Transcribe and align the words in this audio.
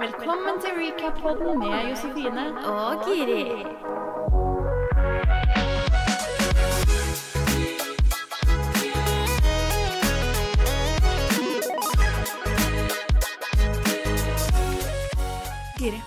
Velkommen 0.00 0.60
til 0.60 0.70
recap-podden 0.78 1.58
med 1.58 1.88
Josefine. 1.90 2.44
Og 2.66 3.04
Giri. 3.06 3.42
Giri, 15.78 16.00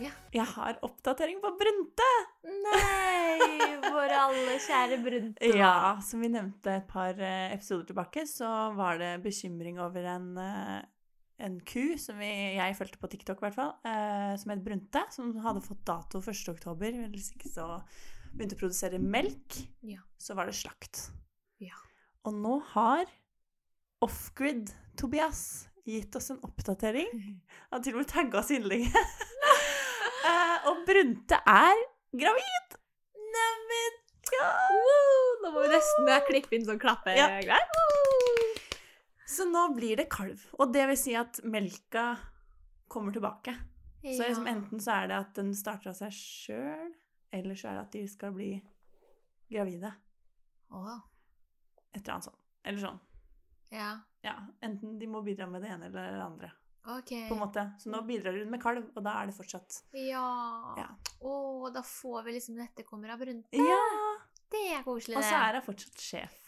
Ja. 0.00 0.10
jeg 0.32 0.44
har 0.54 0.76
oppdatering 0.84 1.40
på 1.42 1.50
Brunte! 1.58 2.08
Nei, 2.44 3.76
vår 3.86 4.12
alle 4.16 4.56
kjære 4.60 4.98
Brunte. 5.04 5.50
Ja, 5.56 5.96
som 6.04 6.20
vi 6.24 6.28
nevnte 6.32 6.74
et 6.80 6.86
par 6.88 7.16
eh, 7.16 7.54
episoder 7.54 7.86
tilbake, 7.90 8.26
så 8.28 8.50
var 8.76 8.98
det 9.00 9.14
bekymring 9.24 9.80
over 9.80 10.04
en, 10.14 10.28
eh, 10.38 10.80
en 11.40 11.58
ku 11.66 11.96
som 12.00 12.18
vi, 12.20 12.28
jeg 12.58 12.76
fulgte 12.78 13.00
på 13.00 13.08
TikTok, 13.12 13.40
i 13.40 13.46
hvert 13.48 13.56
fall, 13.56 13.72
eh, 13.88 14.34
som 14.40 14.52
het 14.52 14.62
Brunte, 14.64 15.02
som 15.14 15.32
hadde 15.44 15.62
fått 15.64 15.82
dato 15.88 16.20
1. 16.20 16.48
oktober. 16.52 16.98
Hvis 17.12 17.32
ikke 17.34 17.50
så 17.52 17.66
begynte 18.34 18.56
å 18.58 18.60
produsere 18.60 19.00
melk, 19.02 19.60
Ja. 19.82 20.00
så 20.20 20.36
var 20.38 20.46
det 20.46 20.54
slakt. 20.58 21.08
Ja. 21.58 21.76
Og 22.24 22.34
nå 22.36 22.60
har 22.74 23.06
Offgrid 24.04 24.70
Tobias 24.96 25.66
gitt 25.84 26.14
oss 26.16 26.30
en 26.30 26.40
oppdatering. 26.46 27.10
Han 27.70 27.78
har 27.78 27.84
til 27.84 27.96
og 27.96 28.02
med 28.04 28.08
tagga 28.12 28.38
oss 28.40 28.50
i 28.52 28.60
innlegget. 28.60 28.94
Eh, 30.20 30.66
og 30.68 30.82
Brunte 30.84 31.38
er 31.48 31.78
gravid! 32.12 32.74
Neimen, 33.16 33.94
ja. 34.34 34.50
Woo! 34.68 35.30
Nå 35.40 35.52
må 35.54 35.62
vi 35.64 35.70
nesten 35.72 36.10
klippe 36.28 36.58
inn 36.58 36.66
sånn 36.68 36.78
klappegreier. 36.82 37.40
Ja. 37.48 37.56
Så 39.30 39.46
nå 39.46 39.68
blir 39.76 40.00
det 40.00 40.08
kalv. 40.10 40.42
Og 40.58 40.72
det 40.74 40.88
vil 40.90 40.98
si 40.98 41.14
at 41.18 41.38
melka 41.46 42.16
kommer 42.90 43.14
tilbake. 43.14 43.54
Så 44.00 44.24
liksom 44.24 44.48
enten 44.48 44.80
så 44.82 44.96
er 45.02 45.10
det 45.10 45.18
at 45.20 45.34
den 45.36 45.52
starter 45.54 45.92
av 45.92 45.98
seg 45.98 46.14
sjøl, 46.16 46.94
eller 47.36 47.58
så 47.58 47.68
er 47.70 47.76
det 47.76 47.82
at 47.84 47.92
de 47.94 48.04
skal 48.10 48.32
bli 48.34 48.48
gravide. 49.52 49.92
Et 50.70 52.00
eller 52.00 52.14
annet 52.14 52.30
sånt. 52.30 52.40
Eller 52.64 52.82
sånn. 52.82 53.02
ja. 53.74 53.90
Ja, 54.20 54.34
enten 54.60 54.98
de 55.00 55.06
må 55.08 55.22
bidra 55.24 55.46
med 55.48 55.62
det 55.64 55.70
ene 55.72 55.86
eller 55.88 56.10
det 56.12 56.24
andre. 56.24 56.50
Ok. 56.90 57.10
på 57.28 57.36
en 57.36 57.40
måte. 57.40 57.62
Så 57.80 57.90
nå 57.92 58.00
bidrar 58.08 58.36
hun 58.36 58.50
med 58.52 58.60
kalv, 58.62 58.86
og 58.96 59.04
da 59.04 59.14
er 59.20 59.28
det 59.30 59.36
fortsatt 59.36 59.82
Ja. 59.96 60.24
Ja. 60.80 60.88
Å, 61.20 61.70
da 61.72 61.82
får 61.84 62.24
vi 62.26 62.34
liksom 62.36 62.60
kommer 62.88 63.12
av 63.14 63.20
Brunte. 63.20 63.56
Ja! 63.56 63.80
Det 64.50 64.62
er 64.74 64.82
koselig, 64.84 65.16
Og 65.16 65.24
så 65.24 65.36
er 65.38 65.58
hun 65.60 65.66
fortsatt 65.68 66.00
sjef. 66.04 66.39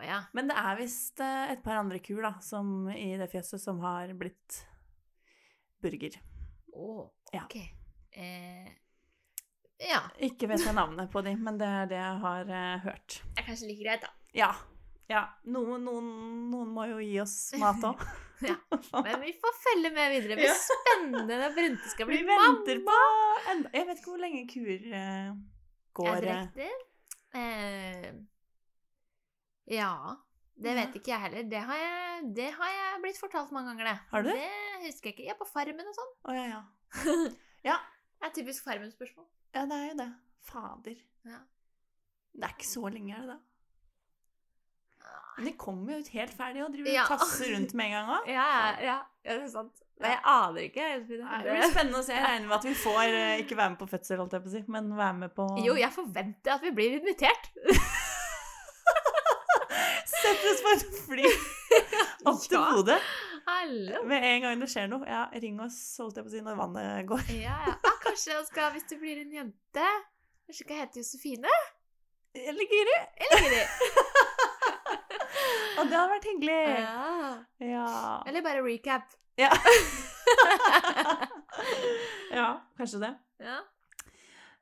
Å 0.00 0.04
ja. 0.06 0.18
Men 0.32 0.48
det 0.48 0.56
er 0.56 0.78
visst 0.80 1.20
eh, 1.20 1.50
et 1.52 1.60
par 1.64 1.76
andre 1.82 1.98
kuer 2.00 2.24
da, 2.24 2.34
som, 2.44 2.88
i 2.88 3.10
det 3.20 3.28
fjøset 3.32 3.60
som 3.60 3.82
har 3.84 4.12
blitt 4.16 4.62
burger. 5.84 6.16
Ja. 7.34 7.42
ok. 7.44 7.56
Eh, 8.16 8.70
ja. 9.84 10.00
Ikke 10.24 10.48
vet 10.50 10.64
jeg 10.64 10.76
navnet 10.76 11.10
på 11.12 11.20
de, 11.24 11.34
men 11.36 11.60
det 11.60 11.68
er 11.68 11.90
det 11.90 12.00
jeg 12.00 12.22
har 12.24 12.52
eh, 12.56 12.80
hørt. 12.86 13.20
Det 13.34 13.42
er 13.44 13.48
kanskje 13.50 13.68
like 13.70 13.84
greit, 13.84 14.06
da. 14.06 14.12
Ja. 14.36 14.50
ja. 15.12 15.22
Noen, 15.52 15.84
noen, 15.84 16.10
noen 16.52 16.72
må 16.76 16.88
jo 16.94 16.98
gi 17.04 17.20
oss 17.24 17.36
mat 17.60 17.84
òg. 17.92 18.02
Ja. 18.40 18.54
Men 19.04 19.18
vi 19.20 19.34
får 19.36 19.52
følge 19.60 19.90
med 19.92 20.14
videre. 20.14 20.30
Det 20.32 20.36
blir 20.38 20.46
Ja. 20.48 20.54
spennende 20.64 21.34
når 21.42 21.50
Brunte 21.58 21.90
skal 21.92 22.06
bli 22.08 22.22
Vi 22.22 22.24
mamma. 22.24 22.62
på 22.64 22.94
enda 23.52 23.72
Jeg 23.74 23.84
vet 23.90 23.98
ikke 24.00 24.14
hvor 24.14 24.22
lenge 24.22 24.40
kuer 24.48 24.86
eh, 24.96 25.34
går 25.92 26.08
Er 26.08 26.24
det 26.24 26.30
eh, 26.30 26.38
riktig? 26.46 26.70
Eh, 27.36 28.14
ja. 29.70 29.92
Det 30.60 30.74
vet 30.76 30.96
ikke 30.98 31.12
jeg 31.14 31.22
heller. 31.24 31.44
Det 31.48 31.60
har 31.70 31.78
jeg, 31.80 32.24
det 32.36 32.48
har 32.52 32.72
jeg 32.74 32.98
blitt 33.06 33.20
fortalt 33.22 33.52
mange 33.56 33.70
ganger, 33.72 33.86
det. 33.88 33.98
Har 34.10 34.24
du 34.26 34.28
det? 34.28 34.48
Husker 34.84 35.08
jeg 35.08 35.14
ikke. 35.16 35.28
Ja, 35.30 35.36
på 35.38 35.46
Farmen 35.48 35.86
og 35.88 35.94
sånn. 35.96 36.10
Oh, 36.28 36.36
ja, 36.36 36.58
ja. 37.70 37.76
Det 38.20 38.28
er 38.28 38.34
typisk 38.36 38.66
Farmen-spørsmål. 38.66 39.24
Ja, 39.56 39.62
det 39.70 39.78
er 39.78 39.86
jo 39.88 39.94
det. 40.02 40.08
Fader. 40.50 40.98
Ja. 41.30 41.38
Det 42.36 42.44
er 42.44 42.52
ikke 42.58 42.68
så 42.68 42.82
lenge, 42.92 43.14
er 43.16 43.24
det 43.24 43.32
da? 43.32 43.38
Men 45.38 45.46
de 45.48 45.52
kommer 45.56 45.94
jo 45.94 46.02
ut 46.04 46.10
helt 46.12 46.34
ferdig 46.36 46.60
og 46.66 46.74
driver 46.74 46.92
Ja. 46.92 47.06
og 47.08 47.22
tasser 47.22 47.54
rundt 47.54 47.72
med 47.78 47.86
en 47.88 47.94
gang 47.96 48.10
òg. 48.18 48.28
Ja, 48.36 48.44
ja, 48.52 48.74
ja, 48.84 48.98
ja, 49.24 49.36
det 49.38 49.46
er 49.46 49.52
sant. 49.54 49.80
Men 50.00 50.12
jeg 50.14 50.20
aner 50.32 50.66
ikke. 50.66 50.84
Josefine. 50.94 51.38
Det 51.44 51.54
blir 51.56 51.72
spennende 51.72 52.00
å 52.00 52.04
se. 52.04 52.12
Jeg 52.18 52.24
regner 52.26 52.48
med 52.50 52.56
at 52.58 52.68
vi 52.68 52.74
får 52.84 53.16
eh, 53.16 53.40
ikke 53.46 53.56
være 53.56 53.72
med 53.72 53.80
på 53.80 53.88
fødsel, 53.94 54.20
holdt 54.20 54.36
jeg 54.36 54.44
på 54.44 54.50
å 54.52 54.54
si, 54.58 54.62
men 54.76 54.92
være 55.00 55.16
med 55.24 55.34
på 55.40 55.48
Jo, 55.64 55.74
jeg 55.80 55.92
forventer 55.96 56.54
at 56.58 56.64
vi 56.68 56.72
blir 56.76 56.98
invitert. 57.00 57.48
Sette 60.08 60.54
oss 60.54 60.64
på 60.64 60.76
et 60.76 60.86
fly 61.04 61.26
opp 62.30 62.46
til 62.46 62.58
Bodø 62.58 62.96
med 64.04 64.24
en 64.24 64.42
gang 64.42 64.62
det 64.62 64.68
skjer 64.70 64.88
noe. 64.90 65.06
Ja, 65.08 65.24
ring 65.42 65.60
oss, 65.62 65.76
holdt 66.00 66.16
jeg 66.18 66.24
på 66.26 66.30
å 66.30 66.32
si, 66.32 66.40
når 66.44 66.54
vannet 66.58 67.06
går. 67.08 67.20
Ja, 67.34 67.56
ja. 67.66 67.72
Ah, 67.86 67.96
kanskje 68.04 68.28
jeg 68.34 68.46
skal, 68.48 68.66
hvis 68.74 68.86
det 68.90 68.98
blir 69.00 69.16
en 69.20 69.32
jente 69.34 69.86
Kanskje 70.46 70.64
jeg 70.66 70.78
heter 70.80 70.98
Josefine? 70.98 71.52
Eller 72.34 72.64
Giri. 72.70 72.98
Eller 73.26 73.40
Giri? 73.44 73.64
Og 75.78 75.84
det 75.86 75.94
hadde 75.94 76.10
vært 76.10 76.26
hyggelig. 76.26 76.62
Ja. 76.74 77.10
Ja. 77.62 77.86
Eller 78.26 78.42
bare 78.42 78.64
recap. 78.64 79.06
Ja. 79.38 79.50
ja, 82.40 82.48
kanskje 82.80 82.98
det. 83.04 83.12
Ja. 83.46 83.58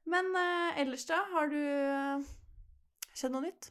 Men 0.09 0.25
uh, 0.37 0.81
ellers, 0.81 1.05
da? 1.09 1.19
Har 1.33 1.47
du 1.49 1.57
uh, 1.57 2.21
skjedd 3.17 3.33
noe 3.33 3.45
nytt? 3.49 3.63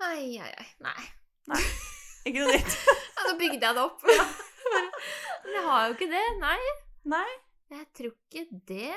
Ai, 0.00 0.38
ai, 0.40 0.50
ai. 0.62 0.66
Nei. 0.86 1.04
Ikke 2.28 2.42
noe 2.44 2.54
nytt? 2.56 2.74
Ja, 2.88 3.24
nå 3.28 3.34
bygde 3.40 3.60
jeg 3.66 3.76
det 3.76 3.84
opp. 3.84 4.02
Men 5.44 5.54
jeg 5.56 5.64
har 5.66 5.86
jo 5.88 5.94
ikke 5.96 6.08
det. 6.10 6.24
Nei. 6.40 6.58
Nei? 7.10 7.28
Jeg 7.70 7.86
tror 7.96 8.12
ikke 8.12 8.60
det. 8.68 8.92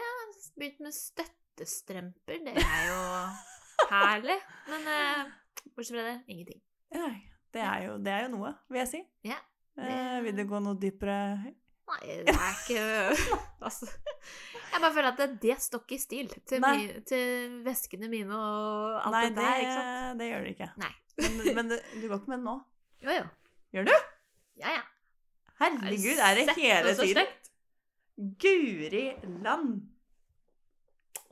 Begynt 0.60 0.82
med 0.84 0.96
støttestrømper. 0.96 2.42
Det 2.46 2.54
er 2.60 2.84
jo 2.90 3.00
herlig. 3.94 4.38
Men 4.70 4.90
eh, 4.92 5.24
bortsett 5.74 5.96
fra 5.96 6.04
det, 6.10 6.16
ingenting. 6.28 6.60
Nei. 6.98 7.14
Det 7.54 7.62
er 7.62 7.84
jo, 7.88 7.98
det 8.02 8.12
er 8.14 8.24
jo 8.26 8.32
noe, 8.36 8.54
vil 8.72 8.82
jeg 8.84 8.92
si. 8.96 9.04
Ja, 9.30 9.40
Eh, 9.74 10.20
vil 10.22 10.36
du 10.38 10.44
gå 10.46 10.60
noe 10.62 10.78
dypere 10.78 11.16
Nei, 11.94 12.18
det 12.28 12.34
er 12.34 12.58
ikke 12.58 12.84
Altså 13.68 13.88
Jeg 13.88 14.82
bare 14.82 14.92
føler 14.96 15.10
at 15.12 15.20
det, 15.22 15.28
det 15.44 15.56
står 15.62 15.84
ikke 15.86 15.96
i 15.96 16.02
stil 16.02 16.34
til, 16.50 16.64
mi, 16.64 16.88
til 17.08 17.60
veskene 17.66 18.10
mine 18.12 18.34
og 18.38 18.98
alt 19.06 19.14
Nei, 19.16 19.24
det 19.30 19.36
det, 19.38 19.46
der, 19.46 19.78
Nei, 19.78 20.18
det 20.20 20.30
gjør 20.32 20.44
det 20.48 20.54
ikke. 20.56 20.70
Nei. 20.82 20.92
Men, 21.22 21.40
men 21.60 21.72
du, 21.72 21.76
du 22.02 22.08
går 22.10 22.20
ikke 22.22 22.34
med 22.34 22.38
den 22.40 22.46
nå? 22.50 22.56
Jo, 23.06 23.16
jo. 23.20 23.26
Gjør 23.78 23.88
du? 23.92 23.96
Ja, 24.64 24.76
ja. 24.80 24.84
Herregud, 25.62 26.20
er 26.26 26.40
det 26.40 26.56
hele 26.58 26.94
tiden? 26.98 27.34
Guri 28.42 29.06
land! 29.46 29.74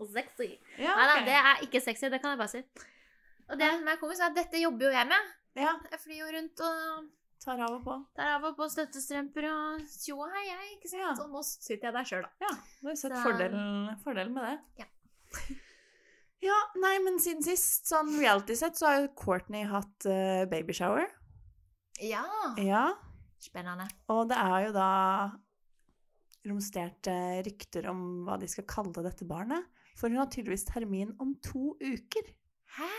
Sexy. 0.01 0.47
Ja, 0.81 0.95
Nei 0.97 1.05
da, 1.09 1.15
det 1.27 1.33
er 1.37 1.59
ikke 1.67 1.81
sexy, 1.83 2.07
det 2.09 2.21
kan 2.23 2.33
jeg 2.33 2.39
bare 2.41 2.49
si. 2.49 2.61
Og 3.51 3.59
det 3.59 3.67
som 3.75 3.89
er 3.91 3.99
komisk, 4.01 4.21
er 4.23 4.31
at 4.31 4.37
dette 4.39 4.61
jobber 4.61 4.87
jo 4.87 4.93
jeg 4.95 5.09
med. 5.09 5.27
ja, 5.61 5.73
Jeg 5.91 5.99
flyr 6.05 6.21
jo 6.23 6.29
rundt 6.37 6.63
og 6.65 7.09
tar 7.41 7.59
av 7.65 7.73
og 7.79 7.83
på. 7.85 7.95
tar 8.15 8.35
av 8.35 8.43
og 8.51 8.55
på 8.59 8.67
støttestrømper 8.69 9.47
og 9.49 9.81
tjo 9.89 10.19
og 10.21 10.29
hei, 10.35 10.45
hei, 10.49 10.69
ikke 10.77 10.91
sant? 10.91 11.01
Ja. 11.01 11.11
Og 11.25 11.31
nå 11.33 11.41
sitter 11.47 11.89
jeg 11.89 11.95
der 11.97 12.07
sjøl, 12.11 12.23
da. 12.27 12.31
Ja, 12.45 12.53
du 12.81 12.87
har 12.91 12.95
sett 13.01 13.15
Så- 13.17 13.23
fordelen, 13.25 13.97
fordelen 14.05 14.33
med 14.37 14.47
det. 14.49 14.85
Ja. 14.85 14.89
Ja, 16.41 16.55
nei, 16.81 16.95
men 17.05 17.19
siden 17.21 17.43
sist, 17.45 17.85
sånn 17.85 18.07
reality-sett, 18.17 18.73
så 18.73 18.87
har 18.87 18.95
jo 19.03 19.09
Courtney 19.13 19.61
hatt 19.69 20.07
uh, 20.09 20.47
babyshower. 20.49 21.03
Ja. 22.01 22.23
Ja, 22.57 22.95
Spennende. 23.37 23.85
og 24.09 24.23
det 24.31 24.39
er 24.41 24.63
jo 24.65 24.71
da 24.73 24.87
romsterte 26.49 27.13
rykter 27.45 27.85
om 27.91 28.23
hva 28.25 28.39
de 28.41 28.49
skal 28.49 28.65
kalle 28.69 29.03
dette 29.05 29.27
barnet. 29.29 29.67
For 29.99 30.09
hun 30.09 30.17
har 30.17 30.31
tydeligvis 30.33 30.65
termin 30.65 31.11
om 31.21 31.35
to 31.45 31.75
uker. 31.77 32.31
Hæ? 32.79 32.89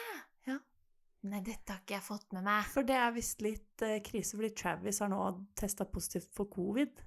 Nei, 1.22 1.38
dette 1.46 1.70
har 1.70 1.82
ikke 1.84 1.94
jeg 1.94 2.02
fått 2.04 2.32
med 2.34 2.42
meg. 2.46 2.66
For 2.72 2.86
det 2.86 2.96
er 2.98 3.12
visst 3.14 3.42
litt 3.44 3.84
eh, 3.86 4.00
krise, 4.02 4.34
fordi 4.38 4.50
Travis 4.58 4.98
har 5.04 5.10
nå 5.12 5.20
testa 5.58 5.86
positivt 5.86 6.32
for 6.34 6.50
covid. 6.50 7.02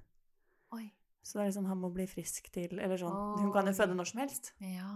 Oi. 0.76 0.86
Så 1.20 1.36
det 1.36 1.42
er 1.42 1.50
liksom 1.50 1.68
han 1.68 1.80
må 1.82 1.90
bli 1.92 2.06
frisk 2.08 2.48
til 2.54 2.78
Eller 2.78 3.00
sånn. 3.00 3.14
Hun 3.42 3.52
kan 3.54 3.66
jo 3.68 3.74
føde 3.76 3.96
når 3.98 4.08
som 4.12 4.22
helst. 4.22 4.52
Ja. 4.62 4.92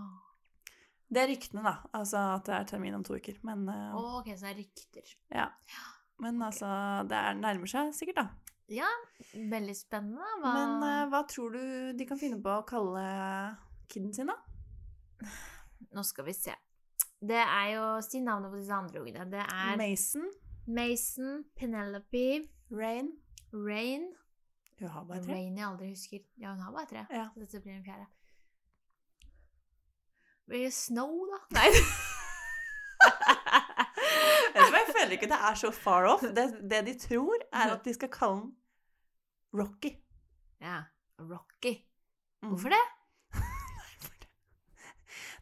Det 1.10 1.24
er 1.24 1.32
ryktene, 1.32 1.64
da. 1.66 1.74
Altså 1.96 2.22
at 2.36 2.46
det 2.46 2.54
er 2.54 2.68
termin 2.70 2.96
om 2.96 3.04
to 3.04 3.18
uker. 3.18 3.40
Men, 3.46 3.66
eh, 3.68 3.98
Å, 3.98 4.04
ok, 4.20 4.30
så 4.36 4.46
det 4.46 4.52
er 4.54 4.60
rykter. 4.62 5.16
ja. 5.34 5.48
Men 6.20 6.36
okay. 6.36 6.46
altså 6.50 6.70
Det 7.08 7.16
er, 7.16 7.36
nærmer 7.40 7.70
seg 7.70 7.92
sikkert, 7.96 8.18
da. 8.20 8.56
Ja, 8.70 8.88
veldig 9.34 9.74
spennende. 9.74 10.32
Hva... 10.40 10.52
Men 10.54 10.86
eh, 10.86 11.04
hva 11.10 11.24
tror 11.28 11.56
du 11.56 11.62
de 11.98 12.06
kan 12.08 12.20
finne 12.20 12.40
på 12.44 12.52
å 12.54 12.66
kalle 12.68 13.04
kiden 13.90 14.12
sin, 14.14 14.30
da? 14.30 14.36
Nå 15.90 16.04
skal 16.06 16.28
vi 16.28 16.36
se. 16.36 16.54
Det 17.20 17.36
er 17.36 17.66
jo 17.74 18.00
Si 18.02 18.20
navnet 18.24 18.50
på 18.50 18.56
disse 18.56 18.72
andre 18.72 19.00
ungene. 19.00 19.26
Det 19.32 19.42
er 19.42 19.76
Mason, 19.76 20.30
Mason, 20.66 21.44
Penelope, 21.56 22.48
Rain 22.72 23.10
Rain 23.52 24.06
Hun 24.78 24.88
har 24.88 25.04
bare 25.04 25.22
tre. 25.24 25.32
Rain 25.34 25.58
jeg 25.58 25.66
aldri 25.66 25.88
husker. 25.90 26.22
Ja, 26.40 26.54
hun 26.54 26.62
har 26.64 26.72
bare 26.72 26.86
tre. 26.86 27.04
Ja. 27.10 27.26
Så 27.34 27.40
dette 27.40 27.60
blir 27.60 27.76
en 27.76 27.84
fjerde. 27.84 28.06
Blir 30.48 30.64
det 30.64 30.72
Snow, 30.72 31.26
da? 31.30 31.40
Nei. 31.58 31.68
Jeg 34.54 34.86
føler 34.94 35.12
ikke 35.14 35.28
det 35.30 35.38
er 35.50 35.58
så 35.58 35.70
far 35.74 36.08
off. 36.10 36.22
Det, 36.22 36.46
det 36.70 36.80
de 36.86 36.94
tror, 36.98 37.36
er 37.52 37.74
at 37.74 37.84
de 37.84 37.94
skal 37.94 38.10
kalle 38.12 38.40
den 38.46 38.56
Rocky. 39.54 39.92
ja. 40.62 40.82
Rocky. 41.20 41.74
Mm. 42.42 42.48
Hvorfor 42.48 42.68
det? 42.72 42.80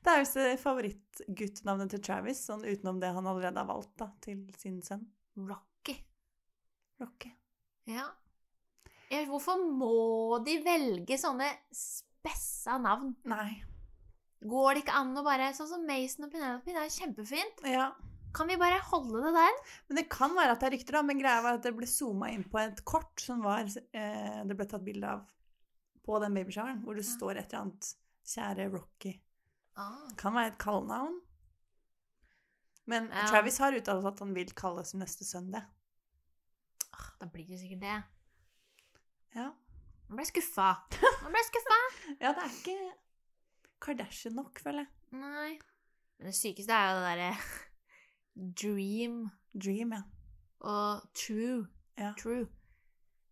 Det 0.04 0.12
er 0.14 0.22
jo 0.22 0.56
favorittguttnavnet 0.62 1.90
til 1.92 2.02
Travis, 2.06 2.40
sånn 2.46 2.64
utenom 2.64 3.00
det 3.02 3.10
han 3.14 3.26
allerede 3.26 3.60
har 3.60 3.68
valgt 3.68 3.96
da, 4.00 4.10
til 4.24 4.44
sin 4.58 4.78
sønn. 4.84 5.04
Rocky. 5.36 5.96
Rocky. 7.02 7.32
Ja. 7.88 8.06
ja. 9.10 9.22
Hvorfor 9.28 9.62
må 9.62 10.38
de 10.46 10.58
velge 10.64 11.18
sånne 11.20 11.48
spessa 11.74 12.78
navn? 12.82 13.14
Nei. 13.28 13.62
Går 14.48 14.76
det 14.76 14.84
ikke 14.84 14.98
an 15.00 15.16
å 15.18 15.24
bare 15.26 15.48
Sånn 15.56 15.66
som 15.70 15.86
Mason 15.86 16.28
og 16.28 16.30
Penelope, 16.34 16.70
det 16.70 16.84
er 16.84 16.94
kjempefint. 16.94 17.64
Ja. 17.66 17.88
Kan 18.36 18.50
vi 18.50 18.58
bare 18.60 18.78
holde 18.90 19.22
det 19.24 19.32
der? 19.34 19.56
Men 19.88 19.98
det 19.98 20.04
kan 20.12 20.34
være 20.36 20.54
at 20.54 20.60
det 20.62 20.68
er 20.68 20.74
rykter, 20.76 20.98
da. 20.98 21.02
Men 21.08 21.18
greia 21.18 21.42
var 21.42 21.58
at 21.58 21.64
det 21.64 21.72
ble 21.74 21.88
zooma 21.90 22.28
inn 22.30 22.44
på 22.46 22.60
et 22.60 22.84
kort 22.86 23.22
som 23.24 23.40
var 23.42 23.64
eh, 23.66 24.42
Det 24.46 24.54
ble 24.54 24.66
tatt 24.68 24.84
bilde 24.86 25.14
av 25.16 25.24
på 26.06 26.20
den 26.22 26.36
babyshoweren, 26.36 26.82
hvor 26.84 26.96
det 26.96 27.06
Ja. 27.06 27.14
står 27.16 27.38
et 27.40 27.50
eller 27.52 27.64
annet 27.64 27.88
'Kjære 28.28 28.68
Rocky'. 28.72 29.16
Ah. 29.78 30.08
Kan 30.19 30.34
være 30.34 30.52
et 30.52 30.58
kallenavn. 30.58 31.20
Men 32.88 33.10
Ja. 33.12 33.26
Travis 33.28 33.58
har 33.62 33.76
uttalt 33.76 34.06
at 34.08 34.19
han 34.25 34.34
vil 34.34 34.50
kalle 34.56 34.84
sin 34.84 35.00
neste 35.04 35.25
sønn 35.28 35.52
det. 35.52 35.62
Ah, 36.92 37.10
Da 37.20 37.26
blir 37.26 37.46
det 37.46 37.58
sikkert 37.60 37.80
det. 37.84 37.96
Ja. 39.36 39.50
Nå 40.08 40.16
ble 40.16 40.25
jeg 40.25 40.32
skuffa. 40.32 40.70
Nå 41.22 41.28
ble 41.30 41.42
jeg 41.42 41.50
skuffa. 41.50 41.78
ja, 42.20 42.32
det 42.32 42.44
er 42.44 42.54
ikke 42.58 42.92
Kardashian 43.80 44.34
nok, 44.34 44.58
føler 44.64 44.86
jeg. 44.86 44.88
Nei. 45.20 45.58
Men 46.19 46.26
det 46.32 46.34
sykeste 46.34 46.72
er 46.74 46.88
jo 46.90 46.98
det 46.98 47.10
derre 47.12 47.34
dream 48.62 49.28
Dream, 49.54 49.92
ja. 49.92 50.02
og 50.60 51.02
true. 51.14 51.66
Ja. 51.98 52.12
True. 52.19 52.46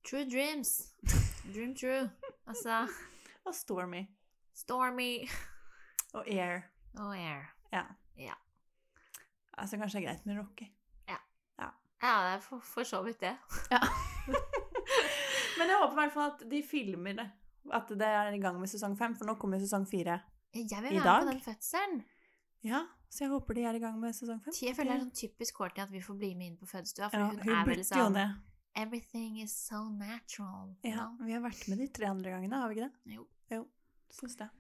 True 0.07 0.25
dreams. 0.31 0.93
Dream 1.55 1.75
true. 1.77 2.11
Altså 2.47 2.87
Og 3.45 3.55
Stormy. 3.55 4.05
Stormy 4.55 5.27
Og 6.17 6.29
Air. 6.33 6.65
og 6.97 7.13
air. 7.17 7.47
Altså 9.57 9.79
kanskje 9.81 10.01
det 10.01 10.05
er 10.05 10.09
greit 10.11 10.27
med 10.29 10.39
Rocky. 10.41 10.67
Ja, 12.03 12.13
det 12.27 12.33
er 12.37 12.41
for, 12.45 12.61
for 12.61 12.85
så 12.85 12.99
vidt 13.03 13.21
det. 13.25 13.33
Men 15.59 15.71
jeg 15.71 15.79
håper 15.81 15.95
i 15.95 16.01
hvert 16.03 16.13
fall 16.13 16.33
at 16.35 16.43
de 16.51 16.59
filmer 16.63 17.17
det. 17.17 17.25
At 17.75 17.89
det 17.89 18.09
er 18.09 18.35
i 18.37 18.41
gang 18.43 18.59
med 18.61 18.69
sesong 18.71 18.99
fem, 18.99 19.15
for 19.17 19.27
nå 19.27 19.35
kommer 19.41 19.59
sesong 19.63 19.87
fire. 19.89 20.19
Jeg 20.55 20.69
vil 20.85 21.01
være 21.01 21.25
med 21.25 21.25
på 21.25 21.31
den 21.33 21.41
fødselen. 21.47 22.03
Ja, 22.67 22.83
så 23.11 23.25
jeg 23.25 23.31
håper 23.33 23.57
de 23.57 23.65
er 23.65 23.79
i 23.79 23.81
gang 23.83 23.97
med 24.01 24.13
sesong 24.15 24.43
fem. 24.45 24.55
Jeg 24.63 24.77
føler 24.77 24.93
det 24.93 24.99
er 24.99 25.07
sånn 25.07 25.17
typisk 25.23 25.57
Courtney 25.57 25.87
at 25.87 25.95
vi 25.95 26.03
får 26.05 26.21
bli 26.21 26.31
med 26.37 26.53
inn 26.53 26.61
på 26.61 26.69
fødestua. 26.69 27.09
For 27.09 27.19
Ja, 27.25 27.31
hun, 27.33 27.41
hun 27.43 27.57
er 27.57 27.73
vel 27.73 27.83
sånn. 27.89 28.21
Everything 28.77 29.41
is 29.41 29.57
so 29.57 29.87
natural. 29.89 30.75
Ja, 30.85 31.09
vi 31.25 31.33
har 31.33 31.41
vært 31.41 31.65
med 31.73 31.81
de 31.81 31.89
tre 31.97 32.13
andre 32.13 32.37
gangene, 32.37 32.61
har 32.61 32.69
vi 32.69 32.77
ikke 32.77 32.91
det? 32.91 33.17
Jo. 33.17 33.25
Jo, 33.57 33.63
syns 34.13 34.37
det. 34.37 34.51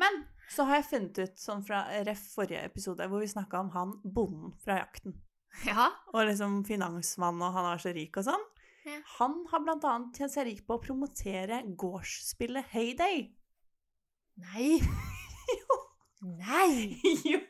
Men 0.00 0.22
så 0.52 0.66
har 0.68 0.80
jeg 0.80 0.88
funnet 0.90 1.20
ut, 1.22 1.36
sånn 1.40 1.62
fra 1.64 1.84
ref 2.06 2.22
forrige 2.34 2.64
episode, 2.68 3.06
hvor 3.08 3.22
vi 3.22 3.30
snakka 3.30 3.60
om 3.62 3.70
han 3.76 3.94
bonden 4.04 4.52
fra 4.62 4.80
jakten. 4.82 5.16
Ja. 5.66 5.90
Og 6.12 6.26
liksom 6.28 6.62
finansmann, 6.68 7.40
og 7.40 7.54
han 7.56 7.68
var 7.70 7.80
så 7.82 7.92
rik 7.94 8.16
og 8.20 8.26
sånn. 8.28 8.44
Ja. 8.88 8.98
Han 9.18 9.42
har 9.52 9.62
blant 9.62 9.84
annet 9.86 10.18
tjent 10.18 10.34
seg 10.34 10.48
rik 10.48 10.64
på 10.66 10.76
å 10.76 10.82
promotere 10.82 11.62
gårdsspillet 11.78 12.72
Heyday. 12.74 13.26
Nei. 14.48 14.76
Jo. 15.52 15.76
Nei. 16.38 17.00
jo. 17.26 17.40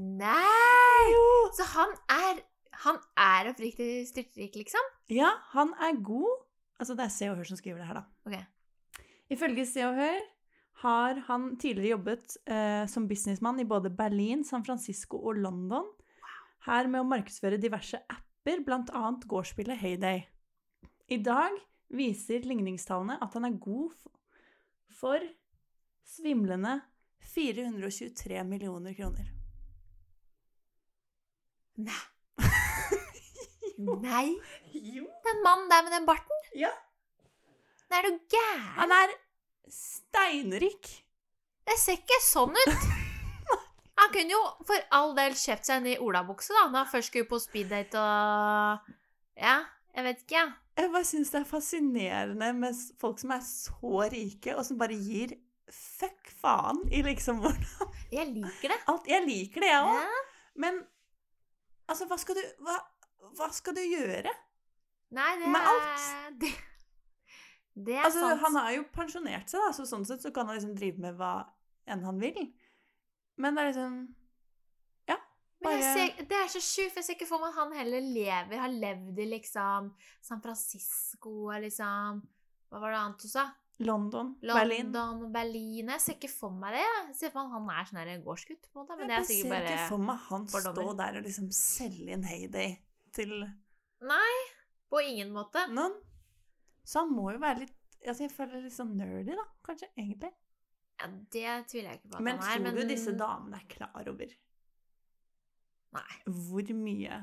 Nei! 0.00 1.02
jo. 1.12 1.26
Så 1.54 1.66
han 1.74 1.92
er 2.10 2.40
Han 2.80 2.96
er 3.20 3.50
oppriktig 3.50 4.06
styrtrik, 4.08 4.54
liksom? 4.56 4.86
Ja, 5.12 5.34
han 5.52 5.74
er 5.84 5.98
god. 6.00 6.46
Altså, 6.80 6.96
det 6.96 7.04
er 7.04 7.12
Se 7.12 7.28
og 7.28 7.36
Hør 7.36 7.50
som 7.50 7.58
skriver 7.60 7.82
det 7.82 7.90
her, 7.90 7.98
da. 8.00 8.04
Okay. 8.24 9.04
Ifølge 9.36 9.66
Se 9.68 9.84
og 9.84 9.98
Hør 10.00 10.16
har 10.80 11.18
han 11.26 11.56
tidligere 11.60 11.96
jobbet 11.96 12.36
eh, 12.48 12.84
som 12.88 13.08
businessmann 13.08 13.60
i 13.60 13.68
både 13.68 13.90
Berlin, 13.92 14.44
San 14.44 14.64
Francisco 14.64 15.18
og 15.20 15.36
London. 15.36 15.88
Her 16.64 16.88
med 16.88 17.02
å 17.02 17.08
markedsføre 17.08 17.60
diverse 17.60 18.00
apper, 18.08 18.62
bl.a. 18.64 19.02
gårdsspillet 19.28 19.80
Heyday. 19.80 20.22
I 21.12 21.18
dag 21.20 21.56
viser 21.92 22.46
ligningstallene 22.48 23.18
at 23.20 23.36
han 23.36 23.48
er 23.48 23.60
god 23.60 23.92
for 25.00 25.24
svimlende 26.06 26.78
423 27.34 28.40
millioner 28.48 28.96
kroner. 28.96 29.28
Nei. 31.80 32.02
Nei. 34.04 34.28
Jo. 34.72 35.08
Den 35.28 35.42
mannen 35.44 35.68
der 35.72 35.84
med 35.84 35.98
den 35.98 36.08
barten? 36.08 36.46
Ja. 36.56 36.72
Nei, 37.90 38.00
er 38.00 38.08
du 38.08 38.16
gæren? 38.32 38.70
Han 38.78 38.96
er 38.96 39.12
steinrik. 39.68 40.88
Det 41.66 41.76
ser 41.78 41.98
ikke 42.00 42.18
sånn 42.24 42.56
ut. 42.56 42.86
Han 44.00 44.12
kunne 44.14 44.32
jo 44.32 44.40
for 44.64 44.80
all 44.96 45.10
del 45.18 45.34
kjøpt 45.36 45.66
seg 45.68 45.76
en 45.82 45.84
ny 45.90 45.96
olabukse, 46.00 46.54
da, 46.56 46.62
når 46.72 46.86
han 46.86 46.88
først 46.88 47.10
skulle 47.10 47.28
på 47.28 47.36
speeddate 47.42 48.00
og 48.00 48.86
Ja, 49.36 49.58
jeg 49.92 50.06
vet 50.06 50.22
ikke, 50.24 50.38
jeg. 50.38 50.54
Jeg 50.80 50.92
bare 50.94 51.04
syns 51.04 51.32
det 51.34 51.40
er 51.42 51.48
fascinerende 51.50 52.48
med 52.56 52.78
folk 53.02 53.18
som 53.20 53.34
er 53.36 53.42
så 53.44 54.06
rike, 54.14 54.54
og 54.56 54.64
som 54.64 54.78
bare 54.80 54.96
gir 54.96 55.34
fuck 55.70 56.30
faen 56.40 56.80
i 56.88 57.02
liksom 57.04 57.42
hvordan 57.44 57.92
Jeg 58.14 58.30
liker 58.32 58.72
det. 58.72 58.78
alt 58.88 59.10
Jeg 59.12 59.26
liker 59.26 59.66
det, 59.66 59.68
jeg 59.74 59.84
òg, 59.84 60.00
Ja. 60.00 60.22
men 60.64 60.80
altså, 61.86 62.08
hva 62.08 62.16
skal 62.24 62.40
du 62.40 62.42
hva, 62.64 62.78
hva 63.36 63.50
skal 63.52 63.76
du 63.76 63.82
gjøre? 63.84 64.32
Nei, 65.12 65.30
det 65.42 65.52
Med 65.52 65.68
alt. 65.74 66.08
Det, 66.40 66.54
det 67.86 67.96
er 67.98 68.04
Altså, 68.06 68.20
sant. 68.28 68.40
han 68.44 68.56
har 68.60 68.72
jo 68.76 68.84
pensjonert 68.94 69.48
seg, 69.52 69.60
da, 69.66 69.72
så 69.76 69.86
sånn 69.88 70.06
sett 70.08 70.22
så 70.24 70.32
kan 70.34 70.46
han 70.50 70.56
liksom 70.58 70.74
drive 70.78 70.98
med 70.98 71.16
hva 71.20 71.32
enn 71.90 72.04
han 72.06 72.18
vil. 72.22 72.40
Men 73.40 73.54
det 73.56 73.62
er 73.62 73.70
liksom 73.72 74.00
Ja, 75.08 75.16
Men 75.64 75.82
ser, 75.82 76.24
det 76.28 76.36
er 76.42 76.48
så 76.52 76.60
sjukt, 76.64 76.92
for 76.92 77.00
jeg 77.00 77.04
ser 77.08 77.14
ikke 77.18 77.28
for 77.30 77.40
meg 77.42 77.50
at 77.54 77.58
han 77.60 77.72
heller 77.76 78.00
lever, 78.00 78.58
har 78.62 78.68
levd 78.72 79.18
i 79.18 79.26
liksom 79.34 79.90
San 80.24 80.40
Francisco 80.44 81.50
liksom 81.64 82.20
Hva 82.70 82.80
var 82.80 82.90
det 82.94 83.00
annet 83.00 83.24
du 83.24 83.28
sa? 83.28 83.46
London, 83.80 84.34
Berlin 84.44 84.90
London 84.92 85.30
Berlin. 85.32 85.88
Jeg 85.88 86.00
ser 86.04 86.16
ikke 86.18 86.28
for 86.28 86.52
meg 86.52 86.74
det. 86.76 86.82
Jeg 87.08 87.14
ser 87.16 87.30
for 87.32 87.48
meg 87.48 87.54
at 87.56 87.88
han 87.88 88.00
er 88.04 88.10
sånn 88.12 88.24
gårdsgutt, 88.26 88.66
på 88.68 88.76
en 88.76 88.82
måte. 88.84 88.96
Men 88.98 89.08
jeg, 89.08 89.24
Jeg 89.24 89.38
er 89.40 89.48
ser 89.48 89.68
ikke 89.70 89.86
for 89.88 90.02
meg 90.04 90.18
han 90.26 90.44
fordommer. 90.52 90.82
stå 90.90 90.96
der 90.98 91.16
og 91.16 91.24
liksom 91.24 91.46
selge 91.56 92.12
inn 92.12 92.26
Heyday 92.28 92.74
til 93.16 93.32
Nei, 94.04 94.34
på 94.92 95.00
ingen 95.00 95.32
måte. 95.32 95.64
noen. 95.72 95.96
Så 96.84 97.00
han 97.06 97.10
må 97.16 97.30
jo 97.32 97.40
være 97.40 97.62
litt 97.64 97.74
altså 98.06 98.24
Jeg 98.24 98.32
føler 98.34 98.64
litt 98.64 98.76
sånn 98.76 98.94
nerdy, 98.98 99.34
da, 99.36 99.46
kanskje, 99.66 99.90
egentlig. 99.98 100.30
Ja, 101.00 101.08
Det 101.32 101.56
tviler 101.70 101.90
jeg 101.90 102.00
ikke 102.00 102.12
på 102.12 102.16
at 102.18 102.24
Men 102.24 102.38
han 102.38 102.52
er. 102.52 102.62
Men 102.64 102.74
tror 102.74 102.88
du 102.88 102.92
disse 102.94 103.12
damene 103.16 103.60
er 103.60 103.68
klar 103.72 104.10
over 104.12 104.32
Nei. 105.96 106.10
hvor 106.28 106.74
mye 106.76 107.20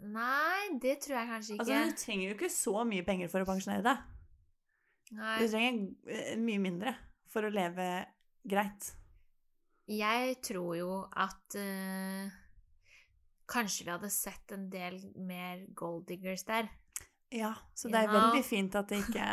Nei, 0.00 0.78
det 0.80 0.94
tror 1.04 1.18
jeg 1.18 1.28
kanskje 1.28 1.54
ikke. 1.54 1.64
Altså, 1.66 1.80
du 1.90 1.98
trenger 2.00 2.24
jo 2.24 2.36
ikke 2.38 2.48
så 2.54 2.84
mye 2.88 3.04
penger 3.04 3.28
for 3.28 3.44
å 3.44 3.48
pensjonere 3.50 3.84
deg. 3.84 4.06
Nei. 5.18 5.34
Du 5.42 5.50
trenger 5.52 6.14
eh, 6.14 6.30
mye 6.40 6.62
mindre 6.62 6.94
for 7.28 7.44
å 7.44 7.50
leve 7.52 7.88
greit. 8.48 8.94
Jeg 9.90 10.38
tror 10.46 10.70
jo 10.78 10.94
at 11.18 11.58
uh, 11.58 12.30
Kanskje 13.50 13.84
vi 13.84 13.90
hadde 13.90 14.10
sett 14.14 14.52
en 14.54 14.68
del 14.70 15.00
mer 15.18 15.66
gold 15.76 16.06
diggers 16.08 16.46
der. 16.46 16.70
Ja, 17.34 17.50
så 17.74 17.90
det 17.90 17.98
er 17.98 18.12
veldig 18.12 18.44
fint 18.46 18.76
at 18.78 18.88
det 18.88 19.02
ikke 19.02 19.26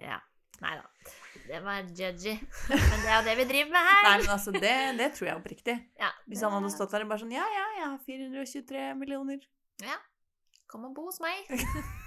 Ja. 0.00 0.20
Nei 0.62 0.74
da. 0.78 1.12
Det 1.44 1.60
var 1.64 1.82
judgy. 1.82 2.32
Men 2.70 3.00
det 3.02 3.10
er 3.10 3.16
jo 3.18 3.24
det 3.26 3.34
vi 3.40 3.46
driver 3.50 3.70
med 3.74 3.88
her. 3.88 4.02
Nei, 4.06 4.14
men 4.22 4.30
altså, 4.32 4.54
det, 4.54 4.72
det 5.00 5.08
tror 5.16 5.28
jeg 5.28 5.40
oppriktig. 5.40 5.74
Ja, 6.00 6.08
Hvis 6.30 6.44
han 6.46 6.54
hadde 6.56 6.70
stått 6.72 6.94
der 6.94 7.04
og 7.04 7.10
bare 7.12 7.24
sånn 7.24 7.34
Ja, 7.34 7.44
ja, 7.52 7.64
jeg 7.80 7.86
har 7.90 7.98
423 8.06 8.84
millioner. 9.00 9.44
Ja. 9.84 9.98
Kom 10.70 10.86
og 10.88 10.94
bo 10.96 11.08
hos 11.10 11.20
meg. 11.22 11.50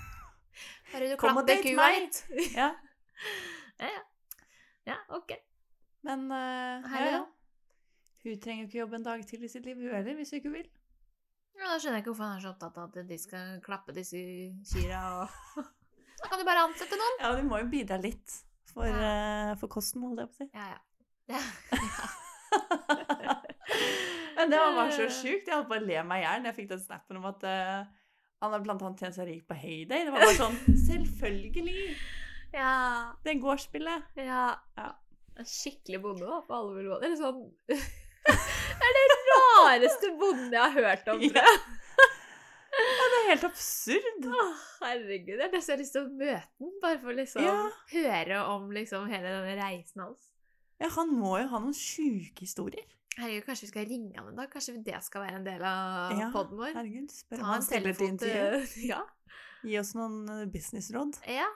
Bare 0.91 1.11
du 1.11 1.17
Kom 1.21 1.37
og 1.37 1.45
date 1.47 1.75
meg. 1.77 2.09
Ja, 2.55 2.71
Ja, 3.81 3.91
ja. 3.91 4.03
Ja, 4.87 4.95
ok. 5.11 5.33
men 6.07 6.29
uh, 6.31 6.85
ja, 6.87 7.07
ja. 7.11 7.23
Hun 8.23 8.39
trenger 8.39 8.63
jo 8.63 8.67
ikke 8.69 8.79
jobbe 8.79 8.95
en 8.95 9.05
dag 9.05 9.23
til 9.27 9.43
i 9.43 9.49
sitt 9.51 9.65
liv, 9.67 9.75
hun 9.75 9.91
heller, 9.91 10.15
hvis 10.15 10.31
hun 10.31 10.39
ikke 10.39 10.53
vil. 10.53 10.69
Ja, 11.57 11.73
da 11.73 11.75
skjønner 11.77 11.97
jeg 11.97 12.05
ikke 12.05 12.13
hvorfor 12.13 12.23
han 12.29 12.37
er 12.37 12.45
så 12.45 12.53
opptatt 12.53 12.77
av 12.79 12.87
at 12.87 13.09
de 13.09 13.17
skal 13.19 13.59
klappe 13.65 13.95
disse 13.95 14.21
kyrne 14.71 15.01
og 15.19 15.35
Da 16.17 16.29
kan 16.29 16.41
du 16.41 16.45
bare 16.47 16.65
ansette 16.65 16.97
noen. 16.97 17.17
Ja, 17.21 17.33
du 17.37 17.43
må 17.47 17.59
jo 17.61 17.67
bidra 17.71 17.97
litt 18.01 18.39
for, 18.71 18.87
eh, 18.87 19.53
for 19.61 19.71
kosten, 19.71 20.03
holdt 20.05 20.23
jeg 20.23 20.29
på 20.31 20.35
å 20.35 20.39
si. 20.41 20.47
Ja, 20.53 20.65
ja. 20.73 20.79
ja. 21.33 21.41
Men 24.37 24.51
det 24.53 24.59
var 24.61 24.91
så 24.93 25.07
sjukt. 25.09 25.47
Jeg 25.47 25.55
holdt 25.55 25.69
på 25.69 25.77
å 25.77 25.83
le 25.83 26.03
meg 26.07 26.21
i 26.21 26.25
hjel 26.25 26.43
da 26.43 26.51
jeg 26.51 26.57
fikk 26.61 26.69
den 26.73 26.83
snappen 26.83 27.19
om 27.19 27.25
at 27.29 27.41
uh, 27.47 27.79
han 28.43 28.53
har 28.53 28.61
blant 28.63 28.83
annet 28.85 29.01
tjent 29.01 29.17
seg 29.17 29.29
rik 29.31 29.47
på 29.49 29.57
Heyday. 29.57 30.05
Det 30.05 30.13
var 30.13 30.25
bare 30.25 30.37
sånn 30.37 30.57
Selvfølgelig! 30.87 31.85
ja. 32.53 32.73
Det 33.25 33.37
gårdsspillet. 33.41 33.99
Ja. 34.21 34.45
Ja. 34.77 34.91
Skikkelig 35.45 36.01
bonde, 36.01 36.41
på 36.47 36.53
alle 36.59 36.75
mulige 36.75 36.93
måter. 36.93 37.09
Eller 37.09 37.19
sånn 37.21 37.41
Det 38.77 38.85
er 38.87 38.95
det 38.97 39.17
rareste 39.31 40.13
bonde 40.19 40.53
jeg 40.53 40.61
har 40.61 40.73
hørt 40.75 41.11
om, 41.13 41.21
tror 41.21 41.41
jeg. 41.41 41.43
Ja, 41.47 41.57
det 41.63 41.76
er 43.27 43.35
helt 43.35 43.45
absurd. 43.47 44.25
Åh, 44.27 44.61
herregud, 44.81 45.33
jeg 45.37 45.41
har 45.45 45.51
nesten 45.53 45.79
lyst 45.81 45.93
til 45.95 46.05
å 46.05 46.11
møte 46.11 46.47
den, 46.59 46.71
bare 46.81 46.99
for 47.01 47.11
å 47.13 47.15
liksom 47.17 47.43
Ja. 47.43 47.55
høre 47.93 48.39
om 48.55 48.69
liksom 48.71 49.07
hele 49.11 49.27
denne 49.35 49.55
reisen 49.61 50.01
hans. 50.03 50.29
Ja, 50.79 50.89
han 50.93 51.09
må 51.17 51.37
jo 51.41 51.47
ha 51.51 51.59
noen 51.59 51.73
sjuke 51.73 52.41
historier. 52.45 52.85
Herregud, 53.17 53.45
kanskje 53.47 53.61
vi 53.65 53.67
skal 53.71 53.85
ringe 53.89 54.15
han 54.19 54.27
en 54.29 54.35
dag? 54.37 54.49
Kanskje 54.53 54.75
det 54.85 54.99
skal 55.03 55.23
være 55.23 55.35
en 55.39 55.43
del 55.47 55.63
av 55.65 56.11
Ja, 56.19 56.27
podden 56.31 56.57
vår? 56.59 56.73
Herregud, 56.75 57.09
spør 57.09 57.39
Ta 57.41 57.45
han 57.45 57.55
en 57.55 57.65
stiller 57.65 57.93
til 57.97 58.17
telefon 58.17 58.19
til. 58.19 58.87
Ja. 58.91 58.99
Gi 59.65 59.79
oss 59.79 59.95
noen 59.97 60.19
eh, 60.29 60.45
businessråd. 60.53 61.17
ja. 61.27 61.47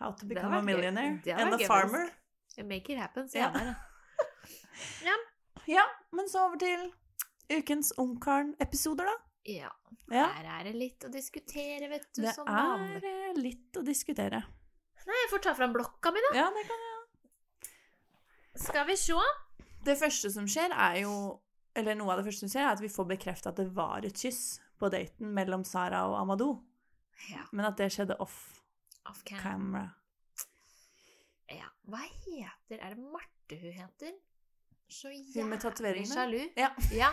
How 0.00 0.10
to 0.10 0.26
Det 0.26 0.34
become 0.34 0.56
a 0.56 0.58
vært 0.58 0.64
gøy. 0.64 0.66
millionaire 0.74 1.20
Det 1.22 1.32
and 1.38 1.52
vært 1.52 1.54
a 1.54 1.58
gøy, 1.62 1.66
farmer. 1.68 2.10
Make 2.66 2.90
it 2.90 2.98
happen, 2.98 3.28
sier 3.28 3.42
Ja. 3.46 3.50
han 3.50 3.66
der. 5.04 5.22
Ja, 5.70 5.84
men 6.12 6.26
så 6.28 6.42
over 6.48 6.58
til 6.60 6.92
ukens 7.54 7.92
Ungkaren-episoder, 7.98 9.04
da. 9.06 9.14
Ja. 9.44 9.70
Ja, 10.10 10.26
Her 10.36 10.46
er 10.60 10.64
det 10.64 10.74
litt 10.76 11.04
å 11.04 11.10
diskutere, 11.12 11.88
vet 11.88 12.06
du, 12.14 12.22
det 12.22 12.34
som 12.34 12.46
er 12.48 12.52
vanlig. 12.52 13.04
eh, 13.04 13.32
litt 13.40 13.76
å 13.76 13.82
diskutere. 13.84 14.42
Nei, 15.06 15.16
jeg 15.22 15.30
får 15.30 15.42
ta 15.42 15.54
fram 15.54 15.72
blokka 15.72 16.12
mi, 16.12 16.20
da. 16.30 16.30
Ja, 16.38 16.46
det 16.54 16.62
kan 16.68 16.84
jeg. 16.84 17.70
Skal 18.64 18.86
vi 18.86 18.96
se. 18.96 19.12
Det 19.84 19.96
første 20.00 20.30
som 20.32 20.46
skjer, 20.48 20.72
er 20.72 21.00
jo 21.02 21.40
Eller 21.76 21.96
noe 21.98 22.12
av 22.14 22.20
det 22.20 22.28
første 22.28 22.46
som 22.46 22.52
skjer, 22.52 22.62
er 22.68 22.72
at 22.76 22.80
vi 22.80 22.88
får 22.88 23.06
bekrefta 23.10 23.48
at 23.50 23.56
det 23.58 23.66
var 23.74 24.04
et 24.06 24.14
kyss 24.14 24.60
på 24.78 24.88
daten 24.94 25.32
mellom 25.34 25.64
Sara 25.66 26.04
og 26.06 26.14
Amadou, 26.20 26.62
Ja. 27.32 27.42
men 27.52 27.66
at 27.66 27.76
det 27.76 27.88
skjedde 27.90 28.14
off 28.20 28.60
Off 29.10 29.24
cam. 29.24 29.38
camera. 29.42 29.90
Ja. 31.50 31.66
Hva 31.88 31.98
heter 31.98 32.78
Er 32.80 32.94
det 32.94 32.98
Marte 32.98 33.58
hun 33.60 33.72
heter? 33.72 34.12
Så 34.88 35.10
jævlig 35.10 36.06
sjalu. 36.06 36.52
Ja. 36.56 36.70
Ja. 36.92 37.10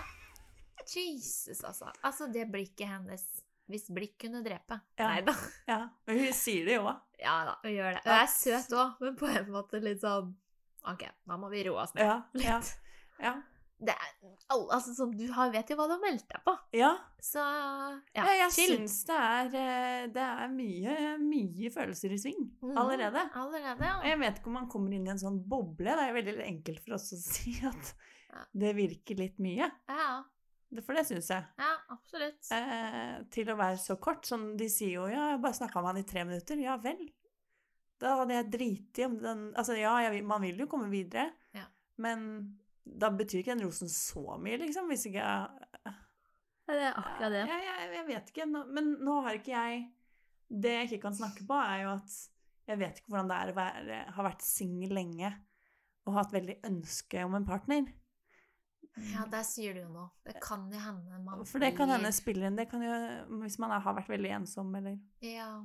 Jesus, 0.90 1.64
altså. 1.64 1.92
Altså, 2.04 2.28
det 2.34 2.48
blikket 2.52 2.88
hennes 2.88 3.24
Hvis 3.72 3.86
blikk 3.94 4.18
kunne 4.20 4.42
drepe. 4.44 4.82
Ja. 5.00 5.08
Nei 5.14 5.22
da. 5.24 5.34
ja. 5.70 5.80
Men 6.08 6.18
hun 6.20 6.34
sier 6.36 6.66
det 6.68 6.74
jo 6.76 6.88
òg. 6.90 6.98
Ja 7.22 7.38
da, 7.48 7.54
hun 7.64 7.72
gjør 7.72 7.94
det. 7.96 8.02
Hun 8.04 8.18
er 8.18 8.28
søt 8.34 8.74
òg, 8.76 8.98
men 9.00 9.16
på 9.16 9.30
en 9.32 9.52
måte 9.54 9.80
litt 9.84 10.02
sånn 10.04 10.34
OK, 10.92 11.06
da 11.30 11.38
må 11.38 11.48
vi 11.54 11.62
roe 11.70 11.84
oss 11.84 11.94
ned 11.94 12.04
Ja, 12.08 12.18
litt. 12.34 12.46
ja, 12.50 12.60
ja. 13.22 13.34
Det 13.82 13.94
er, 13.98 14.10
altså, 14.54 14.92
sånn, 14.94 15.14
du 15.18 15.24
har, 15.34 15.50
vet 15.54 15.70
jo 15.72 15.76
hva 15.80 15.88
du 15.90 15.96
har 15.96 16.02
meldt 16.04 16.28
deg 16.30 16.42
på. 16.46 16.54
ja. 16.78 16.92
Så 17.22 17.42
Ja, 17.42 18.26
ja, 18.26 18.34
jeg 18.44 18.52
chill. 18.54 18.74
syns 18.76 18.98
det 19.08 19.16
er, 19.18 19.48
eh, 19.62 20.04
det 20.14 20.22
er 20.26 20.52
mye, 20.54 20.98
mye 21.22 21.72
følelser 21.74 22.14
i 22.14 22.20
sving 22.22 22.44
mm, 22.62 22.76
allerede. 22.78 23.24
Allerede, 23.38 23.90
Og 24.02 24.06
jeg 24.10 24.20
vet 24.22 24.38
ikke 24.42 24.52
om 24.52 24.58
man 24.60 24.68
kommer 24.70 24.94
inn 24.98 25.06
i 25.08 25.14
en 25.14 25.22
sånn 25.22 25.40
boble. 25.50 25.86
Det 25.98 26.06
er 26.10 26.14
veldig 26.18 26.36
enkelt 26.46 26.84
for 26.86 26.98
oss 27.00 27.08
å 27.14 27.18
si 27.22 27.56
at 27.66 27.94
Ja. 28.32 28.44
det 28.54 28.76
virker 28.78 29.18
litt 29.22 29.40
mye. 29.42 29.70
Ja, 29.90 30.24
For 30.86 30.96
det 30.96 31.04
syns 31.10 31.28
jeg. 31.34 31.44
ja 31.60 31.72
absolutt. 31.92 32.48
Eh, 32.56 33.18
til 33.34 33.50
å 33.52 33.58
være 33.60 33.78
så 33.82 33.98
kort. 34.00 34.24
Sånn, 34.30 34.54
de 34.60 34.70
sier 34.72 34.94
jo 35.02 35.08
ja, 35.12 35.32
jeg 35.34 35.42
bare 35.44 35.58
snakka 35.58 35.82
med 35.84 35.92
han 35.92 36.00
i 36.04 36.08
tre 36.08 36.24
minutter. 36.28 36.62
Ja 36.64 36.78
vel. 36.80 37.02
Da 38.02 38.16
hadde 38.22 38.34
jeg 38.38 38.48
driti 38.56 39.04
om 39.06 39.18
den 39.22 39.42
Altså 39.60 39.76
ja, 39.78 39.92
jeg, 40.08 40.24
man 40.26 40.42
vil 40.42 40.64
jo 40.64 40.70
komme 40.72 40.88
videre, 40.90 41.28
Ja. 41.54 41.68
men 42.02 42.24
da 42.82 43.12
betyr 43.14 43.44
ikke 43.44 43.54
den 43.54 43.66
rosen 43.68 43.92
så 43.92 44.38
mye, 44.42 44.58
liksom. 44.64 44.88
Hvis 44.90 45.06
ikke 45.12 45.20
jeg 45.22 45.92
Ja, 46.72 46.74
det 46.78 46.86
er 46.88 46.98
akkurat 46.98 47.32
det. 47.36 47.44
Jeg, 47.52 47.64
jeg, 47.68 47.92
jeg 47.98 48.08
vet 48.08 48.32
ikke. 48.32 48.48
Nå, 48.50 48.64
men 48.72 48.94
nå 49.04 49.20
har 49.26 49.36
ikke 49.38 49.52
jeg 49.54 49.82
Det 50.48 50.72
jeg 50.78 50.88
ikke 50.90 51.02
kan 51.10 51.14
snakke 51.20 51.46
på, 51.48 51.56
er 51.60 51.84
jo 51.84 51.94
at 52.00 52.16
jeg 52.72 52.80
vet 52.80 53.00
ikke 53.02 53.12
hvordan 53.12 53.30
det 53.32 53.38
er 53.42 53.52
å 53.52 53.56
være, 53.58 54.00
ha 54.16 54.24
vært 54.24 54.44
singel 54.46 54.94
lenge 54.96 55.30
og 56.08 56.16
hatt 56.16 56.32
veldig 56.34 56.56
ønske 56.66 57.24
om 57.28 57.36
en 57.38 57.46
partner. 57.46 57.86
Ja, 59.14 59.24
der 59.32 59.44
sier 59.48 59.74
du 59.74 59.80
jo 59.82 59.88
noe. 59.90 60.10
Det 60.26 60.36
kan 60.44 60.66
jo 60.72 60.80
hende 60.80 61.20
man 61.24 61.46
For 61.48 61.60
det 61.64 61.76
kan 61.78 61.90
hende 61.90 62.12
spiller 62.14 62.48
inn. 62.50 62.56
Det 62.60 62.68
kan 62.70 62.82
jo 62.84 62.92
Hvis 63.42 63.58
man 63.60 63.72
har 63.72 63.96
vært 63.96 64.10
veldig 64.12 64.32
ensom, 64.42 64.74
eller 64.76 64.98
Ja. 65.22 65.64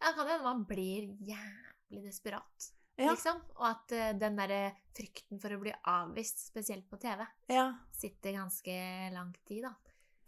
Ja, 0.00 0.08
det 0.10 0.14
kan 0.16 0.26
hende 0.28 0.42
man 0.44 0.64
blir 0.66 1.12
jævlig 1.22 2.02
desperat, 2.04 2.72
Ja. 2.98 3.12
liksom. 3.12 3.40
Og 3.56 3.66
at 3.70 3.92
uh, 3.92 4.18
den 4.18 4.36
derre 4.36 4.72
frykten 4.96 5.40
for 5.40 5.54
å 5.54 5.60
bli 5.62 5.72
avvist, 5.86 6.42
spesielt 6.50 6.88
på 6.90 6.98
TV, 7.00 7.24
Ja. 7.48 7.74
sitter 7.92 8.32
ganske 8.32 9.12
lang 9.14 9.32
tid, 9.46 9.62
da. 9.62 9.74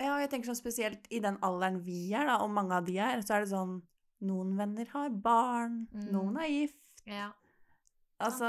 ja, 0.01 0.15
og 0.15 0.21
jeg 0.21 0.31
tenker 0.31 0.47
sånn 0.55 0.63
spesielt 0.63 1.07
i 1.11 1.19
den 1.21 1.37
alderen 1.43 1.83
vi 1.85 2.13
er, 2.15 2.25
da, 2.27 2.39
og 2.43 2.51
mange 2.51 2.73
av 2.73 2.85
de 2.87 2.99
er, 2.99 3.19
så 3.23 3.35
er 3.37 3.41
det 3.45 3.51
sånn 3.51 3.83
Noen 4.23 4.57
venner 4.57 4.87
har 4.89 5.11
barn, 5.11 5.87
Mm. 5.93 6.11
noen 6.13 6.37
er 6.39 6.49
gift. 6.49 6.79
Ja. 7.05 7.33
Altså, 8.21 8.49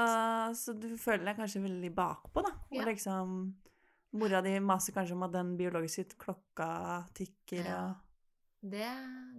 så 0.56 0.74
du 0.80 0.92
føler 0.98 1.26
deg 1.26 1.38
kanskje 1.40 1.62
veldig 1.64 1.90
bakpå, 1.96 2.44
da. 2.46 2.52
Og 2.70 2.76
Ja. 2.78 2.86
liksom 2.86 3.56
Mora 4.16 4.40
di 4.42 4.60
maser 4.64 4.94
kanskje 4.94 5.12
om 5.18 5.24
at 5.24 5.32
den 5.34 5.58
biologiske 5.58 6.16
klokka 6.18 7.06
tikker 7.14 7.66
Ja. 7.66 7.80
og 7.90 7.96
Det, 8.72 8.88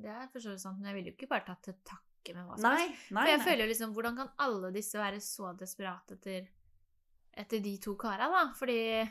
det 0.03 0.11
er 0.11 0.27
for 0.33 0.39
så 0.41 0.51
vidt 0.51 0.61
sant, 0.61 0.79
men 0.79 0.87
jeg 0.91 0.95
ville 0.95 1.11
jo 1.11 1.17
ikke 1.17 1.29
bare 1.31 1.45
tatt 1.47 1.63
til 1.63 1.75
takke 1.85 2.35
med 2.35 2.45
hva 2.47 2.59
som 2.59 2.77
helst. 2.77 3.09
For 3.09 3.27
jeg 3.27 3.39
nei. 3.39 3.45
føler 3.47 3.63
jo 3.65 3.71
liksom, 3.73 3.93
hvordan 3.95 4.17
kan 4.17 4.29
alle 4.39 4.73
disse 4.73 4.95
være 4.99 5.21
så 5.21 5.57
desperate 5.59 6.15
etter, 6.19 6.47
etter 7.37 7.61
de 7.63 7.79
to 7.79 7.95
kara, 7.97 8.29
da? 8.29 8.53
Fordi 8.53 9.09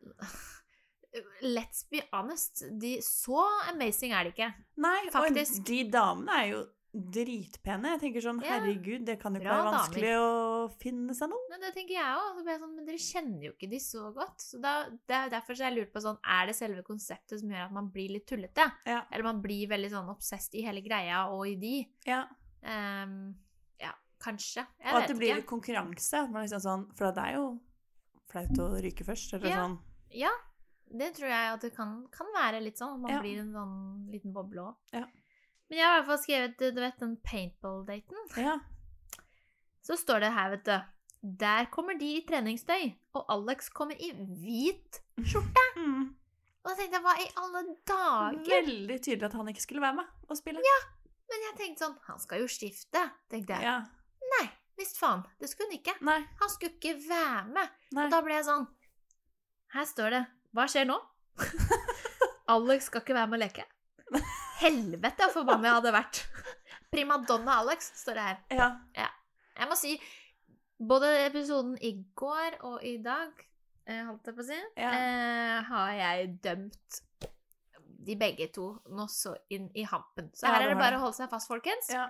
Let's 1.42 1.84
be 1.90 2.02
honest, 2.12 2.62
de, 2.80 3.00
så 3.02 3.42
amazing 3.72 4.12
er 4.14 4.24
de 4.24 4.30
ikke. 4.30 4.50
Nei, 4.78 5.08
Faktisk. 5.12 5.58
og 5.58 5.66
de 5.66 5.78
damene 5.90 6.36
er 6.38 6.46
jo 6.52 6.60
dritpene. 6.92 7.92
Jeg 7.94 8.00
tenker 8.00 8.20
sånn, 8.24 8.40
Ja. 8.42 8.58
herregud, 8.58 9.04
det 9.06 9.18
kan 9.20 9.32
jo 9.34 9.40
ikke 9.40 9.48
Bra 9.48 9.58
være 9.62 9.74
vanskelig 9.76 10.14
å 10.18 10.72
finne 10.80 11.14
seg 11.14 11.28
noe. 11.30 11.46
Men 11.50 11.60
det 11.60 11.74
tenker 11.74 11.94
jeg 11.94 12.16
òg. 12.18 12.40
Sånn, 12.60 12.74
men 12.76 12.84
dere 12.86 12.98
kjenner 12.98 13.42
jo 13.44 13.52
ikke 13.52 13.70
de 13.70 13.78
så 13.78 14.12
godt. 14.14 14.38
Så 14.40 14.60
da, 14.60 14.88
det 14.90 15.14
er 15.16 15.30
derfor 15.30 15.54
så 15.54 15.68
jeg 15.70 15.76
lurt 15.78 15.92
på 15.92 16.02
sånn, 16.02 16.18
er 16.24 16.46
det 16.46 16.56
selve 16.56 16.82
konseptet 16.82 17.38
som 17.40 17.48
gjør 17.48 17.64
at 17.66 17.72
man 17.72 17.90
blir 17.90 18.08
litt 18.10 18.26
tullete? 18.26 18.72
Ja. 18.86 19.04
Eller 19.12 19.22
man 19.22 19.40
blir 19.42 19.68
veldig 19.68 19.90
sånn 19.90 20.08
obsessed 20.10 20.54
i 20.54 20.62
hele 20.66 20.82
greia 20.82 21.28
og 21.30 21.46
i 21.46 21.54
de? 21.54 21.86
Ja. 22.06 22.24
Um, 22.62 23.34
ja, 23.78 23.92
kanskje. 24.20 24.66
Jeg 24.82 24.92
Og 24.94 25.02
at 25.02 25.08
det 25.08 25.16
blir 25.16 25.36
ikke. 25.36 25.46
konkurranse. 25.46 26.30
Man 26.30 26.42
liksom 26.46 26.60
sånn, 26.60 26.86
for 26.96 27.12
det 27.12 27.22
er 27.24 27.34
jo 27.36 27.60
flaut 28.28 28.58
å 28.58 28.82
ryke 28.82 29.04
først, 29.06 29.32
eller 29.34 29.48
Ja. 29.48 29.56
sånn. 29.66 29.78
Ja, 30.10 30.30
det 30.92 31.14
tror 31.14 31.28
jeg 31.28 31.52
at 31.54 31.60
det 31.60 31.74
kan, 31.76 32.08
kan 32.10 32.26
være 32.34 32.60
litt 32.62 32.76
sånn. 32.76 33.00
Man 33.00 33.22
blir 33.22 33.38
en 33.38 33.52
sånn 33.52 34.10
liten 34.10 34.32
boble 34.32 34.58
òg. 34.74 34.76
Ja. 35.70 35.76
Men 35.76 35.78
jeg 35.78 35.86
har 35.86 35.92
i 35.92 35.98
hvert 36.00 36.08
fall 36.10 36.22
skrevet 36.24 36.62
du 36.74 36.80
vet, 36.82 36.96
den 36.98 37.16
paintball-daten. 37.22 38.22
Ja. 38.42 38.56
Så 39.86 39.96
står 39.96 40.24
det 40.24 40.32
her, 40.34 40.50
vet 40.50 40.64
du. 40.66 40.78
Der 41.40 41.68
kommer 41.70 41.94
de 41.98 42.08
i 42.16 42.24
treningstøy, 42.26 42.90
og 43.14 43.28
Alex 43.30 43.68
kommer 43.72 43.94
i 43.98 44.12
hvit 44.14 45.02
skjorte. 45.24 45.66
Mm. 45.80 46.10
Og 46.60 46.68
da 46.68 46.74
tenkte 46.76 46.98
jeg, 46.98 47.02
hva 47.06 47.12
i 47.16 47.28
alle 47.40 47.60
dager? 47.88 48.66
Veldig 48.66 48.96
tydelig 49.00 49.28
at 49.30 49.36
han 49.38 49.48
ikke 49.48 49.62
skulle 49.62 49.80
være 49.80 49.96
med 49.96 50.26
og 50.28 50.36
spille. 50.36 50.60
Men 51.30 51.44
jeg 51.46 51.54
tenkte 51.56 51.86
sånn, 51.86 51.94
han 52.04 52.20
skal 52.20 52.42
jo 52.42 52.50
skifte, 52.52 53.00
tenkte 53.32 53.56
jeg. 53.56 53.64
Ja. 53.64 53.78
Nei, 54.34 54.42
visst 54.76 54.98
faen, 55.00 55.22
det 55.40 55.48
skulle 55.48 55.70
han 55.70 55.78
ikke. 55.78 55.94
Nei. 56.04 56.18
Han 56.42 56.52
skulle 56.52 56.74
ikke 56.74 56.98
være 57.06 57.46
med. 57.54 57.78
Nei. 57.96 58.04
Og 58.04 58.12
da 58.12 58.20
ble 58.26 58.36
jeg 58.36 58.48
sånn, 58.50 58.66
her 59.72 59.88
står 59.88 60.16
det, 60.18 60.22
hva 60.58 60.66
skjer 60.68 60.90
nå? 60.90 60.98
Alex 62.58 62.90
skal 62.90 63.06
ikke 63.06 63.16
være 63.16 63.32
med 63.32 63.40
å 63.40 63.44
leke. 63.46 63.66
Helvete 64.60 65.26
hvor 65.26 65.32
forbannet 65.40 65.68
jeg 65.70 65.76
hadde 65.78 65.92
vært. 65.96 66.20
Primadonna 66.92 67.58
Alex, 67.62 67.92
står 68.02 68.18
det 68.18 68.24
her. 68.26 68.40
Ja. 68.96 69.06
Jeg 69.60 69.68
må 69.70 69.76
si, 69.78 69.94
både 70.80 71.10
episoden 71.26 71.76
i 71.84 71.92
går 72.16 72.58
og 72.68 72.82
i 72.84 72.96
dag, 73.04 73.30
eh, 73.86 74.02
holdt 74.08 74.26
jeg 74.30 74.36
på 74.36 74.44
å 74.44 74.48
si, 74.48 74.58
Ja. 74.80 74.90
eh, 74.90 75.62
har 75.68 75.92
jeg 75.92 76.34
dømt 76.44 77.00
de 78.06 78.16
begge 78.16 78.46
to 78.52 78.80
nå 78.88 79.04
så 79.12 79.34
inn 79.52 79.70
i 79.76 79.82
hampen. 79.84 80.30
Så 80.34 80.46
Ja, 80.46 80.54
her 80.54 80.62
det 80.62 80.70
er 80.70 80.74
det 80.74 80.78
bare 80.82 80.96
å 80.96 81.00
holde 81.04 81.16
seg 81.20 81.30
fast, 81.30 81.48
folkens. 81.48 81.90
ja. 81.92 82.08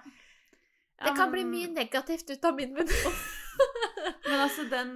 Det 1.00 1.14
kan 1.16 1.30
bli 1.32 1.44
mye 1.48 1.66
negativt 1.72 2.28
ut 2.30 2.44
av 2.44 2.54
min 2.54 2.74
munn. 2.74 2.86
Men 4.28 4.40
altså, 4.44 4.66
den 4.68 4.90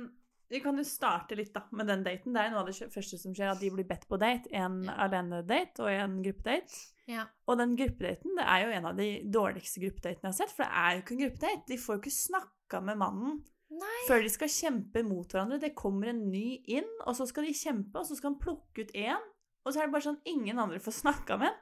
Vi 0.55 0.61
kan 0.63 0.77
jo 0.79 0.85
starte 0.87 1.35
litt 1.39 1.51
da, 1.57 1.65
med 1.75 1.89
den 1.91 2.05
daten. 2.07 2.33
Det 2.37 2.43
er 2.45 2.53
noe 2.53 2.61
av 2.63 2.69
det 2.71 2.77
første 2.95 3.19
som 3.19 3.33
skjer, 3.35 3.51
at 3.51 3.61
de 3.63 3.71
blir 3.75 3.87
bedt 3.89 4.05
på 4.11 4.19
date. 4.23 4.47
En 4.55 4.85
Ja. 4.87 4.95
alenedate 5.09 5.83
og 5.83 5.89
en 5.91 6.21
gruppedate. 6.23 6.93
ja. 7.11 7.25
Og 7.49 7.59
den 7.59 7.75
gruppedaten 7.77 8.37
det 8.39 8.45
er 8.47 8.61
jo 8.65 8.71
en 8.79 8.87
av 8.87 8.97
de 8.97 9.09
dårligste 9.25 9.81
gruppedatene 9.83 10.31
jeg 10.31 10.33
har 10.33 10.39
sett. 10.39 10.53
For 10.55 10.63
det 10.65 10.73
er 10.73 10.95
jo 10.95 11.03
ikke 11.03 11.15
en 11.17 11.23
gruppedate. 11.25 11.67
De 11.67 11.77
får 11.77 11.95
jo 11.97 12.01
ikke 12.05 12.15
snakka 12.21 12.81
med 12.87 12.97
mannen 13.03 13.43
Nei. 13.71 13.99
før 14.09 14.23
de 14.23 14.29
skal 14.31 14.49
kjempe 14.49 15.03
mot 15.05 15.27
hverandre. 15.27 15.59
Det 15.61 15.75
kommer 15.75 16.09
en 16.09 16.31
ny 16.31 16.63
inn, 16.69 16.89
og 17.07 17.17
så 17.17 17.27
skal 17.27 17.45
de 17.45 17.53
kjempe, 17.53 17.97
og 17.99 18.07
så 18.07 18.15
skal 18.17 18.31
han 18.31 18.39
plukke 18.41 18.87
ut 18.87 18.93
én. 18.95 19.19
Og 19.67 19.73
så 19.73 19.81
er 19.81 19.87
det 19.89 19.93
bare 19.93 20.07
sånn 20.07 20.21
ingen 20.25 20.59
andre 20.59 20.79
får 20.79 21.01
snakka 21.03 21.39
med. 21.39 21.53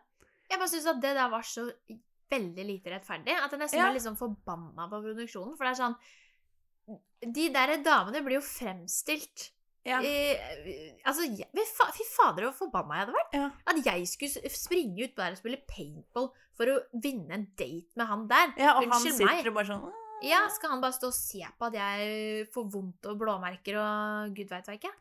Jeg 0.51 0.59
bare 0.59 0.69
syns 0.69 0.87
at 0.87 1.01
det 1.01 1.15
der 1.17 1.31
var 1.31 1.41
så 1.43 1.71
veldig 2.31 2.65
lite 2.67 2.91
rettferdig. 2.91 3.33
At 3.41 3.51
jeg 3.53 3.61
nesten 3.61 3.79
Ja. 3.79 3.87
var 3.87 3.93
litt 3.95 4.03
sånn 4.03 4.17
forbanna 4.19 4.89
på 4.91 5.01
produksjonen. 5.03 5.57
For 5.57 5.65
det 5.65 5.73
er 5.79 5.83
sånn 5.85 5.97
De 7.23 7.49
der 7.55 7.77
damene 7.85 8.23
blir 8.27 8.41
jo 8.41 8.45
fremstilt 8.45 9.51
Ja. 9.87 10.01
eh, 10.03 10.93
Altså, 11.07 11.25
jeg, 11.27 11.49
fy 11.95 12.05
fader, 12.17 12.49
så 12.51 12.53
forbanna 12.65 12.99
jeg 12.99 13.07
hadde 13.07 13.17
vært. 13.17 13.33
Ja. 13.35 13.49
At 13.67 13.81
jeg 13.87 14.07
skulle 14.11 14.51
springe 14.51 15.05
ut 15.09 15.17
der 15.17 15.35
og 15.35 15.39
spille 15.41 15.59
paintball 15.67 16.29
for 16.55 16.71
å 16.71 16.77
vinne 16.95 17.35
en 17.35 17.47
date 17.59 17.91
med 17.99 18.07
han 18.07 18.29
der. 18.31 18.53
ja, 18.59 18.77
og 18.79 18.87
han 18.91 19.01
sitter 19.03 19.27
meg. 19.27 19.55
bare 19.55 19.67
sånn 19.71 19.91
Ja, 20.23 20.45
Skal 20.55 20.71
han 20.71 20.81
bare 20.85 20.95
stå 20.95 21.09
og 21.11 21.15
se 21.17 21.43
på 21.59 21.67
at 21.67 21.75
jeg 21.75 22.47
får 22.55 22.69
vondt 22.71 23.07
og 23.11 23.19
blåmerker 23.19 23.79
og 23.83 24.37
gud 24.37 24.49
veit 24.51 24.67
hva 24.71 24.77
ikke? 24.79 24.93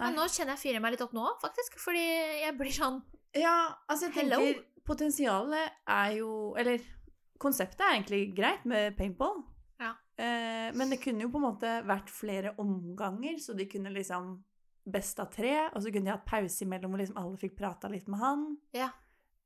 Men 0.00 0.14
nå 0.16 0.24
kjenner 0.32 0.56
jeg 0.56 0.62
fyrer 0.62 0.80
meg 0.80 0.94
litt 0.94 1.02
opp 1.04 1.12
nå, 1.12 1.26
faktisk. 1.42 1.76
Fordi 1.76 2.00
jeg 2.40 2.56
blir 2.56 2.72
sånn 2.72 3.02
Ja, 3.36 3.74
altså 3.88 4.08
jeg 4.08 4.14
Hello? 4.22 4.38
tenker 4.40 4.64
Potensialet 4.88 5.74
er 5.86 6.14
jo 6.16 6.54
Eller 6.56 6.80
konseptet 7.38 7.80
er 7.84 7.98
egentlig 7.98 8.34
greit 8.34 8.64
med 8.64 8.96
paintball. 8.96 9.42
Ja. 10.20 10.28
Eh, 10.68 10.70
men 10.76 10.92
det 10.92 11.00
kunne 11.02 11.24
jo 11.24 11.30
på 11.32 11.40
en 11.40 11.46
måte 11.48 11.74
vært 11.88 12.10
flere 12.12 12.52
omganger, 12.60 13.38
så 13.40 13.56
de 13.56 13.66
kunne 13.70 13.92
liksom 13.96 14.38
Best 14.90 15.18
av 15.20 15.28
tre, 15.30 15.68
og 15.74 15.82
så 15.84 15.90
kunne 15.92 16.08
de 16.08 16.10
hatt 16.14 16.24
pause 16.26 16.64
imellom 16.64 16.90
hvor 16.90 16.98
liksom 17.02 17.18
alle 17.20 17.36
fikk 17.38 17.52
prata 17.58 17.86
litt 17.92 18.06
med 18.08 18.18
han. 18.18 18.44
Ja. 18.74 18.86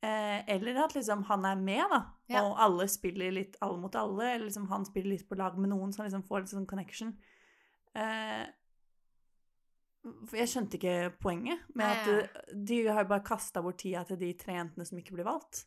Eh, 0.00 0.44
eller 0.54 0.78
at 0.84 0.94
liksom 0.94 1.24
han 1.26 1.44
er 1.44 1.56
med, 1.58 1.82
da, 1.90 1.98
Ja. 2.30 2.44
og 2.46 2.54
alle 2.62 2.86
spiller 2.88 3.32
litt 3.34 3.56
alle 3.60 3.80
mot 3.82 3.94
alle. 3.98 4.28
Eller 4.34 4.44
liksom 4.46 4.68
han 4.70 4.84
spiller 4.86 5.10
litt 5.10 5.28
på 5.28 5.36
lag 5.36 5.58
med 5.58 5.70
noen, 5.70 5.92
så 5.92 6.02
han 6.02 6.06
liksom 6.10 6.22
får 6.28 6.40
litt 6.44 6.52
sånn 6.54 6.68
connection. 6.70 7.16
Eh, 7.98 8.46
jeg 10.36 10.48
skjønte 10.52 10.76
ikke 10.78 10.96
poenget 11.22 11.60
med 11.74 11.86
Nei, 11.86 11.92
at 11.96 12.08
ja. 12.08 12.56
de 12.70 12.78
har 12.92 13.06
bare 13.08 13.24
kasta 13.24 13.62
bort 13.64 13.78
tida 13.80 14.02
til 14.04 14.18
de 14.20 14.32
tre 14.36 14.54
jentene 14.58 14.84
som 14.86 14.98
ikke 15.00 15.16
blir 15.16 15.24
valgt. 15.26 15.64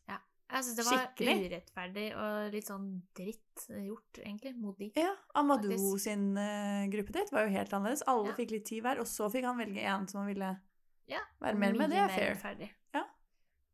Jeg 0.50 0.63
syns 0.63 0.77
det 0.77 0.86
var 0.88 1.00
Skikkelig. 1.01 1.34
urettferdig 1.51 2.06
og 2.16 2.54
litt 2.54 2.68
sånn 2.70 2.86
dritt 3.18 3.66
gjort, 3.68 4.20
egentlig, 4.24 4.54
mot 4.56 4.77
de. 4.80 4.92
Ja, 4.96 5.10
Amadou 5.36 5.74
Faktisk. 5.74 6.00
sin 6.06 6.38
uh, 6.38 6.86
gruppe 6.94 7.12
ditt 7.18 7.32
var 7.36 7.44
jo 7.48 7.51
helt 7.58 7.74
annerledes. 7.75 8.04
Alle 8.08 8.30
Ja. 8.30 8.36
fikk 8.38 8.51
litt 8.56 8.66
tid 8.66 8.82
hver, 8.86 9.00
og 9.04 9.06
så 9.12 9.27
fikk 9.34 9.44
han 9.44 9.58
velge 9.60 9.84
en 9.84 10.08
som 10.08 10.22
han 10.22 10.27
ville 10.32 10.54
Ja, 11.10 11.20
være 11.42 11.56
mer 11.60 11.74
med. 11.75 11.89
Det 11.92 11.98
er 12.00 12.08
fair. 12.08 12.32
rettferdig. 12.36 12.70
Ja. 12.96 13.04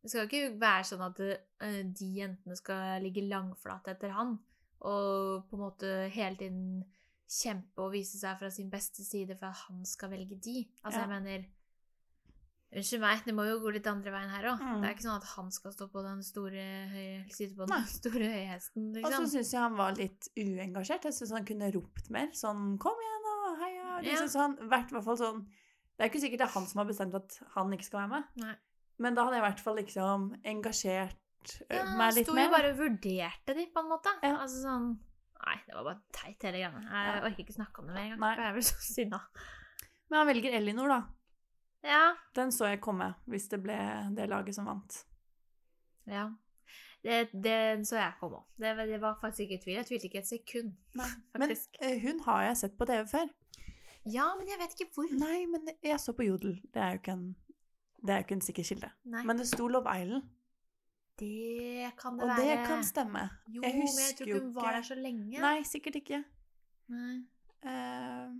Det 0.01 0.09
skal 0.11 0.27
ikke 0.27 0.59
være 0.59 0.83
sånn 0.83 1.05
at 1.05 1.19
uh, 1.21 1.83
de 1.93 2.09
jentene 2.17 2.55
skal 2.57 3.01
ligge 3.05 3.21
langflate 3.29 3.93
etter 3.93 4.09
han, 4.17 4.39
og 4.81 5.45
på 5.49 5.53
en 5.53 5.59
måte 5.69 6.09
hele 6.11 6.35
tiden 6.35 6.83
kjempe 7.29 7.81
og 7.85 7.93
vise 7.93 8.17
seg 8.19 8.37
fra 8.39 8.49
sin 8.51 8.69
beste 8.69 9.03
side 9.05 9.37
for 9.37 9.47
at 9.53 9.61
han 9.69 9.85
skal 9.85 10.09
velge 10.09 10.35
de. 10.41 10.67
Altså, 10.83 10.99
Ja. 10.99 11.05
jeg 11.07 11.09
mener 11.09 11.45
Unnskyld 12.73 13.01
meg, 13.03 13.19
det 13.27 13.33
må 13.37 13.43
jo 13.45 13.59
gå 13.61 13.71
litt 13.75 13.87
andre 13.89 14.11
veien 14.15 14.31
her 14.33 14.45
òg. 14.49 14.61
Mm. 14.65 14.79
Det 14.81 14.87
er 14.89 14.95
ikke 14.95 15.05
sånn 15.05 15.19
at 15.19 15.27
han 15.35 15.51
skal 15.53 15.73
stå 15.75 15.87
på 15.93 16.01
den 16.01 16.23
store 16.25 16.63
høye, 16.89 17.19
sitte 17.29 17.57
på 17.59 17.67
den 17.69 17.85
store 17.99 18.29
høye 18.31 18.47
hesten, 18.49 18.87
liksom. 18.95 19.05
Og 19.05 19.11
så 19.13 19.19
liksom. 19.19 19.27
syns 19.35 19.51
jeg 19.53 19.61
han 19.61 19.77
var 19.77 19.99
litt 19.99 20.29
uengasjert. 20.41 21.05
Jeg 21.05 21.17
syns 21.19 21.33
han 21.37 21.45
kunne 21.45 21.69
ropt 21.75 22.09
mer. 22.09 22.31
Sånn 22.33 22.77
'kom 22.81 22.97
igjen, 23.03 23.27
og 23.33 23.59
Heia!' 23.61 23.79
Ja. 23.93 23.99
Liksom, 24.07 24.29
så 24.33 24.39
han 24.41 24.55
vært 24.71 24.89
hvert 24.89 25.05
fall 25.05 25.17
sånn 25.21 25.43
Det 25.93 26.01
er 26.01 26.09
ikke 26.09 26.21
sikkert 26.23 26.39
det 26.41 26.47
er 26.49 26.53
han 26.57 26.65
som 26.65 26.79
har 26.81 26.87
bestemt 26.89 27.13
at 27.13 27.35
han 27.53 27.73
ikke 27.73 27.85
skal 27.85 27.99
være 28.01 28.09
med, 28.09 28.23
Nei. 28.41 28.55
men 28.97 29.13
da 29.13 29.23
hadde 29.25 29.35
jeg 29.37 29.43
i 29.43 29.47
hvert 29.47 29.59
fall 29.61 29.75
liksom 29.77 30.23
engasjert 30.43 31.19
Ja, 31.69 31.83
meg 31.93 32.07
han 32.09 32.15
litt 32.15 32.25
sto 32.25 32.33
jo 32.35 32.49
bare 32.49 32.71
og 32.73 32.77
vurderte 32.79 33.53
de, 33.53 33.65
på 33.69 33.79
en 33.83 33.89
måte. 33.91 34.09
Ja. 34.23 34.37
Altså 34.41 34.63
sånn 34.65 34.97
Nei, 35.45 35.57
det 35.67 35.75
var 35.75 35.83
bare 35.83 36.01
teit, 36.15 36.41
hele 36.41 36.57
greia. 36.57 36.71
Jeg 36.71 36.89
Ja. 36.89 37.21
orker 37.27 37.43
ikke 37.43 37.53
snakke 37.53 37.79
om 37.79 37.87
det 37.87 37.93
mer 37.93 38.03
engang. 38.15 38.19
Nei. 38.19 38.47
er 38.47 38.53
vel 38.53 38.63
så 38.63 38.79
sinna. 38.79 39.19
Men 40.09 40.17
han 40.19 40.27
velger 40.27 40.53
Elinor, 40.55 40.87
da. 40.87 41.01
Ja. 41.83 42.13
Den 42.35 42.51
så 42.51 42.65
jeg 42.71 42.79
komme, 42.81 43.13
hvis 43.27 43.47
det 43.51 43.59
ble 43.63 43.75
det 44.15 44.29
laget 44.29 44.55
som 44.55 44.65
vant. 44.65 45.03
ja. 46.07 46.29
Det, 47.03 47.29
det 47.43 47.83
så 47.87 47.97
jeg 47.99 48.13
komme 48.19 48.37
òg. 48.37 48.43
Det, 48.57 48.69
var- 48.77 48.85
det 48.87 48.97
var 49.01 49.17
faktisk 49.21 49.39
ikke 49.49 49.57
tvil. 49.63 49.73
Jeg 49.75 49.85
tvilte 49.89 50.05
ikke 50.07 50.19
et 50.21 50.27
sekund, 50.27 50.69
Nei. 50.95 51.07
Men 51.33 51.41
faktisk. 51.49 51.75
eh, 51.81 51.97
hun 52.01 52.19
har 52.23 52.43
jeg 52.45 52.57
sett 52.57 52.77
på 52.79 52.85
TV 52.87 53.01
før. 53.11 53.27
ja, 54.05 54.29
men 54.39 54.47
jeg 54.47 54.59
vet 54.61 54.75
ikke 54.79 54.93
hvor. 54.95 55.09
Nei, 55.19 55.45
men 55.51 55.67
jeg 55.83 55.99
så 55.99 56.13
på 56.15 56.23
Jodel. 56.23 56.55
Det 56.73 56.79
er 56.81 56.93
jo 56.95 57.01
ikke 57.01 57.11
en, 57.17 57.25
det 57.99 58.09
er 58.09 58.17
jo 58.21 58.23
ikke 58.23 58.35
en 58.37 58.41
sikker 58.47 58.63
kilde. 58.63 58.89
Nei, 59.03 59.23
Men 59.27 59.37
det 59.37 59.47
sto 59.51 59.67
Love 59.67 59.91
Island, 60.01 60.23
det 61.19 61.91
kan 61.99 62.15
det 62.17 62.23
og 62.23 62.29
være. 62.29 62.47
det 62.47 62.67
kan 62.67 62.83
stemme. 62.83 63.25
Jo, 63.51 63.61
jeg 63.63 63.73
men 63.75 63.83
jeg 63.83 64.15
tror 64.17 64.27
ikke 64.27 64.39
hun 64.39 64.55
var 64.55 64.71
der 64.77 64.81
så 64.81 64.95
lenge. 64.95 65.39
Nei, 65.43 65.63
sikkert 65.63 65.95
ikke. 65.99 66.23
Nei. 66.87 67.17
Eh, 67.63 68.31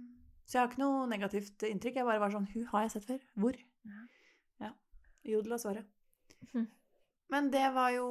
så 0.46 0.58
jeg 0.58 0.62
har 0.62 0.70
ikke 0.72 0.82
noe 0.84 1.08
negativt 1.08 1.64
inntrykk. 1.68 1.96
Jeg 2.02 2.06
bare 2.08 2.20
var 2.22 2.34
sånn 2.34 2.48
Hun 2.54 2.66
har 2.72 2.86
jeg 2.86 2.92
sett 2.96 3.06
før. 3.08 3.22
Hvor? 3.40 3.58
Ja. 3.88 4.02
Ja. 4.66 4.72
Jodel 5.24 5.56
og 5.56 5.62
svaret. 5.64 5.88
Hm. 6.54 6.66
Men 7.34 7.50
det 7.54 7.66
var 7.74 7.92
jo 7.96 8.08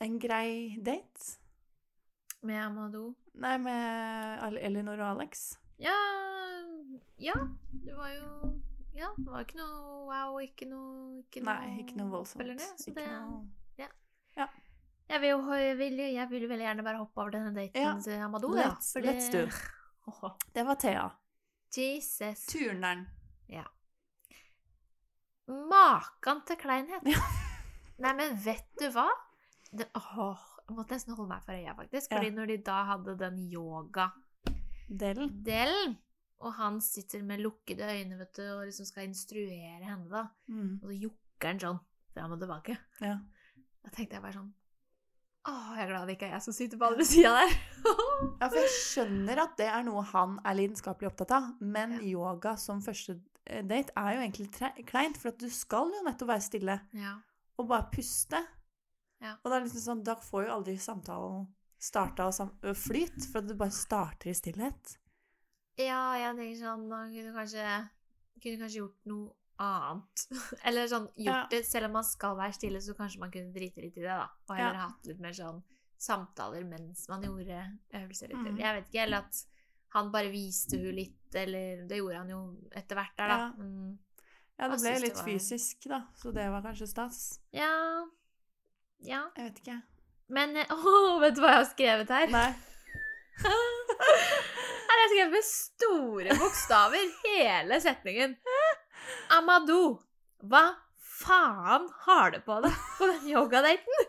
en 0.00 0.18
grei 0.22 0.78
date. 0.82 1.38
Med 2.42 2.58
Amado? 2.64 3.12
Nei, 3.38 3.56
med 3.62 4.56
Elinor 4.58 4.98
og 4.98 5.10
Alex. 5.16 5.52
Ja 5.82 5.94
Ja, 7.22 7.34
det 7.84 7.94
var 7.96 8.10
jo 8.12 8.52
Ja, 8.94 9.08
det 9.16 9.26
var 9.30 9.44
ikke 9.46 9.58
noe 9.58 10.06
wow, 10.10 10.36
ikke 10.42 10.66
noe 10.68 11.22
ikke 11.22 11.42
Nei, 11.46 11.78
ikke 11.82 11.96
noe 11.98 12.10
voldsomt. 12.12 12.42
Eller 12.44 12.58
det, 12.60 12.68
så 12.78 12.94
det, 12.94 13.06
noe... 13.08 13.46
Jeg 15.12 15.20
vil 15.20 15.28
jo 15.28 15.38
jeg 15.58 15.76
vil, 15.76 15.98
jeg 16.14 16.26
vil 16.30 16.44
veldig 16.48 16.64
gjerne 16.64 16.84
bare 16.86 17.00
hoppe 17.02 17.20
over 17.20 17.34
denne 17.34 17.50
daten 17.54 17.82
Ja. 17.82 17.94
til 18.00 18.12
Amado. 18.22 18.48
Let's- 18.56 18.94
ja. 18.96 19.02
let's 19.04 19.28
do 19.32 19.46
Det 20.54 20.64
var 20.66 20.74
Thea. 20.74 21.10
Jesus. 21.76 22.46
Turneren. 22.46 23.06
Ja. 23.48 23.64
Makan 25.48 26.42
til 26.46 26.56
kleinhet. 26.60 27.02
Ja. 27.08 27.20
Nei, 28.02 28.12
men 28.18 28.36
vet 28.44 28.68
du 28.80 28.88
hva? 28.94 29.06
Det, 29.72 29.86
åh, 29.96 30.40
jeg 30.66 30.76
måtte 30.76 30.96
nesten 30.96 31.14
holde 31.16 31.30
meg 31.32 31.44
for 31.46 31.56
øya, 31.56 31.74
faktisk. 31.78 32.10
Ja. 32.10 32.16
Fordi 32.18 32.30
når 32.34 32.50
de 32.52 32.56
da 32.66 32.78
hadde 32.88 33.14
den 33.20 33.38
yoga-delen, 33.52 35.30
Del, 35.46 35.96
og 36.42 36.54
han 36.58 36.80
sitter 36.84 37.22
med 37.26 37.40
lukkede 37.44 37.86
øyne 37.86 38.18
vet 38.18 38.34
du, 38.36 38.42
og 38.56 38.64
liksom 38.68 38.86
skal 38.88 39.06
instruere 39.08 39.84
henne, 39.86 40.08
da, 40.10 40.26
Mm. 40.48 40.80
og 40.82 40.88
så 40.90 40.96
jukker 40.98 41.48
han 41.52 41.60
sånn 41.62 41.80
fram 42.14 42.32
og 42.32 42.40
tilbake, 42.42 42.76
Ja. 43.00 43.16
da 43.84 43.90
tenkte 43.90 44.14
jeg 44.18 44.22
bare 44.22 44.32
sånn 44.40 44.52
Åh, 45.42 45.70
jeg 45.74 45.82
er 45.82 45.88
glad 45.90 46.06
det 46.06 46.14
ikke 46.14 46.28
er 46.28 46.36
jeg 46.36 46.44
som 46.44 46.54
sitter 46.54 46.78
på 46.78 46.86
andre 46.86 47.04
sida 47.06 47.32
der. 47.34 47.54
ja, 48.40 48.46
for 48.46 48.58
jeg 48.60 48.74
skjønner 48.76 49.40
at 49.42 49.56
det 49.58 49.66
er 49.66 49.82
noe 49.88 50.04
han 50.12 50.36
er 50.46 50.58
lidenskapelig 50.60 51.10
opptatt 51.10 51.34
av, 51.34 51.48
men 51.58 51.96
yoga 52.06 52.54
som 52.60 52.82
første 52.84 53.16
eh, 53.48 53.64
date 53.66 53.90
er 53.98 54.14
jo 54.14 54.22
egentlig 54.22 54.86
kleint, 54.86 55.18
for 55.18 55.32
at 55.32 55.42
du 55.42 55.48
skal 55.50 55.90
jo 55.90 56.04
nettopp 56.06 56.30
være 56.30 56.46
stille 56.46 56.78
ja. 56.94 57.16
og 57.58 57.68
bare 57.72 57.90
puste. 57.90 58.38
Ja. 59.22 59.34
Og 59.42 59.50
da, 59.50 59.58
liksom 59.64 59.82
sånn, 59.82 60.06
da 60.06 60.14
får 60.18 60.46
jo 60.46 60.54
aldri 60.60 60.76
samtalen 60.82 61.50
starta 61.82 62.28
og 62.30 62.36
sam 62.36 62.54
ø, 62.62 62.76
flyt, 62.78 63.18
for 63.26 63.42
at 63.42 63.50
du 63.50 63.56
bare 63.58 63.74
starter 63.74 64.30
i 64.30 64.38
stillhet. 64.38 64.96
ja, 65.80 66.02
jeg 66.20 66.38
tenker 66.38 66.58
sånn 66.60 66.86
Man 66.86 67.10
kunne 67.10 67.34
kanskje, 67.34 67.66
kunne 68.38 68.60
kanskje 68.62 68.84
gjort 68.84 69.10
noe 69.10 69.41
annet. 69.62 70.26
Eller 70.66 70.86
sånn 70.90 71.06
gjort 71.16 71.26
Ja. 71.26 71.46
det 71.50 71.62
Selv 71.66 71.86
om 71.86 71.92
man 71.98 72.04
skal 72.04 72.36
være 72.36 72.52
stille, 72.56 72.80
så 72.82 72.94
kanskje 72.98 73.20
man 73.20 73.30
kunne 73.34 73.52
drite 73.54 73.80
litt 73.84 73.96
i 73.96 74.02
det, 74.04 74.08
da. 74.10 74.28
Og 74.48 74.56
heller 74.56 74.74
Ja. 74.80 74.88
hatt 74.88 75.06
litt 75.06 75.20
mer 75.20 75.32
sånn 75.32 75.62
samtaler 76.02 76.64
mens 76.66 77.04
man 77.08 77.22
gjorde 77.22 77.58
øvelser. 77.94 78.32
Mhm. 78.34 78.58
Jeg 78.58 78.74
vet 78.80 78.88
ikke, 78.90 79.02
eller 79.06 79.18
at 79.18 79.44
han 79.94 80.10
bare 80.10 80.30
viste 80.32 80.78
hun 80.80 80.94
litt, 80.96 81.34
eller 81.34 81.86
Det 81.86 81.98
gjorde 82.00 82.16
han 82.16 82.28
jo 82.30 82.40
etter 82.74 82.96
hvert 82.96 83.16
der, 83.16 83.28
da. 83.28 83.36
Ja. 83.38 83.52
Mm. 83.58 83.98
Ja, 84.58 84.68
det 84.68 84.80
ble 84.80 84.90
litt 85.00 85.14
det 85.14 85.16
var- 85.16 85.28
fysisk, 85.28 85.88
da, 85.88 86.02
så 86.16 86.32
det 86.34 86.50
var 86.50 86.62
kanskje 86.62 86.88
stas. 86.88 87.40
Ja 87.52 88.04
Ja. 89.04 89.30
Jeg 89.36 89.50
vet 89.52 89.58
ikke. 89.62 89.82
Men 90.28 90.54
Å, 90.56 90.66
Åh, 90.70 91.20
vet 91.20 91.34
du 91.34 91.40
hva 91.40 91.48
jeg 91.54 91.64
har 91.64 91.70
skrevet 91.74 92.08
her? 92.08 92.26
Nei. 92.30 92.54
Her 93.42 94.98
har 94.98 95.02
jeg 95.02 95.10
skrevet 95.12 95.32
med 95.32 95.46
store 95.48 96.34
bokstaver 96.38 97.12
hele 97.24 97.78
setningen. 97.80 98.36
Amadou, 99.38 99.98
hva 100.42 100.64
faen 101.22 101.84
har 102.06 102.26
du 102.34 102.38
på 102.44 102.54
deg 102.64 102.74
på 102.98 103.04
den 103.10 103.22
yogadaten? 103.32 103.94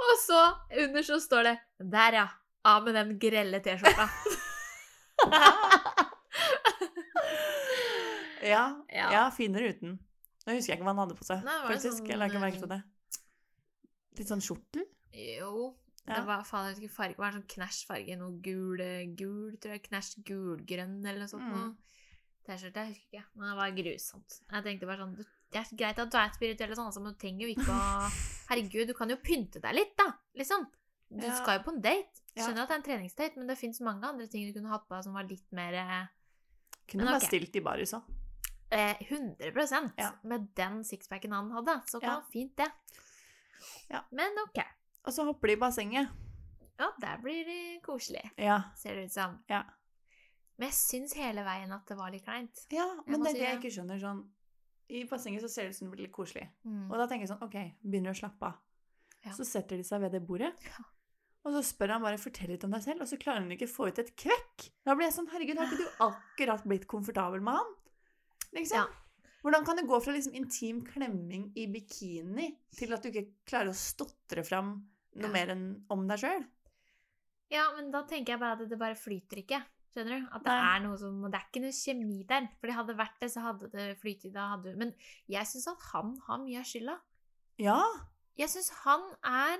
Og 0.00 0.12
så 0.22 0.40
under 0.82 1.02
så 1.06 1.16
står 1.22 1.42
det 1.50 1.56
Der, 1.92 2.12
ja. 2.22 2.26
Av 2.64 2.84
med 2.84 2.94
den 2.96 3.10
grelle 3.20 3.60
T-skjorta. 3.64 4.06
Ja, 8.40 8.62
Ja. 8.88 9.10
ja. 9.12 9.24
finere 9.36 9.68
uten. 9.74 9.98
Nå 10.46 10.54
husker 10.56 10.72
jeg 10.72 10.78
ikke 10.78 10.86
hva 10.86 10.94
han 10.94 11.00
hadde 11.02 11.16
på 11.18 11.24
seg. 11.28 11.42
Nei, 11.44 11.58
faktisk. 11.66 11.98
sånn, 12.00 12.06
Jeg 12.08 12.16
la 12.18 12.24
ikke 12.30 12.40
merke 12.40 12.56
til 12.62 12.70
eh, 12.72 12.74
det. 12.78 12.80
Litt 14.18 14.30
sånn 14.32 14.40
skjortel? 14.44 14.84
Jo. 15.12 15.50
Det 16.16 16.26
var 16.26 16.42
faen, 16.44 16.74
jeg 16.80 16.90
farge. 16.90 17.14
Det 17.14 17.18
var 17.22 17.32
en 17.32 17.38
sånn 17.40 17.50
knæsjfarge. 17.54 18.16
Noe 18.18 18.40
gul, 18.42 18.82
gul, 19.16 19.56
tror 19.62 19.72
jeg. 19.76 19.82
Knæsj 19.88 20.10
gulgrønn 20.26 20.98
eller 21.04 21.20
noe 21.24 21.28
sånt. 21.30 21.42
Mm. 21.54 21.76
T-skjorte, 22.46 22.82
jeg 22.82 22.94
husker 22.94 23.06
ikke. 23.10 23.24
Men 23.36 23.50
det 23.50 23.56
var 23.60 23.70
grusomt. 23.76 24.40
Jeg 24.50 24.64
tenkte 24.64 24.86
bare 24.90 25.04
sånn 25.04 25.16
Det 25.50 25.58
er 25.58 25.76
greit 25.76 25.98
at 25.98 26.10
du 26.10 26.16
er 26.16 26.30
spirituell, 26.34 26.70
og 26.70 26.76
sånn, 26.78 26.86
altså, 26.92 27.00
men 27.02 27.12
du 27.12 27.18
trenger 27.18 27.42
jo 27.48 27.54
ikke 27.56 27.74
å 27.74 28.10
Herregud, 28.50 28.86
du 28.86 28.94
kan 28.94 29.10
jo 29.10 29.16
pynte 29.18 29.58
deg 29.62 29.74
litt, 29.74 29.96
da! 29.98 30.06
Liksom. 30.38 30.66
Du 31.10 31.26
Ja. 31.26 31.34
skal 31.34 31.58
jo 31.58 31.64
på 31.66 31.72
en 31.74 31.80
date. 31.82 32.22
Skjønner 32.38 32.62
at 32.62 32.68
det 32.70 32.74
er 32.76 32.78
en 32.78 32.86
treningsdate, 32.86 33.36
men 33.36 33.48
det 33.50 33.58
fins 33.58 33.80
mange 33.82 34.06
andre 34.06 34.28
ting 34.30 34.46
du 34.46 34.54
kunne 34.54 34.70
hatt 34.70 34.86
på 34.86 34.94
deg 34.94 35.02
som 35.04 35.12
var 35.18 35.26
litt 35.26 35.50
mer 35.52 35.74
eh, 35.74 36.06
Kunne 36.86 37.02
Men 37.04 37.12
bare 37.12 37.20
ok. 37.22 37.26
stilt 37.26 37.56
i 37.58 37.60
baris 37.66 37.92
òg. 37.98 38.02
eh, 38.70 38.94
100 39.10 39.92
Ja. 39.98 40.12
Med 40.22 40.48
den 40.54 40.84
sixpacken 40.84 41.32
han 41.32 41.50
hadde. 41.50 41.82
Så 41.90 42.00
kan 42.00 42.22
Ja. 42.22 42.22
fint, 42.32 42.54
det. 42.56 42.70
Ja. 43.90 44.04
Men 44.12 44.30
ok. 44.46 44.62
Og 45.06 45.12
så 45.16 45.24
hopper 45.24 45.48
de 45.48 45.52
i 45.56 45.60
bassenget. 45.60 46.08
Ja, 46.80 46.88
der 47.00 47.18
blir 47.22 47.44
det 47.44 47.82
koselig, 47.84 48.30
Ja. 48.38 48.62
ser 48.76 48.94
det 48.94 49.04
ut 49.08 49.12
som. 49.12 49.38
Ja. 49.48 49.62
Men 50.58 50.68
jeg 50.68 50.74
syns 50.76 51.14
hele 51.16 51.42
veien 51.44 51.72
at 51.72 51.86
det 51.88 51.96
var 51.96 52.10
litt 52.12 52.24
kleint. 52.24 52.66
ja 52.70 52.86
men 53.06 53.20
må 53.20 53.24
det 53.24 53.30
er 53.30 53.32
si 53.34 53.38
det 53.38 53.46
jeg 53.48 53.56
det. 53.56 53.64
ikke 53.64 53.74
skjønner. 53.80 54.00
sånn 54.00 54.30
I 54.90 55.04
bassenget 55.04 55.42
så 55.42 55.48
ser 55.48 55.62
det 55.62 55.70
ut 55.70 55.76
som 55.76 55.88
det 55.88 55.96
blir 55.96 56.06
litt 56.06 56.12
koselig. 56.12 56.48
Mm. 56.66 56.90
Og 56.90 56.96
da 56.98 57.06
tenker 57.06 57.26
jeg 57.26 57.30
sånn 57.30 57.42
OK, 57.46 57.56
begynner 57.82 58.10
å 58.10 58.18
slappe 58.20 58.42
av. 58.46 58.54
Ja. 59.24 59.32
Så 59.32 59.44
setter 59.44 59.76
de 59.76 59.84
seg 59.84 60.00
ved 60.00 60.12
det 60.12 60.26
bordet. 60.26 60.54
Ja. 60.64 60.84
Og 61.42 61.52
så 61.54 61.62
spør 61.64 61.92
han 61.94 62.02
bare 62.02 62.18
'fortell 62.20 62.48
litt 62.52 62.64
om 62.64 62.70
deg 62.70 62.82
selv', 62.84 63.00
og 63.00 63.08
så 63.08 63.16
klarer 63.16 63.40
han 63.40 63.50
ikke 63.50 63.64
å 63.64 63.72
få 63.72 63.86
ut 63.88 63.98
et 63.98 64.14
kvekk. 64.14 64.70
Da 64.84 64.92
blir 64.94 65.06
jeg 65.08 65.14
sånn 65.14 65.28
Herregud, 65.32 65.56
har 65.56 65.66
ikke 65.72 65.78
du 65.78 65.88
akkurat 66.08 66.64
blitt 66.68 66.84
komfortabel 66.86 67.40
med 67.40 67.54
han? 67.56 67.70
Liksom? 68.52 68.76
Ja. 68.76 68.84
Hvordan 69.40 69.64
kan 69.64 69.76
det 69.80 69.86
gå 69.88 69.98
fra 70.04 70.12
liksom 70.12 70.34
intim 70.36 70.82
klemming 70.84 71.50
i 71.56 71.66
bikini 71.72 72.50
til 72.76 72.92
at 72.92 73.02
du 73.02 73.08
ikke 73.08 73.30
klarer 73.48 73.70
å 73.72 73.76
stotre 73.76 74.44
fram 74.44 74.74
noe 75.16 75.26
Ja. 75.28 75.32
mer 75.32 75.52
enn 75.54 75.84
om 75.90 76.06
deg 76.08 76.18
sjøl? 76.20 76.44
Ja, 77.50 77.64
men 77.74 77.90
da 77.90 78.02
tenker 78.06 78.34
jeg 78.34 78.40
bare 78.40 78.60
at 78.60 78.68
det 78.68 78.78
bare 78.78 78.94
flyter 78.94 79.40
ikke. 79.42 79.62
Skjønner 79.90 80.20
du? 80.20 80.26
At 80.30 80.44
det 80.44 80.52
Nei. 80.54 80.76
er 80.76 80.82
noe 80.84 80.98
som 81.00 81.22
Det 81.24 81.34
er 81.40 81.46
ikke 81.48 81.62
noe 81.64 81.74
kjemi 81.74 82.26
der. 82.28 82.48
For 82.60 82.70
hadde 82.70 82.92
det 82.92 82.96
vært 83.00 83.16
det, 83.20 83.30
så 83.32 83.40
hadde 83.42 83.70
det 83.72 83.98
flytet. 83.98 84.32
Da 84.32 84.44
hadde 84.56 84.76
Men 84.76 84.92
jeg 85.28 85.48
syns 85.50 85.66
at 85.66 85.82
han 85.92 86.12
har 86.28 86.38
mye 86.38 86.58
av 86.60 86.64
skylda. 86.64 86.98
Ja. 87.58 87.80
Jeg 88.38 88.48
syns 88.52 88.70
han 88.84 89.02
er 89.24 89.58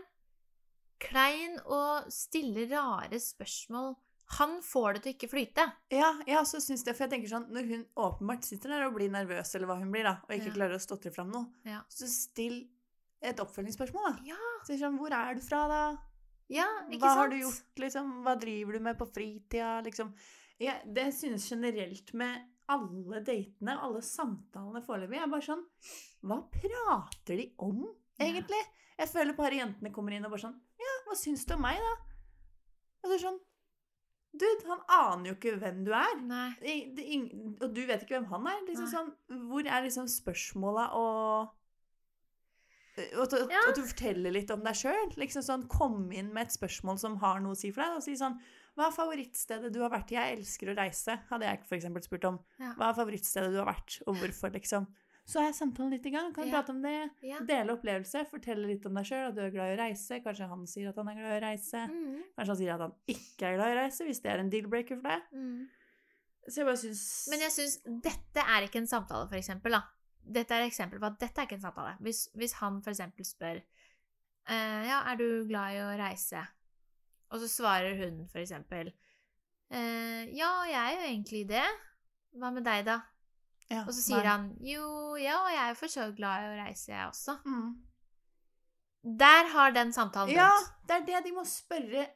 klein 1.01 1.59
og 1.65 2.07
stiller 2.13 2.69
rare 2.71 3.19
spørsmål. 3.19 3.97
Han 4.39 4.61
får 4.63 4.95
det 4.95 5.03
til 5.03 5.13
å 5.13 5.17
ikke 5.17 5.29
flyte. 5.33 5.65
Ja, 5.91 6.13
jeg 6.27 6.37
også 6.39 6.61
syns 6.63 6.85
det. 6.87 6.95
For 6.97 7.05
jeg 7.07 7.11
tenker 7.17 7.29
sånn, 7.33 7.49
når 7.51 7.67
hun 7.69 7.81
åpenbart 7.99 8.45
sitter 8.47 8.69
der 8.71 8.85
og 8.87 8.95
blir 8.95 9.11
nervøs, 9.11 9.55
eller 9.57 9.67
hva 9.67 9.79
hun 9.81 9.91
blir, 9.91 10.05
da, 10.07 10.21
og 10.23 10.31
ikke 10.37 10.53
Ja. 10.53 10.55
klarer 10.55 10.77
å 10.79 10.81
stotre 10.85 11.13
fram 11.13 11.31
noe, 11.33 11.47
Ja. 11.65 11.81
så 11.89 12.07
still 12.07 12.69
et 13.23 13.37
oppfølgingsspørsmål, 13.43 14.17
da. 14.17 14.23
Ja, 14.25 14.37
Så 14.65 14.79
sånn, 14.79 14.99
hvor 14.99 15.11
er 15.13 15.35
du 15.35 15.41
fra, 15.41 15.67
da? 15.69 15.97
ja 16.49 16.67
ikke 16.89 17.01
Hva 17.01 17.11
sant? 17.15 17.19
har 17.19 17.29
du 17.29 17.37
gjort, 17.41 17.75
liksom? 17.77 18.23
Hva 18.23 18.39
driver 18.41 18.73
du 18.73 18.81
med 18.81 18.99
på 18.99 19.07
fritida, 19.13 19.83
liksom? 19.85 20.15
Ja, 20.61 20.79
det 20.85 21.13
synes 21.15 21.49
generelt 21.51 22.15
med 22.15 22.41
alle 22.69 23.21
datene, 23.25 23.79
alle 23.83 24.01
samtalene 24.01 24.85
foreløpig, 24.87 25.17
er 25.21 25.27
bare 25.27 25.43
sånn 25.43 25.65
Hva 26.23 26.45
prater 26.53 27.37
de 27.37 27.53
om, 27.59 27.85
egentlig? 28.21 28.63
Jeg 28.99 29.09
føler 29.09 29.35
bare 29.37 29.51
jentene 29.59 29.93
kommer 29.93 30.13
inn 30.13 30.25
og 30.25 30.31
bare 30.31 30.41
sånn 30.47 30.61
Ja, 30.79 30.93
hva 31.09 31.17
syns 31.17 31.45
du 31.47 31.55
om 31.55 31.63
meg, 31.63 31.79
da? 31.79 31.95
Og 33.03 33.13
er 33.13 33.19
sånn 33.19 33.41
Dude, 34.33 34.63
han 34.69 34.83
aner 34.95 35.31
jo 35.33 35.35
ikke 35.35 35.57
hvem 35.59 35.81
du 35.85 35.91
er. 35.97 36.21
Nei. 36.23 36.51
Det, 36.63 37.03
ing- 37.03 37.57
og 37.61 37.73
du 37.75 37.81
vet 37.89 38.05
ikke 38.05 38.21
hvem 38.21 38.29
han 38.31 38.47
er. 38.47 38.61
Liksom 38.69 38.87
sånn, 38.93 39.11
hvor 39.51 39.67
er 39.67 39.83
liksom 39.83 40.07
spørsmåla 40.09 40.85
og 40.95 41.51
at, 43.01 43.33
Ja. 43.51 43.61
at 43.71 43.75
du 43.79 43.83
forteller 43.87 44.33
litt 44.35 44.51
om 44.53 44.63
deg 44.65 44.75
sjøl. 44.77 45.13
Liksom 45.17 45.43
sånn, 45.47 45.67
kom 45.73 46.11
inn 46.13 46.33
med 46.35 46.47
et 46.49 46.55
spørsmål 46.57 46.99
som 47.01 47.17
har 47.23 47.41
noe 47.41 47.55
å 47.57 47.59
si 47.59 47.71
for 47.73 47.83
deg. 47.83 47.97
Og 47.97 48.03
si 48.07 48.15
sånn 48.19 48.39
Hva 48.79 48.87
er 48.87 48.95
favorittstedet 48.95 49.73
du 49.75 49.81
har 49.83 49.91
vært 49.91 50.13
i? 50.13 50.15
Jeg 50.15 50.37
elsker 50.39 50.71
å 50.71 50.77
reise, 50.79 51.17
hadde 51.29 51.45
jeg 51.45 51.65
for 51.67 51.75
eksempel 51.77 52.03
spurt 52.07 52.25
om. 52.25 52.37
Ja. 52.63 52.71
Hva 52.79 52.91
er 52.93 52.95
favorittstedet 53.01 53.51
du 53.53 53.59
har 53.59 53.67
vært, 53.67 53.97
og 54.07 54.15
hvorfor, 54.21 54.53
liksom? 54.55 54.87
Så 55.31 55.39
er 55.45 55.53
samtalen 55.55 55.93
litt 55.95 56.07
i 56.09 56.13
gang. 56.15 56.33
Kan 56.35 56.49
du 56.49 56.51
prate 56.55 56.73
om 56.75 56.81
det? 56.83 56.95
Dele 57.47 57.75
opplevelse, 57.77 58.25
fortelle 58.31 58.67
litt 58.67 58.87
om 58.89 58.97
deg 58.99 59.07
sjøl, 59.07 59.29
at 59.29 59.37
du 59.37 59.43
er 59.45 59.53
glad 59.55 59.71
i 59.71 59.77
å 59.77 59.81
reise. 59.85 60.19
Kanskje 60.25 60.49
han 60.51 60.65
sier 60.67 60.89
at 60.91 60.97
han 60.99 61.11
er 61.13 61.21
glad 61.21 61.35
i 61.35 61.37
å 61.39 61.45
reise. 61.45 61.83
Mm, 61.93 62.17
Kanskje 62.35 62.51
han 62.55 62.59
sier 62.63 62.73
at 62.75 62.83
han 62.87 62.97
ikke 63.15 63.47
er 63.47 63.59
glad 63.61 63.71
i 63.71 63.77
å 63.77 63.79
reise, 63.85 64.07
hvis 64.09 64.23
det 64.25 64.33
er 64.33 64.43
en 64.43 64.51
deal-breaker 64.51 64.99
for 64.99 65.07
deg. 65.13 65.29
mm. 65.37 65.61
Så 66.51 66.63
jeg 66.63 66.67
bare 66.67 66.81
syns 66.81 67.03
Men 67.31 67.43
jeg 67.45 67.53
syns 67.55 67.75
dette 68.09 68.43
er 68.43 68.65
ikke 68.67 68.81
en 68.81 68.89
samtale, 68.91 69.29
for 69.29 69.39
eksempel. 69.39 69.77
Da. 69.77 69.83
Dette 70.41 70.57
er 70.57 70.65
et 70.65 70.73
eksempel 70.73 70.99
på 70.99 71.07
at 71.13 71.19
dette 71.21 71.39
er 71.39 71.47
ikke 71.47 71.59
en 71.61 71.67
samtale. 71.69 71.93
Hvis, 72.01 72.25
hvis 72.35 72.57
han 72.63 72.81
for 72.83 72.91
eksempel 72.97 73.29
spør 73.29 73.61
Uh, 74.49 74.83
Ja, 74.89 75.03
er 75.13 75.19
du 75.21 75.45
glad 75.47 75.75
i 75.77 75.81
å 75.85 75.91
reise? 76.01 76.41
Og 77.31 77.43
så 77.43 77.47
svarer 77.53 77.93
hun 78.01 78.23
for 78.33 78.41
eksempel 78.41 78.89
uh, 78.91 80.23
Ja, 80.33 80.49
jeg 80.67 80.81
er 80.81 80.95
jo 80.97 81.03
egentlig 81.11 81.43
det. 81.53 81.67
Hva 82.41 82.51
med 82.55 82.65
deg, 82.67 82.87
da? 82.89 82.97
Ja, 83.71 83.83
Og 83.87 83.93
så 83.95 84.03
sier 84.03 84.23
nei. 84.25 84.27
han 84.27 84.49
jo, 84.61 85.17
ja, 85.17 85.37
jeg 85.55 85.61
er 85.65 85.69
jo 85.75 85.79
for 85.79 85.87
så 85.93 86.09
glad 86.17 86.43
i 86.43 86.49
å 86.51 86.65
reise, 86.65 86.89
jeg 86.93 87.07
også. 87.09 87.39
mm. 87.47 87.71
Der 89.21 89.47
har 89.55 89.71
den 89.73 89.93
samtalen 89.97 90.35
Ja, 90.35 90.49
begynt. 90.51 90.73
det 90.87 90.97
er 90.97 91.07
det 91.07 91.25
de 91.25 91.33
må 91.33 91.45
spørre 91.49 92.07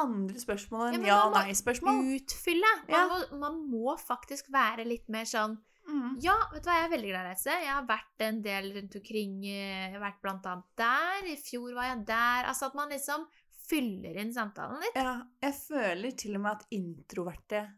andre 0.00 0.38
spørsmål 0.40 0.94
enn 0.94 1.04
ja- 1.04 1.18
og 1.26 1.34
må 1.34 1.42
nei-spørsmål. 1.42 1.98
Utfylle. 2.16 2.70
Man, 2.88 2.94
Ja. 2.94 3.08
må, 3.08 3.38
man 3.38 3.58
må 3.70 3.98
faktisk 4.00 4.48
være 4.50 4.86
litt 4.86 5.08
mer 5.08 5.24
sånn 5.24 5.58
Mm. 5.84 6.22
Ja, 6.22 6.36
vet 6.52 6.62
du 6.62 6.70
hva, 6.70 6.76
jeg 6.78 6.84
er 6.92 6.96
veldig 6.96 7.08
glad 7.10 7.24
i 7.24 7.26
å 7.26 7.30
reise. 7.32 7.60
Jeg 7.60 7.66
har 7.74 7.82
vært 7.84 8.20
en 8.20 8.40
del 8.40 8.72
rundt 8.72 8.94
omkring. 8.94 9.44
eh, 9.44 9.90
Jeg 9.90 9.92
har 9.92 10.00
vært 10.12 10.22
blant 10.22 10.46
annet 10.46 10.64
der. 10.76 11.24
I 11.26 11.34
fjor 11.36 11.74
var 11.74 11.82
jeg 11.96 12.06
der. 12.06 12.44
Altså 12.46 12.66
at 12.66 12.74
man 12.76 12.88
liksom 12.88 13.26
fyller 13.68 14.16
inn 14.16 14.32
samtalen 14.32 14.78
litt. 14.80 14.94
Ja, 14.94 15.22
jeg 15.42 15.52
føler 15.54 16.16
til 16.16 16.36
og 16.36 16.40
med 16.42 16.52
at 16.52 16.66
introverte, 16.70 17.74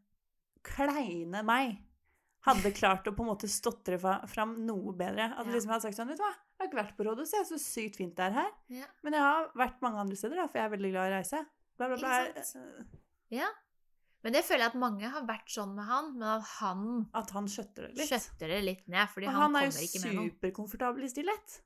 kleine 0.63 1.43
meg 1.43 1.79
hadde 2.47 2.71
klart 2.77 3.07
å 3.09 3.15
på 3.17 3.25
en 3.25 3.31
måte 3.31 3.49
stotre 3.49 3.99
fram 4.29 4.55
noe 4.67 4.93
bedre. 4.93 5.31
At 5.39 5.47
Ja. 5.47 5.53
liksom 5.53 5.71
jeg 5.71 5.75
hadde 5.75 5.87
sagt 5.89 5.97
sånn, 5.97 6.09
vet 6.09 6.19
du 6.19 6.25
hva, 6.25 6.33
jeg 6.35 6.61
har 6.61 6.69
ikke 6.69 6.83
vært 6.83 6.97
på 6.99 7.05
Rådhuset, 7.09 7.33
jeg 7.33 7.41
er 7.41 7.51
så 7.51 7.61
sykt 7.63 7.97
fint 7.97 8.15
det 8.17 8.25
er 8.27 8.33
her. 8.33 8.51
Ja. 8.69 8.87
Men 9.03 9.13
jeg 9.17 9.23
har 9.23 9.51
vært 9.57 9.81
mange 9.83 9.97
andre 10.05 10.17
steder, 10.17 10.37
da, 10.37 10.47
for 10.47 10.59
jeg 10.59 10.67
er 10.71 10.77
veldig 10.77 10.91
glad 10.93 11.05
i 11.09 11.13
å 11.13 11.17
reise. 11.19 11.47
Bla, 11.79 11.89
bla, 11.89 11.97
bla. 11.97 12.85
Ja. 13.31 13.49
Men 14.25 14.33
det 14.33 14.45
føler 14.45 14.61
jeg 14.65 14.73
at 14.73 14.81
mange 14.81 15.09
har 15.11 15.23
vært 15.29 15.49
sånn 15.53 15.75
med 15.75 15.85
han, 15.85 16.13
men 16.19 16.23
at 16.41 16.47
han 16.61 17.09
At 17.15 17.31
han 17.37 17.45
skjøtter 17.47 17.89
det 17.89 17.97
litt. 17.99 18.09
skjøtter 18.09 18.49
det 18.49 18.63
litt 18.65 18.89
ned, 18.89 19.09
fordi 19.13 19.27
Og 19.29 19.33
han, 19.33 19.43
han 19.43 19.57
er 19.57 19.69
kommer 19.69 19.81
jo 19.81 19.89
ikke 19.91 20.05
med 20.07 20.15
noe. 20.17 20.31
superkomfortabel 20.31 21.05
i 21.05 21.09
stillhet. 21.13 21.61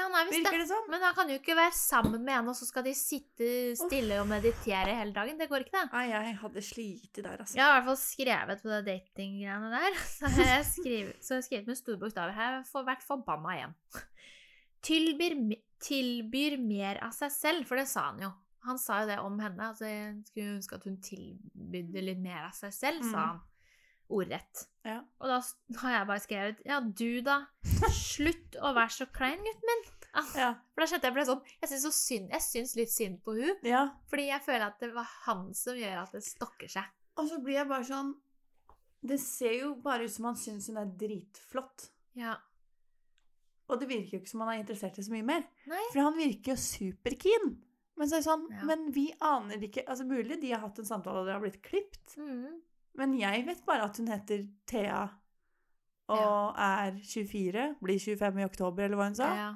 Ja, 0.00 0.06
han 0.08 0.16
er 0.16 0.28
visst 0.30 0.38
Virker 0.40 0.56
det. 0.56 0.64
det 0.64 0.68
som? 0.72 0.86
Men 0.94 1.02
han 1.04 1.14
kan 1.18 1.28
jo 1.28 1.36
ikke 1.36 1.56
være 1.58 1.74
sammen 1.76 2.24
med 2.24 2.34
en, 2.38 2.48
og 2.48 2.56
så 2.56 2.66
skal 2.70 2.86
de 2.88 2.94
sitte 2.96 3.50
stille 3.76 4.16
og 4.22 4.26
meditere 4.30 4.94
hele 4.96 5.12
dagen. 5.12 5.36
Det 5.38 5.48
går 5.50 5.66
ikke, 5.66 5.74
det. 5.76 5.86
Nei, 5.92 6.04
jeg 6.08 6.36
hadde 6.40 6.62
slitt 6.64 7.20
der, 7.20 7.36
altså. 7.44 7.58
Jeg 7.58 7.64
har 7.66 7.74
i 7.74 7.78
hvert 7.78 7.88
fall 7.90 8.00
skrevet 8.02 8.62
på 8.64 8.72
det 8.72 8.80
datinggreiene 8.88 9.70
der. 9.76 9.98
Så 10.20 10.30
jeg 10.40 10.64
skrevet, 10.72 11.16
så 11.20 11.34
jeg 11.38 11.44
skrevet 11.50 11.66
med 11.74 11.78
store 11.82 12.00
bokstaver 12.00 12.32
her. 12.40 12.56
Jeg 12.62 12.68
får 12.72 12.86
vært 12.88 13.04
forbanna 13.06 13.56
igjen. 13.58 13.76
Tilbyr, 14.86 15.34
tilbyr 15.84 16.56
mer 16.62 17.00
av 17.04 17.12
seg 17.12 17.32
selv, 17.34 17.66
for 17.68 17.76
det 17.80 17.86
sa 17.90 18.06
han 18.10 18.22
jo. 18.24 18.30
Han 18.64 18.78
sa 18.80 19.02
jo 19.02 19.08
det 19.08 19.18
om 19.24 19.38
henne. 19.40 19.70
Altså, 19.72 19.88
jeg 19.88 20.16
skulle 20.28 20.56
ønske 20.58 20.76
at 20.76 20.84
hun 20.88 20.96
tilbydde 21.04 22.02
litt 22.04 22.20
mer 22.20 22.46
av 22.48 22.56
seg 22.56 22.72
selv, 22.76 23.04
Mm. 23.04 23.12
sa 23.12 23.26
han. 23.30 23.40
Ordrett. 24.10 24.66
Ja. 24.84 24.98
Og 25.20 25.28
da 25.30 25.38
har 25.82 25.92
jeg 25.94 26.06
bare 26.08 26.22
skrevet 26.24 26.60
Ja, 26.66 26.80
du 26.80 27.20
da. 27.22 27.38
Slutt 27.94 28.56
å 28.60 28.72
være 28.74 28.90
så 28.90 29.06
klein, 29.14 29.38
gutten 29.44 29.68
min. 29.70 29.84
Altså, 30.14 30.38
Ja. 30.42 30.48
For 30.74 30.82
da 30.82 30.86
kjente 30.90 31.06
jeg 31.06 31.14
ble 31.14 31.24
sånn 31.28 31.42
Jeg 31.62 31.70
syns 31.70 31.84
så 31.86 31.92
synd- 31.94 32.30
jeg 32.34 32.42
syns 32.42 32.72
litt 32.76 32.90
synd 32.90 33.20
på 33.22 33.36
hun 33.38 33.56
ja. 33.62 33.84
Fordi 34.10 34.24
jeg 34.26 34.42
føler 34.42 34.66
at 34.66 34.80
det 34.82 34.92
var 34.96 35.06
han 35.26 35.52
som 35.54 35.76
gjør 35.78 36.00
at 36.02 36.12
det 36.16 36.24
stokker 36.26 36.68
seg. 36.72 36.84
Og 37.16 37.28
så 37.30 37.38
blir 37.44 37.54
jeg 37.60 37.68
bare 37.70 37.84
sånn 37.86 38.14
Det 39.06 39.20
ser 39.22 39.54
jo 39.60 39.74
bare 39.76 40.04
ut 40.04 40.10
som 40.10 40.24
han 40.24 40.34
syns 40.36 40.66
hun 40.68 40.76
er 40.82 40.90
dritflott. 40.98 41.90
Ja. 42.18 42.34
Og 43.70 43.78
det 43.80 43.86
virker 43.88 44.16
jo 44.16 44.20
ikke 44.24 44.32
som 44.32 44.40
han 44.42 44.50
er 44.56 44.62
interessert 44.64 44.98
i 44.98 45.02
så 45.06 45.12
mye 45.14 45.22
mer. 45.28 45.44
Nei. 45.70 45.82
For 45.92 46.02
han 46.02 46.16
virker 46.18 46.56
jo 46.56 46.56
superkeen. 46.58 47.52
Men 48.00 48.08
så 48.08 48.16
er 48.16 48.22
det 48.22 48.26
sånn 48.26 48.46
Ja. 48.50 48.64
Men 48.66 48.90
vi 48.92 49.12
aner 49.20 49.60
ikke 49.62 49.84
Altså 49.86 50.06
mulig 50.08 50.40
de 50.40 50.50
har 50.50 50.60
hatt 50.64 50.78
en 50.80 50.84
samtale 50.88 51.20
og 51.22 51.26
det 51.26 51.34
har 51.36 51.40
blitt 51.44 51.62
klipt, 51.62 52.16
Mm. 52.18 52.60
Men 53.00 53.16
jeg 53.18 53.46
vet 53.48 53.64
bare 53.66 53.88
at 53.88 53.96
hun 54.00 54.10
heter 54.12 54.44
Thea 54.70 55.00
og 56.10 56.56
er 56.58 56.96
24, 57.06 57.64
blir 57.80 58.00
25 58.02 58.40
i 58.42 58.46
oktober, 58.48 58.84
eller 58.88 58.98
hva 58.98 59.04
hun 59.10 59.14
sa, 59.18 59.28
Ja. 59.38 59.50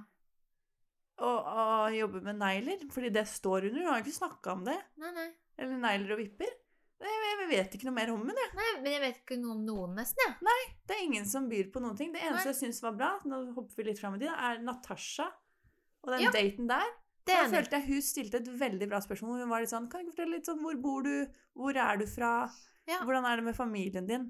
og, 1.19 1.39
og 1.51 1.95
jobber 1.97 2.23
med 2.29 2.39
negler. 2.39 2.85
Fordi 2.95 3.11
det 3.15 3.25
står 3.31 3.67
under. 3.69 3.81
Hun 3.83 3.89
har 3.91 3.99
jo 4.01 4.05
ikke 4.05 4.19
snakka 4.21 4.53
om 4.55 4.63
det. 4.69 4.77
Nei, 5.03 5.11
nei. 5.17 5.29
Eller 5.59 5.81
negler 5.83 6.15
og 6.17 6.21
vipper. 6.23 6.53
Jeg, 7.05 7.49
vet 7.51 7.75
ikke 7.77 7.89
noe 7.91 7.97
mer 7.99 8.11
om 8.15 8.23
henne. 8.25 8.45
nei, 8.57 8.69
men 8.81 8.87
jeg 8.95 9.03
vet 9.03 9.19
ikke 9.21 9.37
noe 9.41 9.53
om 9.59 9.65
noen, 9.67 9.97
nesten. 9.99 10.23
Ja. 10.25 10.35
Nei, 10.47 10.61
Det 10.87 10.95
er 10.97 11.03
ingen 11.05 11.27
som 11.29 11.49
byr 11.51 11.67
på 11.75 11.83
noen 11.83 11.97
ting. 11.99 12.13
Det 12.15 12.23
eneste 12.23 12.49
Nei. 12.49 12.53
jeg 12.55 12.61
syns 12.63 12.81
var 12.87 12.95
bra, 12.97 13.11
nå 13.29 13.41
hopper 13.57 13.77
vi 13.83 13.89
litt 13.91 14.01
fram 14.01 14.15
i 14.17 14.21
tid, 14.23 14.31
er 14.33 14.63
Natasha. 14.65 15.27
Og 16.05 16.13
den 16.15 16.23
Ja. 16.25 16.31
daten 16.33 16.67
der. 16.71 16.87
Det 17.27 17.35
Da 17.35 17.49
følte 17.51 17.79
jeg 17.81 17.87
hun 17.89 18.03
stilte 18.03 18.35
et 18.41 18.49
veldig 18.61 18.89
bra 18.89 19.01
spørsmål. 19.01 19.41
Hun 19.43 19.49
var 19.51 19.61
litt 19.61 19.71
sånn 19.71 19.91
Kan 19.91 20.05
du 20.05 20.11
fortelle 20.13 20.37
litt 20.37 20.45
sånn 20.47 20.61
Hvor 20.61 20.77
bor 20.81 21.03
du? 21.03 21.27
Hvor 21.57 21.75
er 21.77 21.97
du 21.97 22.05
fra? 22.07 22.51
Ja. 22.91 22.99
Hvordan 23.05 23.25
er 23.29 23.37
det 23.41 23.45
med 23.47 23.57
familien 23.57 24.07
din? 24.09 24.27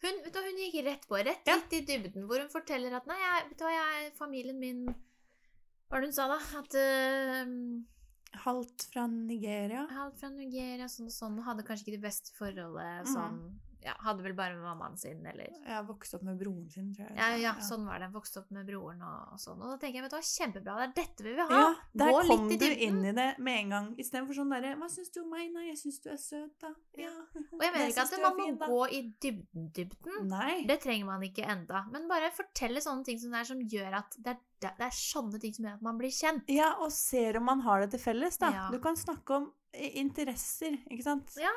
Hun, 0.00 0.18
vet 0.24 0.32
du, 0.32 0.40
hun 0.40 0.56
gikk 0.62 0.78
rett 0.86 1.02
på, 1.08 1.18
rett 1.20 1.46
Ja. 1.48 1.58
litt 1.60 1.74
i 1.76 1.80
dybden, 1.84 2.24
hvor 2.28 2.40
hun 2.40 2.48
forteller 2.52 2.94
at 2.96 3.06
Nei, 3.10 3.18
jeg, 3.20 3.48
vet 3.50 3.58
du 3.60 3.64
hva, 3.66 3.72
jeg, 3.76 4.12
familien 4.16 4.58
min 4.58 4.84
Hva 4.88 5.90
var 5.98 6.00
det 6.00 6.08
hun 6.08 6.16
sa, 6.16 6.28
da? 6.30 6.38
At 6.62 6.76
uh, 6.80 8.38
Halvt 8.46 8.86
fra 8.92 9.04
Nigeria. 9.10 9.82
er 9.90 10.20
fra 10.22 10.30
Nigeria, 10.30 10.86
sånn 10.88 11.10
og 11.10 11.14
sånn, 11.16 11.40
hadde 11.44 11.64
kanskje 11.66 11.88
ikke 11.88 11.96
det 11.98 12.04
beste 12.06 12.32
forholdet 12.38 13.10
Mm. 13.34 13.58
Ja, 13.80 13.94
hadde 14.04 14.24
vel 14.24 14.34
bare 14.36 14.56
med 14.58 14.66
mammaen 14.66 14.98
sin, 15.00 15.22
eller 15.26 15.48
Jeg 15.48 15.84
vokste 15.88 16.10
vokst 16.10 16.16
opp 16.16 16.24
med 16.26 16.38
broren 16.40 16.68
sin, 16.70 16.88
tror 16.94 17.08
jeg. 17.08 17.16
Ja, 17.16 17.28
ja, 17.38 17.52
sånn 17.64 17.86
var 17.86 18.00
det. 18.02 18.10
Vokste 18.14 18.40
opp 18.42 18.50
med 18.54 18.66
broren 18.68 19.02
og, 19.04 19.34
og 19.34 19.40
sånn. 19.40 19.60
Og 19.60 19.72
da 19.72 19.76
tenker 19.80 20.00
jeg, 20.00 20.04
vet 20.06 20.14
du 20.14 20.16
hva, 20.16 20.22
kjempebra, 20.30 20.76
det 20.80 20.86
er 20.86 20.94
dette 20.98 21.26
vi 21.26 21.34
vil 21.36 21.42
ha. 21.44 21.60
Ja, 21.60 21.68
der 22.02 22.12
Gå 22.12 22.22
kom 22.28 22.48
du 22.50 22.66
inn 22.70 23.00
i 23.04 23.14
det 23.16 23.28
med 23.38 23.60
en 23.62 23.74
gang. 23.74 23.88
Istedenfor 24.00 24.38
sånn 24.40 24.54
derre 24.54 24.74
'Hva 24.80 24.90
syns 24.92 25.12
du 25.14 25.20
om 25.22 25.30
meg?' 25.30 25.52
'Nei, 25.52 25.66
jeg 25.70 25.78
syns 25.84 26.00
du 26.00 26.10
er 26.10 26.20
søt', 26.20 26.56
da. 26.60 26.72
Ja. 26.98 27.14
Og 27.36 27.62
jeg 27.64 27.72
mener 27.76 27.92
ikke 27.92 28.06
at 28.06 28.24
man 28.24 28.36
må 28.40 28.68
gå 28.74 28.82
i 28.90 29.00
dybden, 29.22 29.70
dybden. 29.76 30.28
Nei. 30.28 30.66
Det 30.68 30.80
trenger 30.84 31.06
man 31.06 31.24
ikke 31.26 31.46
enda. 31.46 31.84
Men 31.92 32.08
bare 32.10 32.32
fortelle 32.34 32.80
sånne 32.84 33.04
ting 33.04 33.20
som 33.22 33.32
det 33.32 33.40
er 33.40 33.50
som 33.52 33.60
gjør 33.60 33.98
at 34.02 34.16
det 34.18 34.36
er, 34.36 34.44
det 34.60 34.86
er 34.90 34.92
sånne 34.92 35.40
ting 35.40 35.54
som 35.56 35.64
gjør 35.64 35.80
at 35.80 35.86
man 35.88 36.00
blir 36.00 36.12
kjent. 36.12 36.44
Ja, 36.52 36.74
og 36.80 36.92
ser 36.92 37.40
om 37.40 37.48
man 37.48 37.64
har 37.64 37.80
det 37.80 37.94
til 37.96 38.04
felles, 38.04 38.36
da. 38.40 38.52
Ja. 38.52 38.68
Du 38.72 38.80
kan 38.82 38.96
snakke 38.98 39.40
om 39.40 39.50
interesser, 39.72 40.74
ikke 40.90 41.06
sant? 41.06 41.36
Ja. 41.38 41.52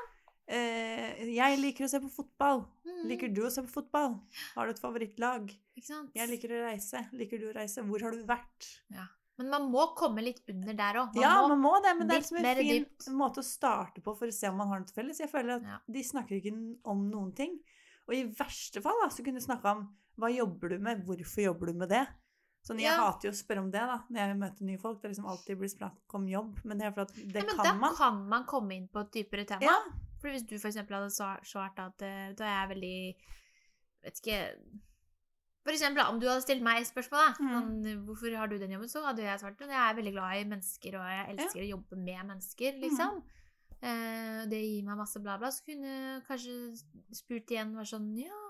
Eh, 0.47 1.23
jeg 1.33 1.59
liker 1.61 1.85
å 1.85 1.89
se 1.89 1.99
på 2.03 2.09
fotball. 2.11 2.65
Mm, 2.85 3.03
Liker 3.07 3.29
du 3.33 3.41
å 3.47 3.51
se 3.51 3.61
på 3.63 3.71
fotball? 3.71 4.17
Har 4.55 4.67
du 4.67 4.73
et 4.73 4.79
favorittlag? 4.81 5.51
Jeg 6.13 6.29
liker 6.29 6.51
å 6.51 6.63
reise. 6.67 7.05
Liker 7.15 7.39
du 7.39 7.49
å 7.51 7.55
reise? 7.55 7.81
Hvor 7.87 8.01
har 8.03 8.11
du 8.11 8.23
vært? 8.27 8.67
Men 9.39 9.49
man 9.49 9.63
må 9.71 9.95
komme 9.97 10.21
litt 10.21 10.43
under 10.51 10.73
der 10.77 10.93
òg. 11.01 11.15
ja, 11.17 11.47
man 11.47 11.59
må 11.59 11.71
det, 11.81 11.95
men 11.97 12.07
det 12.07 12.15
er 12.17 12.21
liksom 12.21 12.37
en 12.37 12.55
fin 12.59 12.83
dypt. 12.83 13.07
måte 13.17 13.41
å 13.41 13.43
starte 13.43 14.01
på 14.03 14.13
for 14.17 14.27
å 14.27 14.33
se 14.35 14.47
om 14.51 14.57
man 14.57 14.67
har 14.69 14.79
noe 14.83 14.85
til 14.85 14.93
felles. 14.99 15.17
Jeg 15.19 15.31
føler 15.31 15.55
at 15.55 15.63
Ja. 15.63 15.79
de 15.89 16.03
snakker 16.03 16.37
ikke 16.37 16.53
om 16.85 17.09
noen 17.09 17.33
ting. 17.35 17.59
Og 18.07 18.13
i 18.13 18.23
verste 18.25 18.81
fall 18.83 18.99
da, 19.01 19.07
så 19.09 19.23
kunne 19.23 19.39
du 19.39 19.45
snakke 19.45 19.65
om 19.65 19.87
hva 20.19 20.29
jobber 20.29 20.69
du 20.69 20.77
med, 20.79 21.05
hvorfor 21.07 21.41
jobber 21.43 21.67
du 21.67 21.73
med 21.73 21.89
det? 21.89 22.07
Sånn, 22.63 22.77
Jeg 22.79 22.91
Ja. 22.91 23.11
hater 23.11 23.27
jo 23.27 23.31
å 23.31 23.43
spørre 23.43 23.59
om 23.59 23.71
det 23.71 23.81
da, 23.81 24.03
når 24.11 24.17
jeg 24.27 24.37
møter 24.37 24.61
nye 24.65 24.77
folk. 24.79 25.01
Det 25.01 25.05
er 25.09 25.13
liksom 25.15 25.25
alltid 25.25 25.57
blir 25.57 25.69
snakk 25.69 26.13
om 26.13 26.27
jobb, 26.27 26.59
men 26.65 26.77
det 26.77 26.85
er 26.87 26.91
for 26.91 27.01
at 27.01 27.13
det 27.15 27.33
Ja, 27.35 27.41
men 27.43 27.55
kan 27.55 27.65
da 27.65 27.73
man. 27.73 27.95
kan 27.95 28.29
man 28.29 28.45
komme 28.45 28.71
inn 28.75 28.87
på 28.87 29.01
et 29.01 29.11
dypere 29.11 29.45
tema. 29.47 29.61
Ja, 29.61 29.79
For 30.23 30.31
hvis 30.31 30.45
du 30.47 30.55
eksempel 30.55 30.95
hadde 30.95 31.11
svart 31.43 31.79
at 31.83 32.03
eh, 32.07 32.31
da 32.39 32.47
er 32.47 32.57
jeg 32.61 32.71
veldig 32.77 32.97
Vet 34.03 34.19
ikke 34.19 34.37
For 35.63 35.71
eksempel 35.75 36.03
om 36.07 36.17
du 36.19 36.25
hadde 36.27 36.43
stilt 36.43 36.63
meg 36.63 36.83
spørsmål, 36.87 37.21
da. 37.23 37.43
Mm. 37.43 37.51
Sånn, 37.53 38.01
hvorfor 38.07 38.33
har 38.39 38.49
du 38.51 38.57
den 38.59 38.73
jobben? 38.75 38.91
Så 38.91 39.03
hadde 39.03 39.23
jeg 39.23 39.39
svart 39.39 39.61
at 39.63 39.71
jeg 39.71 39.79
er 39.83 39.95
veldig 39.99 40.11
glad 40.15 40.39
i 40.41 40.47
mennesker, 40.51 40.97
og 40.99 41.05
jeg 41.07 41.29
elsker 41.35 41.61
å 41.63 41.69
jobbe 41.69 41.99
med 42.03 42.27
mennesker, 42.33 42.79
liksom. 42.83 43.21
Eh, 43.83 44.41
det 44.51 44.59
gir 44.59 44.83
meg 44.87 44.99
masse 44.99 45.19
bla, 45.23 45.37
bla. 45.39 45.51
Så 45.55 45.63
kunne 45.67 45.87
jeg 45.93 46.25
kanskje 46.27 46.57
spurt 47.15 47.51
igjen 47.55 47.71
vært 47.79 47.91
sånn 47.93 48.09
Ja, 48.19 48.41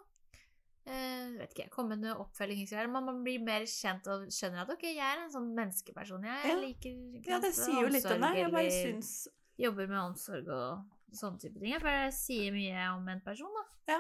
eh, 0.86 1.36
vet 1.38 1.54
ikke, 1.54 1.70
komme 1.74 2.00
med 2.02 2.18
oppfølgingsgreier. 2.18 2.90
Man, 2.90 3.06
man 3.12 3.22
blir 3.26 3.46
mer 3.46 3.66
kjent 3.70 4.10
og 4.14 4.26
skjønner 4.34 4.66
at 4.66 4.74
ok, 4.74 4.88
jeg 4.90 5.06
er 5.06 5.24
en 5.28 5.32
sånn 5.34 5.54
menneskeperson. 5.58 6.26
Jeg 6.30 6.50
Ja. 6.50 6.58
liker 6.66 6.98
ikke 7.22 7.34
ja, 7.36 7.40
det 7.46 7.54
sier 7.58 7.82
jo 7.82 7.94
litt 7.94 8.10
om 8.10 8.26
deg. 8.26 8.42
Jeg 8.42 8.52
bare 8.58 8.74
syns 8.74 9.14
jobber 9.62 9.86
med 9.94 10.02
omsorg 10.02 10.50
og 10.50 10.93
sånne 11.18 11.40
type 11.40 11.60
ting. 11.62 11.74
For 11.80 11.90
det 11.90 12.14
sier 12.18 12.52
mye 12.56 12.88
om 12.98 13.08
en 13.14 13.22
person, 13.26 13.54
da. 13.60 14.00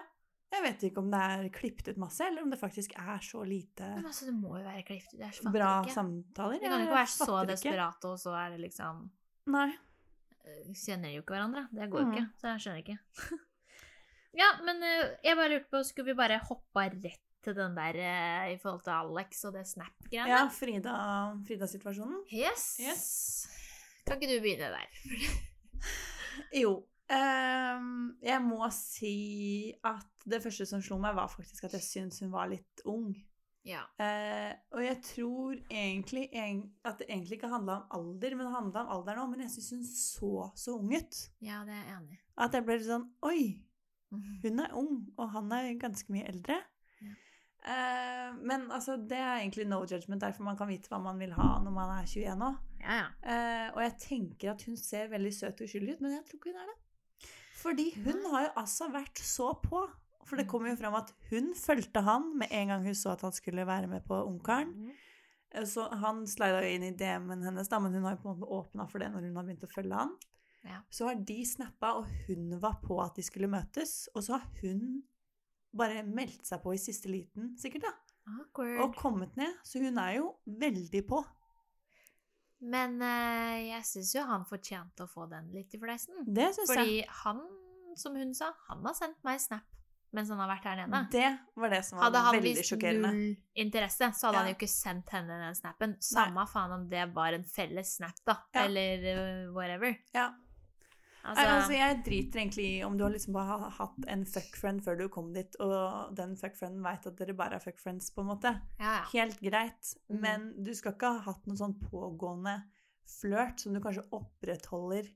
Jeg 0.53 0.61
vet 0.61 0.83
ikke 0.85 1.01
om 1.01 1.07
det 1.09 1.19
er 1.33 1.47
klippet 1.49 1.87
ut 1.89 1.97
masse, 1.97 2.21
eller 2.21 2.43
om 2.45 2.51
det 2.53 2.59
faktisk 2.61 2.91
er 3.01 3.23
så 3.25 3.39
lite 3.41 3.87
Men 3.95 4.05
altså, 4.05 4.27
det 4.27 4.35
må 4.37 4.51
jo 4.59 4.63
være 4.67 4.83
klippet 4.85 5.15
ut. 5.15 5.23
Jeg 5.23 5.51
bra 5.55 5.71
ikke. 5.81 5.95
samtaler. 5.95 6.59
Det 6.61 6.69
kan 6.69 6.77
jo 6.83 6.85
ikke 6.85 6.99
være 6.99 7.09
så 7.09 7.25
desperat 7.25 7.47
desperate, 7.49 8.11
og 8.11 8.19
så 8.21 8.35
er 8.37 8.51
det 8.53 8.59
liksom 8.67 8.99
Nei. 9.49 9.65
eh, 10.45 10.67
Kjenner 10.77 11.09
jo 11.15 11.23
ikke 11.23 11.33
hverandre. 11.33 11.63
Det 11.73 11.89
går 11.89 11.99
jo 12.03 12.05
Mm. 12.05 12.13
ikke. 12.13 12.27
Så 12.37 12.51
jeg 12.51 12.61
skjønner 12.67 12.83
ikke. 12.83 12.97
ja, 14.43 14.49
men 14.69 14.83
eh, 14.83 15.17
jeg 15.25 15.35
bare 15.41 15.49
lurte 15.55 15.69
på, 15.73 15.83
skulle 15.89 16.11
vi 16.13 16.19
bare 16.21 16.37
hoppa 16.45 16.85
rett 16.91 17.19
til 17.43 17.57
den 17.57 17.73
der 17.75 17.97
eh, 18.05 18.53
i 18.53 18.57
forhold 18.61 18.83
til 18.85 18.93
Alex 18.93 19.43
og 19.49 19.53
det 19.57 19.65
Snap-greiene? 19.67 20.29
Ja, 20.29 20.45
Frida- 20.53 21.33
Frida-situasjonen. 21.49 22.27
Yes. 22.31 22.77
Yes. 22.79 23.47
Kan 24.05 24.21
ikke 24.21 24.35
du 24.37 24.41
begynne 24.45 24.69
der? 24.69 24.87
Jo. 26.61 26.83
Ehm, 27.13 28.17
jeg 28.23 28.41
må 28.45 28.67
si 28.75 29.73
at 29.85 30.25
det 30.29 30.41
første 30.43 30.65
som 30.69 30.81
slo 30.83 30.97
meg, 31.01 31.15
var 31.17 31.29
faktisk 31.31 31.63
at 31.67 31.73
jeg 31.77 31.85
syns 31.85 32.19
hun 32.23 32.31
var 32.33 32.49
litt 32.51 32.83
ung. 32.89 33.13
Ja. 33.63 33.85
Uh, 33.95 34.51
og 34.75 34.81
jeg 34.83 34.97
tror 35.07 35.53
egentlig 35.71 36.25
en, 36.35 36.57
at 36.83 36.97
det 36.99 37.07
egentlig 37.07 37.37
ikke 37.37 37.47
handla 37.53 37.77
om 37.77 37.93
alder, 37.95 38.35
men 38.35 38.45
det 38.49 38.55
handla 38.57 38.81
om 38.83 38.89
alder 38.97 39.15
nå. 39.21 39.27
Men 39.31 39.45
jeg 39.45 39.53
syns 39.55 39.69
hun 39.71 39.85
så 39.87 40.31
så 40.59 40.75
ung 40.79 40.91
ut. 40.91 41.21
ja, 41.41 41.61
det 41.63 41.71
er 41.77 41.85
jeg 41.85 41.95
enig. 42.01 42.19
At 42.43 42.57
jeg 42.57 42.65
ble 42.67 42.77
litt 42.79 42.89
sånn 42.89 43.07
Oi, 43.23 43.45
Mhm. 44.13 44.33
hun 44.43 44.59
er 44.59 44.73
ung, 44.77 44.97
og 45.17 45.29
han 45.33 45.51
er 45.51 45.71
ganske 45.81 46.11
mye 46.13 46.27
eldre. 46.29 46.59
Ja. 47.01 47.13
Eh, 47.65 48.35
men 48.43 48.67
altså, 48.71 48.97
det 49.09 49.17
er 49.17 49.39
egentlig 49.39 49.65
no 49.67 49.79
judgment 49.89 50.21
derfor 50.21 50.43
man 50.43 50.57
kan 50.59 50.67
vite 50.69 50.89
hva 50.91 50.99
man 51.01 51.17
vil 51.17 51.31
ha 51.33 51.59
når 51.63 51.71
man 51.73 51.89
er 51.97 52.05
21 52.05 52.43
òg. 52.45 52.59
Ja, 52.83 52.97
ja. 52.99 53.07
Eh, 53.23 53.71
og 53.73 53.81
jeg 53.81 53.95
tenker 54.03 54.51
at 54.51 54.61
hun 54.67 54.75
ser 54.77 55.07
veldig 55.07 55.33
søt 55.33 55.61
og 55.61 55.65
uskyldig 55.69 55.95
ut, 55.95 56.01
men 56.01 56.11
jeg 56.11 56.25
tror 56.27 56.37
ikke 56.37 56.51
hun 56.51 56.61
er 56.61 56.67
det. 56.73 56.77
Fordi 57.63 57.89
hun 58.03 58.25
har 58.31 58.47
jo 58.49 58.51
altså 58.59 58.89
vært 58.91 59.21
så 59.23 59.53
på. 59.63 59.85
For 60.27 60.35
det 60.39 60.45
Mm. 60.47 60.51
kommer 60.51 60.69
jo 60.71 60.75
fram 60.79 60.95
at 60.95 61.11
hun 61.29 61.53
fulgte 61.53 62.01
han 62.03 62.29
med 62.37 62.47
en 62.51 62.67
gang 62.71 62.83
hun 62.85 62.93
så 62.95 63.11
at 63.13 63.21
han 63.21 63.31
skulle 63.35 63.65
være 63.67 63.87
med 63.87 64.05
på 64.07 64.19
Ungkaren. 64.27 64.69
Mhm. 64.75 64.91
Eh, 65.55 65.65
Så 65.65 65.87
han 65.99 66.23
slida 66.27 66.61
jo 66.63 66.69
inn 66.75 66.83
i 66.83 66.91
DM-en 66.97 67.43
hennes, 67.43 67.67
da, 67.69 67.79
men 67.79 67.93
hun 67.93 68.03
har 68.03 68.15
jo 68.15 68.21
på 68.23 68.29
en 68.31 68.39
måte 68.39 68.49
åpna 68.49 68.87
for 68.89 68.99
det 68.99 69.11
når 69.11 69.21
hun 69.27 69.35
har 69.35 69.43
begynt 69.43 69.63
å 69.67 69.73
følge 69.73 69.93
han. 69.93 70.15
Ja. 70.65 70.79
Så 70.89 71.05
har 71.07 71.15
de 71.15 71.43
snappa, 71.45 71.93
og 71.99 72.05
hun 72.27 72.59
var 72.59 72.79
på 72.81 73.03
at 73.03 73.15
de 73.15 73.21
skulle 73.21 73.49
møtes. 73.51 74.07
Og 74.15 74.23
så 74.23 74.39
har 74.39 74.47
hun 74.61 75.03
bare 75.75 76.03
meldt 76.03 76.45
seg 76.45 76.61
på 76.63 76.73
i 76.73 76.77
siste 76.77 77.05
liten, 77.11 77.55
sikkert, 77.57 77.81
da. 77.83 77.91
Awkward. 78.39 78.79
Og 78.79 78.95
kommet 78.95 79.35
ned. 79.35 79.53
Så 79.63 79.79
hun 79.83 79.97
er 79.97 80.15
jo 80.17 80.35
veldig 80.47 81.05
på. 81.07 81.23
Men 82.63 82.95
uh, 83.03 83.57
jeg 83.59 83.83
syns 83.89 84.13
jo 84.15 84.23
han 84.29 84.45
fortjente 84.47 85.03
å 85.03 85.11
få 85.11 85.27
den 85.31 85.49
litt 85.51 85.73
i 85.75 85.79
fleisen. 85.81 86.23
Det 86.23 86.49
syns 86.55 86.71
jeg. 86.71 86.77
Fordi 86.77 86.99
han, 87.23 87.41
som 87.99 88.15
hun 88.15 88.31
sa, 88.37 88.53
han 88.69 88.85
har 88.87 88.95
sendt 88.97 89.19
meg 89.27 89.41
snap 89.43 89.67
mens 90.13 90.29
han 90.29 90.37
har 90.43 90.49
vært 90.51 90.65
her 90.69 90.81
nede. 90.83 90.99
Det 91.09 91.29
var 91.57 91.71
det 91.73 91.79
som 91.87 91.97
var 91.97 92.11
veldig 92.13 92.63
sjokkerende. 92.67 93.09
Hadde 93.09 93.17
han 93.17 93.23
vist 93.25 93.39
null 93.41 93.63
interesse, 93.65 94.09
så 94.13 94.27
hadde 94.27 94.35
Ja. 94.35 94.41
han 94.43 94.51
jo 94.51 94.57
ikke 94.59 94.69
sendt 94.69 95.09
henne 95.09 95.39
den 95.41 95.55
snappen. 95.57 95.95
Samme 96.05 96.45
faen 96.51 96.75
om 96.75 96.83
det 96.89 97.07
var 97.15 97.33
en 97.33 97.43
felles 97.43 97.95
snap, 97.97 98.19
da. 98.25 98.35
Ja. 98.53 98.65
Eller 98.65 99.07
uh, 99.09 99.53
whatever. 99.55 99.95
Ja. 100.13 100.27
Altså, 101.23 101.43
Nei, 101.43 101.51
altså, 101.55 101.71
jeg 101.77 101.99
driter 102.03 102.39
egentlig 102.41 102.63
i 102.67 102.83
om 102.83 102.97
du 102.99 103.03
har 103.05 103.11
liksom 103.13 103.33
bare 103.37 103.69
hatt 103.77 104.07
en 104.11 104.25
fuckfriend 104.27 104.81
før 104.83 104.97
du 104.99 105.05
kom 105.09 105.29
dit, 105.33 105.55
og 105.63 106.15
den 106.17 106.33
fuckfrienden 106.35 106.83
veit 106.83 107.05
at 107.07 107.15
dere 107.15 107.33
bare 107.39 107.55
er 107.55 107.63
fuckfriends, 107.63 108.09
på 108.11 108.21
en 108.25 108.27
måte. 108.33 108.51
ja, 108.79 108.97
ja. 108.97 109.05
Helt 109.13 109.39
greit, 109.39 109.93
Mm. 110.09 110.19
men 110.19 110.63
du 110.65 110.73
skal 110.75 110.93
ikke 110.97 111.13
ha 111.15 111.21
hatt 111.31 111.45
noen 111.47 111.57
sånn 111.61 111.77
pågående 111.79 112.57
flørt 113.07 113.59
som 113.63 113.73
du 113.73 113.79
kanskje 113.79 114.03
opprettholder 114.11 115.07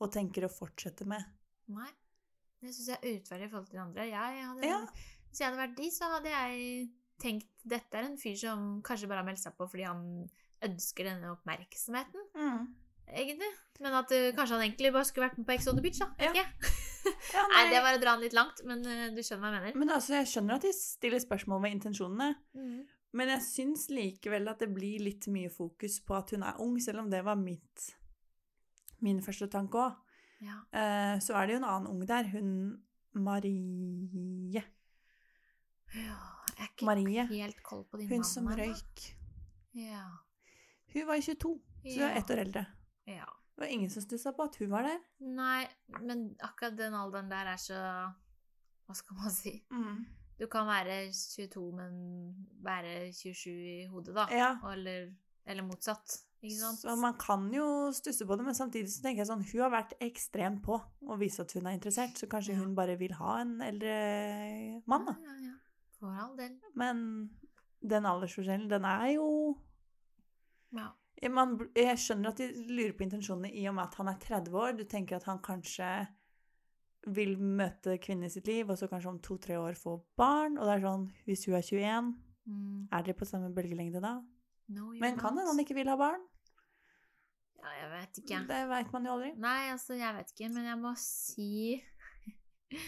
og 0.00 0.12
tenker 0.12 0.44
å 0.44 0.52
fortsette 0.52 1.06
med. 1.06 1.24
Nei. 1.68 1.88
Det 2.60 2.74
syns 2.74 2.88
jeg 2.88 2.98
er 2.98 3.08
urettferdig 3.14 3.44
i 3.46 3.50
forhold 3.52 3.66
til 3.70 3.78
de 3.78 3.82
andre. 3.86 4.06
Jeg 4.10 4.44
hadde, 4.44 4.66
Ja. 4.66 4.80
Hvis 5.30 5.38
jeg 5.40 5.46
hadde 5.48 5.62
vært 5.68 5.76
de, 5.76 5.90
så 5.90 6.10
hadde 6.12 6.30
jeg 6.34 6.90
tenkt 7.18 7.48
dette 7.64 7.94
er 7.94 8.04
en 8.04 8.16
fyr 8.16 8.36
som 8.36 8.82
kanskje 8.82 9.08
bare 9.08 9.18
har 9.22 9.26
meldt 9.26 9.40
seg 9.42 9.56
på 9.56 9.66
fordi 9.70 9.84
han 9.86 10.28
ønsker 10.62 11.04
denne 11.04 11.30
oppmerksomheten. 11.36 12.28
Mm. 12.36 12.74
Egentlig. 13.14 13.48
Men 13.80 13.94
at 13.94 14.10
uh, 14.12 14.28
kanskje 14.36 14.56
han 14.56 14.64
egentlig 14.66 14.92
bare 14.92 15.04
skulle 15.08 15.28
vært 15.28 15.38
med 15.38 15.46
på 15.46 15.54
Ex 15.54 15.68
on 15.70 15.76
the 15.78 15.82
Beach, 15.84 15.98
da. 16.02 16.10
Ja. 16.18 16.32
ikke. 16.32 16.46
Ja, 17.32 17.40
Nei, 17.48 17.60
det 17.70 17.78
var 17.80 17.94
å 17.96 18.00
dra 18.02 18.12
den 18.18 18.24
litt 18.26 18.34
langt, 18.36 18.58
men 18.68 18.82
uh, 18.84 19.06
du 19.14 19.22
skjønner 19.24 19.46
hva 19.46 19.50
jeg 19.54 19.62
mener. 19.68 19.76
Men 19.80 19.92
altså, 19.94 20.12
jeg 20.18 20.26
skjønner 20.28 20.58
at 20.58 20.64
de 20.66 20.72
stiller 20.76 21.22
spørsmål 21.22 21.62
ved 21.64 21.76
intensjonene, 21.78 22.26
Mm. 22.58 22.82
men 23.16 23.30
jeg 23.32 23.44
syns 23.46 23.86
likevel 23.88 24.48
at 24.50 24.60
det 24.60 24.68
blir 24.74 25.00
litt 25.06 25.24
mye 25.32 25.48
fokus 25.54 26.00
på 26.04 26.16
at 26.18 26.34
hun 26.34 26.42
er 26.44 26.58
ung, 26.60 26.74
selv 26.84 27.00
om 27.04 27.08
det 27.08 27.22
var 27.24 27.38
mitt, 27.40 27.86
min 29.00 29.22
første 29.24 29.48
tanke 29.48 29.78
òg. 29.80 29.96
Ja. 30.44 30.58
Uh, 30.74 31.16
så 31.24 31.38
er 31.38 31.46
det 31.48 31.56
jo 31.56 31.60
en 31.62 31.68
annen 31.70 31.88
ung 31.94 32.02
der. 32.06 32.28
Hun 32.34 32.52
Marie. 33.14 34.62
ja. 35.94 36.18
Jeg 36.58 36.66
er 36.66 36.68
ikke 36.74 36.84
Marie. 36.90 37.24
helt 37.30 37.62
kold 37.64 37.86
på 37.88 37.96
din 38.02 38.08
Hun 38.10 38.18
mann 38.20 38.28
som 38.28 38.48
røyk. 38.52 39.04
Ja. 39.78 40.04
Hun 40.92 41.06
var 41.08 41.20
22, 41.24 41.54
så 41.86 41.94
hun 41.94 42.04
er 42.10 42.18
ett 42.20 42.30
år 42.34 42.42
eldre. 42.44 42.66
Ja. 43.08 43.26
Det 43.56 43.64
var 43.64 43.72
ingen 43.74 43.90
som 43.90 44.02
stussa 44.04 44.30
på 44.36 44.44
at 44.46 44.56
hun 44.60 44.70
var 44.70 44.86
der. 44.86 45.00
Nei, 45.18 45.64
men 46.04 46.28
akkurat 46.46 46.76
den 46.78 46.94
alderen 46.94 47.30
der 47.30 47.48
er 47.54 47.58
så 47.58 47.78
Hva 48.86 48.94
skal 48.94 49.16
man 49.18 49.32
si? 49.34 49.56
Mm. 49.74 50.04
Du 50.38 50.46
kan 50.46 50.68
være 50.68 51.08
22, 51.10 51.64
men 51.74 51.96
være 52.62 53.10
27 53.12 53.50
i 53.50 53.86
hodet, 53.90 54.14
da. 54.14 54.28
Ja. 54.30 54.52
Eller, 54.70 55.08
eller 55.44 55.66
motsatt. 55.66 56.20
Ikke 56.38 56.54
sant? 56.60 56.78
Så 56.84 56.94
man 56.96 57.16
kan 57.18 57.48
jo 57.52 57.90
stusse 57.92 58.24
på 58.24 58.36
det, 58.38 58.44
men 58.46 58.54
samtidig 58.54 58.92
så 58.94 59.02
tenker 59.02 59.24
jeg 59.24 59.30
sånn 59.32 59.42
Hun 59.42 59.62
har 59.64 59.72
vært 59.74 59.96
ekstremt 60.06 60.62
på 60.62 60.76
å 61.10 61.16
vise 61.18 61.42
at 61.42 61.52
hun 61.58 61.66
er 61.66 61.74
interessert, 61.74 62.14
så 62.14 62.28
kanskje 62.30 62.54
Ja. 62.54 62.60
hun 62.62 62.76
bare 62.78 62.94
vil 63.00 63.12
ha 63.18 63.40
en 63.42 63.56
eldre 63.66 63.96
mann, 64.86 65.08
da. 65.10 65.16
Ja, 65.26 65.34
ja, 65.34 65.50
ja. 65.50 65.56
For 65.98 66.14
all 66.14 66.36
del. 66.38 66.54
Men 66.78 67.02
den 67.82 68.06
aldersforskjellen, 68.06 68.70
den 68.70 68.84
er 68.86 69.08
jo 69.16 69.26
Ja. 70.70 70.92
Man, 71.34 71.56
jeg 71.74 71.98
skjønner 71.98 72.30
at 72.30 72.38
de 72.38 72.46
lurer 72.70 72.92
på 72.94 73.02
intensjonene 73.02 73.50
i 73.50 73.64
og 73.66 73.74
med 73.74 73.88
at 73.88 73.94
han 73.98 74.08
er 74.12 74.18
30 74.22 74.54
år. 74.54 74.76
Du 74.78 74.84
tenker 74.86 75.16
at 75.16 75.24
han 75.26 75.40
kanskje 75.42 75.88
vil 77.14 77.36
møte 77.40 77.96
kvinnen 78.02 78.26
i 78.28 78.30
sitt 78.30 78.46
liv, 78.46 78.68
og 78.70 78.78
så 78.78 78.86
kanskje 78.90 79.10
om 79.10 79.18
to-tre 79.24 79.56
år 79.58 79.74
få 79.78 79.96
barn. 80.18 80.58
Og 80.58 80.66
det 80.68 80.76
er 80.76 80.84
sånn, 80.86 81.06
hvis 81.26 81.46
hun 81.48 81.54
er 81.58 81.62
21, 81.66 82.14
Mm. 82.48 82.88
er 82.92 83.02
dere 83.04 83.12
på 83.18 83.26
samme 83.28 83.50
bølgelengde 83.52 84.00
da? 84.00 84.14
No, 84.72 84.86
Men 85.00 85.18
kan 85.18 85.34
hende 85.36 85.50
han 85.50 85.58
ikke 85.60 85.74
vil 85.76 85.88
ha 85.90 85.96
barn? 86.00 86.22
Ja, 87.58 87.68
jeg 87.82 87.90
vet 87.90 88.18
ikke. 88.22 88.38
Det 88.48 88.60
veit 88.70 88.92
man 88.92 89.04
jo 89.04 89.12
aldri. 89.18 89.32
Nei, 89.36 89.68
altså, 89.72 89.94
jeg 89.98 90.14
vet 90.16 90.32
ikke, 90.32 90.48
men 90.54 90.64
jeg 90.64 90.78
må 90.80 90.94
si 90.96 91.82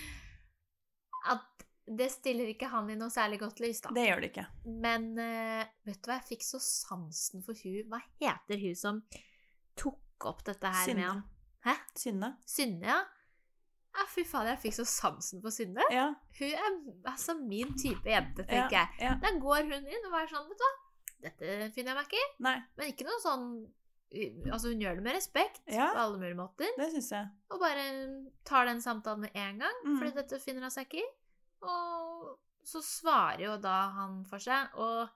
at 1.35 1.60
det 1.87 2.11
stiller 2.13 2.47
ikke 2.53 2.69
han 2.71 2.91
i 2.91 2.95
noe 2.99 3.11
særlig 3.11 3.39
godt 3.41 3.61
lys, 3.65 3.81
da. 3.83 3.91
Det 3.97 4.05
gjør 4.07 4.21
det 4.23 4.29
ikke. 4.31 4.47
Men 4.85 5.07
uh, 5.19 5.65
vet 5.89 6.03
du 6.03 6.11
hva, 6.11 6.19
jeg 6.21 6.29
fikk 6.37 6.45
så 6.47 6.61
sansen 6.63 7.43
for 7.47 7.55
hun 7.65 7.89
Hva 7.91 7.99
heter 8.21 8.61
hun 8.63 8.77
som 8.79 9.01
tok 9.81 10.27
opp 10.31 10.45
dette 10.47 10.67
her 10.71 10.85
Synne. 10.87 11.01
med 11.01 11.09
han? 11.09 11.23
Hæ? 11.67 11.75
Synne. 11.99 12.29
Synne, 12.47 12.87
ja? 12.87 13.01
Ja, 13.97 14.05
fy 14.07 14.23
fader, 14.23 14.53
jeg 14.55 14.63
fikk 14.69 14.77
så 14.77 14.85
sansen 14.87 15.41
for 15.43 15.51
Synne. 15.51 15.83
Ja. 15.91 16.07
Hun 16.39 16.53
er 16.55 16.77
altså 17.11 17.35
min 17.41 17.73
type 17.81 18.07
jente, 18.07 18.45
ja, 18.47 18.69
tenker 18.69 18.77
jeg. 18.77 18.89
ja. 19.03 19.17
Da 19.25 19.33
går 19.43 19.67
hun 19.73 19.89
inn 19.91 20.07
og 20.07 20.15
er 20.21 20.31
sånn, 20.31 20.47
vet 20.53 20.61
du 20.61 20.67
hva, 20.69 20.73
dette 21.27 21.57
finner 21.75 21.91
jeg 21.91 21.99
meg 21.99 22.07
ikke 22.07 22.23
i. 22.23 22.29
Men 22.47 22.93
ikke 22.95 23.09
noe 23.11 23.21
sånn 23.25 23.51
Altså, 24.11 24.73
hun 24.73 24.81
gjør 24.83 24.97
det 24.99 25.03
med 25.07 25.15
respekt 25.15 25.61
på 25.69 25.75
alle 25.79 26.17
mulige 26.19 26.35
måter. 26.35 26.67
det 26.79 26.89
synes 26.91 27.11
jeg. 27.15 27.27
Og 27.55 27.61
bare 27.63 27.83
tar 28.49 28.67
den 28.67 28.81
samtalen 28.83 29.21
med 29.23 29.37
en 29.39 29.61
gang, 29.63 29.77
Mm. 29.87 29.99
fordi 30.01 30.15
dette 30.17 30.41
finner 30.43 30.63
hun 30.67 30.71
seg 30.75 30.89
ikke 30.89 30.99
i. 30.99 31.05
Og 31.61 32.37
så 32.67 32.83
svarer 32.85 33.45
jo 33.47 33.57
da 33.61 33.79
han 33.97 34.21
for 34.29 34.43
seg, 34.43 34.77
og 34.81 35.09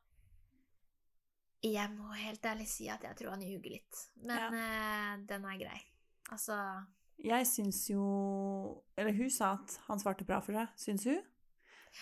jeg 1.65 1.89
må 1.95 2.13
helt 2.19 2.45
ærlig 2.45 2.67
si 2.69 2.89
at 2.93 3.05
jeg 3.07 3.17
tror 3.17 3.37
han 3.37 3.45
ljuger 3.45 3.79
litt. 3.79 4.01
Men 4.27 4.57
eh, 4.59 5.13
den 5.29 5.47
er 5.49 5.61
grei. 5.61 5.79
Altså 6.33 6.57
Jeg 7.21 7.45
syns 7.47 7.83
jo 7.91 8.05
Eller 8.97 9.13
hun 9.13 9.29
sa 9.31 9.51
at 9.59 9.75
han 9.89 10.01
svarte 10.01 10.25
bra 10.25 10.41
for 10.45 10.57
seg, 10.57 10.75
syns 10.81 11.07
hun. 11.09 11.23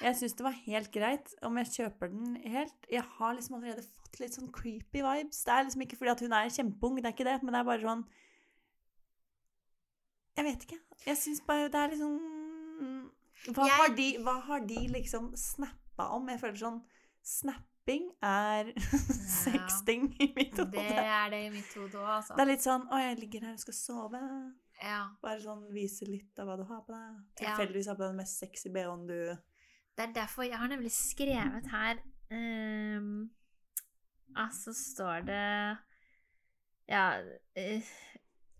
Jeg 0.00 0.16
syns 0.16 0.34
det 0.38 0.44
var 0.46 0.56
helt 0.64 0.88
greit 0.94 1.34
om 1.44 1.58
jeg 1.60 1.72
kjøper 1.74 2.08
den 2.08 2.36
helt. 2.48 2.86
Jeg 2.90 3.04
har 3.18 3.34
liksom 3.36 3.58
allerede 3.58 3.84
fått 3.84 4.20
litt 4.22 4.38
sånn 4.38 4.52
creepy 4.54 5.02
vibes. 5.04 5.42
Det 5.44 5.52
er 5.52 5.66
liksom 5.66 5.84
ikke 5.84 5.98
fordi 6.00 6.14
at 6.14 6.22
hun 6.24 6.36
er 6.38 6.54
kjempeung, 6.54 6.96
det 6.96 7.10
er 7.10 7.16
ikke 7.16 7.28
det, 7.28 7.38
men 7.42 7.52
det 7.52 7.60
er 7.60 7.68
bare 7.68 7.84
sånn 7.84 8.06
Jeg 10.38 10.48
vet 10.48 10.64
ikke. 10.64 10.80
Jeg 11.04 11.20
syns 11.20 11.42
bare 11.44 11.68
det 11.68 11.82
er 11.82 11.92
liksom 11.92 12.41
hva, 13.50 13.66
Jeg- 13.66 13.76
har 13.80 13.94
de, 13.96 14.08
hva 14.22 14.36
har 14.46 14.60
de 14.66 14.80
liksom 14.92 15.32
snappa 15.36 16.08
om? 16.14 16.28
Jeg 16.28 16.40
føler 16.40 16.58
sånn 16.60 16.80
Snapping 17.22 18.08
er 18.22 18.72
sexting 19.44 20.08
i 20.22 20.32
mitt 20.36 20.56
hode. 20.58 20.72
Det 20.74 21.02
er 21.02 21.30
det 21.30 21.40
i 21.46 21.50
mitt 21.54 21.74
hode 21.78 21.94
òg, 21.98 22.08
altså. 22.16 22.34
Det 22.38 22.42
er 22.42 22.50
litt 22.50 22.64
sånn 22.64 22.86
Å, 22.90 22.98
jeg 22.98 23.18
ligger 23.20 23.46
her 23.46 23.52
og 23.54 23.62
skal 23.62 23.76
sove. 23.78 24.20
Ja. 24.82 25.04
Bare 25.22 25.38
sånn 25.42 25.62
vise 25.74 26.06
litt 26.08 26.38
av 26.42 26.48
hva 26.50 26.56
du 26.58 26.64
har 26.66 26.80
på 26.86 26.90
deg. 26.94 27.20
Tilfeldigvis 27.38 27.86
har 27.90 27.94
på 27.98 28.02
deg 28.02 28.10
den 28.14 28.18
mest 28.22 28.40
sexy 28.42 28.72
BH-en 28.74 29.06
du 29.06 29.18
Det 29.94 30.06
er 30.08 30.14
derfor 30.16 30.42
jeg 30.48 30.58
har 30.58 30.70
nemlig 30.72 30.90
skrevet 30.90 31.68
her 31.70 32.00
um, 32.32 33.30
Altså 34.34 34.72
står 34.74 35.26
det 35.28 35.42
Ja 36.90 37.04
uh, 37.22 37.92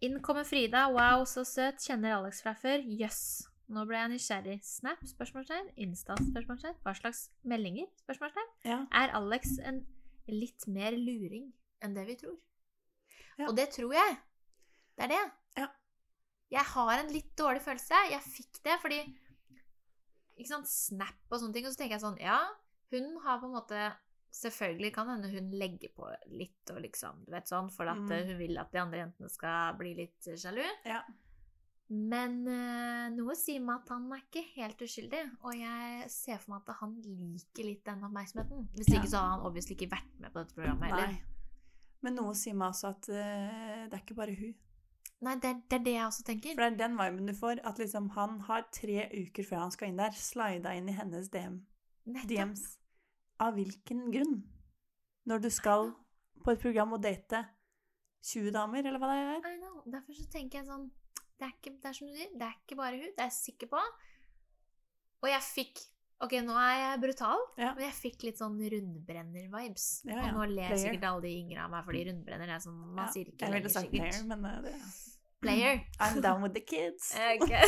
Inn 0.03 0.19
kommer 0.23 0.43
Frida. 0.45 0.89
Wow, 0.91 1.25
så 1.31 1.45
søt. 1.47 1.79
Kjenner 1.83 2.17
Alex 2.17 2.41
fra 2.43 2.55
før. 2.59 2.83
Jøss. 2.83 3.45
Nå 3.73 3.85
ble 3.89 3.97
jeg 3.97 4.11
nysgjerrig. 4.13 4.59
Snap? 4.69 5.01
spørsmålstegn. 5.09 5.71
Insta? 5.81 6.17
spørsmålstegn. 6.21 6.77
Hva 6.85 6.93
slags 6.99 7.23
meldinger? 7.49 7.89
spørsmålstegn. 8.05 8.51
Ja. 8.69 8.81
Er 8.93 9.15
Alex 9.17 9.55
en 9.65 9.83
litt 10.29 10.67
mer 10.69 10.93
luring 10.99 11.51
enn 11.83 11.95
det 11.97 12.05
vi 12.11 12.17
tror? 12.21 12.37
Ja. 13.39 13.49
Og 13.49 13.57
det 13.57 13.71
tror 13.75 13.95
jeg. 13.97 14.19
Det 14.99 15.07
er 15.09 15.13
det. 15.15 15.23
Ja. 15.63 15.69
Jeg 16.53 16.69
har 16.75 16.99
en 17.01 17.13
litt 17.15 17.33
dårlig 17.41 17.63
følelse. 17.65 17.97
Jeg 18.13 18.21
fikk 18.29 18.61
det 18.67 18.77
fordi 18.83 19.01
ikke 20.37 20.49
sant, 20.53 20.69
Snap 20.69 21.33
og 21.33 21.41
sånne 21.41 21.57
ting. 21.57 21.67
Og 21.67 21.73
så 21.75 21.81
tenker 21.81 21.97
jeg 21.97 22.05
sånn 22.05 22.21
Ja, 22.21 22.39
hun 22.93 23.17
har 23.25 23.41
på 23.41 23.49
en 23.49 23.57
måte 23.57 23.93
Selvfølgelig 24.33 24.95
kan 24.97 25.11
hende 25.13 25.29
hun 25.29 25.51
legger 25.61 25.91
på 25.93 26.07
litt 26.33 26.71
og 26.73 26.79
liksom, 26.81 27.19
du 27.27 27.35
vet 27.35 27.51
sånn, 27.51 27.67
for 27.71 27.85
at 27.85 27.99
Mm. 28.01 28.09
hun 28.31 28.39
vil 28.39 28.57
at 28.63 28.71
de 28.73 28.79
andre 28.81 29.03
jentene 29.03 29.29
skal 29.29 29.75
bli 29.77 29.91
litt 29.99 30.25
sjalu. 30.41 30.63
Ja. 30.89 31.03
Men 31.93 32.37
eh, 32.49 33.09
noe 33.13 33.35
sier 33.37 33.61
meg 33.61 33.83
at 33.83 33.91
han 33.93 34.07
er 34.15 34.23
ikke 34.23 34.43
helt 34.55 34.81
uskyldig, 34.87 35.23
og 35.45 35.53
jeg 35.59 36.07
ser 36.13 36.39
for 36.41 36.55
meg 36.55 36.63
at 36.71 36.79
han 36.81 36.95
liker 37.05 37.67
litt 37.69 37.83
den 37.85 38.05
oppmerksomheten. 38.07 38.69
Hvis 38.79 38.89
Ja. 38.89 39.01
ikke 39.01 39.11
så 39.13 39.21
har 39.21 39.31
han 39.35 39.47
obviously 39.49 39.75
ikke 39.77 39.91
vært 39.93 40.13
med 40.23 40.33
på 40.33 40.41
dette 40.41 40.55
programmet 40.57 40.89
heller. 40.89 41.19
Men 42.03 42.15
noe 42.17 42.33
sier 42.35 42.55
meg 42.57 42.73
også 42.73 42.89
at 42.95 43.09
eh, 43.13 43.83
det 43.91 43.99
er 43.99 44.01
ikke 44.07 44.17
bare 44.17 44.35
hun. 44.39 44.55
Nei, 45.23 45.35
det, 45.37 45.51
er- 45.53 45.61
det 45.71 45.77
er 45.79 45.85
det 45.85 45.93
jeg 45.95 46.07
også 46.07 46.25
tenker. 46.27 46.55
For 46.57 46.65
det 46.65 46.73
er 46.73 46.81
den 46.89 46.97
viben 46.99 47.27
du 47.29 47.35
får. 47.39 47.61
At 47.69 47.79
liksom 47.79 48.09
han 48.17 48.41
har 48.49 48.65
tre 48.75 49.05
uker 49.27 49.45
før 49.47 49.61
han 49.67 49.71
skal 49.71 49.89
inn 49.93 50.01
der, 50.01 50.11
slida 50.19 50.73
inn 50.75 50.89
i 50.89 50.97
hennes 50.97 51.29
DM, 51.31 51.61
DMs. 52.27 52.65
Av 53.39 53.55
hvilken 53.55 54.09
grunn? 54.15 54.43
Når 55.27 55.45
du 55.45 55.51
skal 55.51 55.93
på 56.43 56.51
et 56.57 56.59
program 56.65 56.93
og 56.97 57.03
date 57.05 57.45
20 58.25 58.51
damer, 58.57 58.83
eller 58.87 58.99
hva 58.99 59.13
det 59.13 59.21
er? 59.37 59.53
I 59.53 59.61
know. 59.61 59.83
Derfor 59.87 60.13
så 60.19 60.27
tenker 60.33 60.59
jeg 60.63 60.67
sånn 60.73 60.89
Det 61.43 61.49
er, 61.49 61.55
ikke, 61.59 61.71
det 61.83 61.89
er 61.91 61.95
som 61.97 62.07
du 62.07 62.13
sier, 62.15 62.29
det 62.39 62.45
er 62.47 62.53
ikke 62.61 62.77
bare 62.79 62.95
hun, 63.01 63.11
det 63.17 63.23
er 63.25 63.27
jeg 63.27 63.35
sikker 63.35 63.67
på. 63.73 63.81
Og 65.23 65.27
jeg 65.33 65.43
fikk 65.49 65.81
Ok, 66.23 66.33
nå 66.47 66.55
er 66.55 66.77
jeg 66.79 67.01
brutal, 67.03 67.41
Ja. 67.59 67.73
men 67.75 67.83
jeg 67.89 67.95
fikk 67.99 68.23
litt 68.29 68.39
sånn 68.39 68.55
rundbrenner-vibes. 68.55 69.87
Ja, 70.07 70.21
ja. 70.21 70.29
Og 70.29 70.37
nå 70.37 70.45
ler 70.53 70.69
Player. 70.71 70.79
sikkert 70.79 71.07
alle 71.09 71.23
de 71.25 71.33
yngre 71.41 71.65
av 71.65 71.71
meg, 71.73 71.83
fordi 71.89 72.03
rundbrenner 72.07 72.53
er 72.55 72.61
sånn 72.63 72.77
Man 72.95 73.09
sier 73.11 73.27
ikke 73.33 73.43
jeg 73.49 73.53
lenger 73.57 73.73
sikkert. 73.75 73.91
player, 73.91 74.23
men 74.31 74.41
eh, 74.47 74.61
det 74.69 74.77
Player. 75.43 75.83
I'm 76.07 76.21
down 76.23 76.39
with 76.47 76.55
the 76.55 76.63
kids. 76.63 77.11
Ok. 77.35 77.51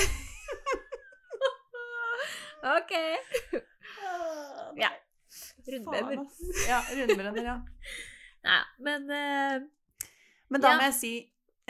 ok. 2.79 2.93
Ja. 4.79 4.93
Rundbrenner. 5.67 6.23
Ja, 6.69 6.79
rundbrenner, 6.95 7.43
ja. 7.45 7.57
Nei, 8.45 8.63
men 8.87 9.11
uh, 9.11 9.59
Men 10.53 10.61
da 10.63 10.77
må 10.79 10.83
jeg 10.93 10.97
si 11.01 11.13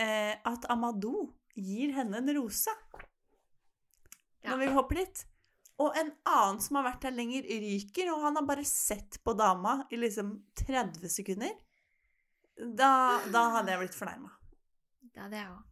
uh, 0.02 0.34
at 0.52 0.66
Amadou 0.68 1.30
gir 1.54 1.92
henne 1.96 2.18
en 2.20 2.32
rose. 2.38 2.70
Ja. 4.44 4.50
Når 4.52 4.58
vi 4.64 4.72
hopper 4.76 5.00
dit. 5.00 5.24
Og 5.82 5.96
en 5.98 6.12
annen 6.30 6.60
som 6.62 6.76
har 6.78 6.84
vært 6.86 7.02
der 7.02 7.14
lenger, 7.16 7.42
ryker, 7.48 8.12
og 8.14 8.22
han 8.22 8.36
har 8.38 8.44
bare 8.46 8.64
sett 8.68 9.16
på 9.26 9.32
dama 9.34 9.80
i 9.90 9.98
liksom 9.98 10.36
30 10.60 11.08
sekunder. 11.10 11.50
Da, 12.54 12.90
da 13.34 13.48
hadde 13.56 13.72
jeg 13.74 13.80
blitt 13.82 13.96
fornærma. 13.98 14.30
det 15.02 15.22
hadde 15.24 15.40
jeg 15.40 15.50
òg. 15.50 15.62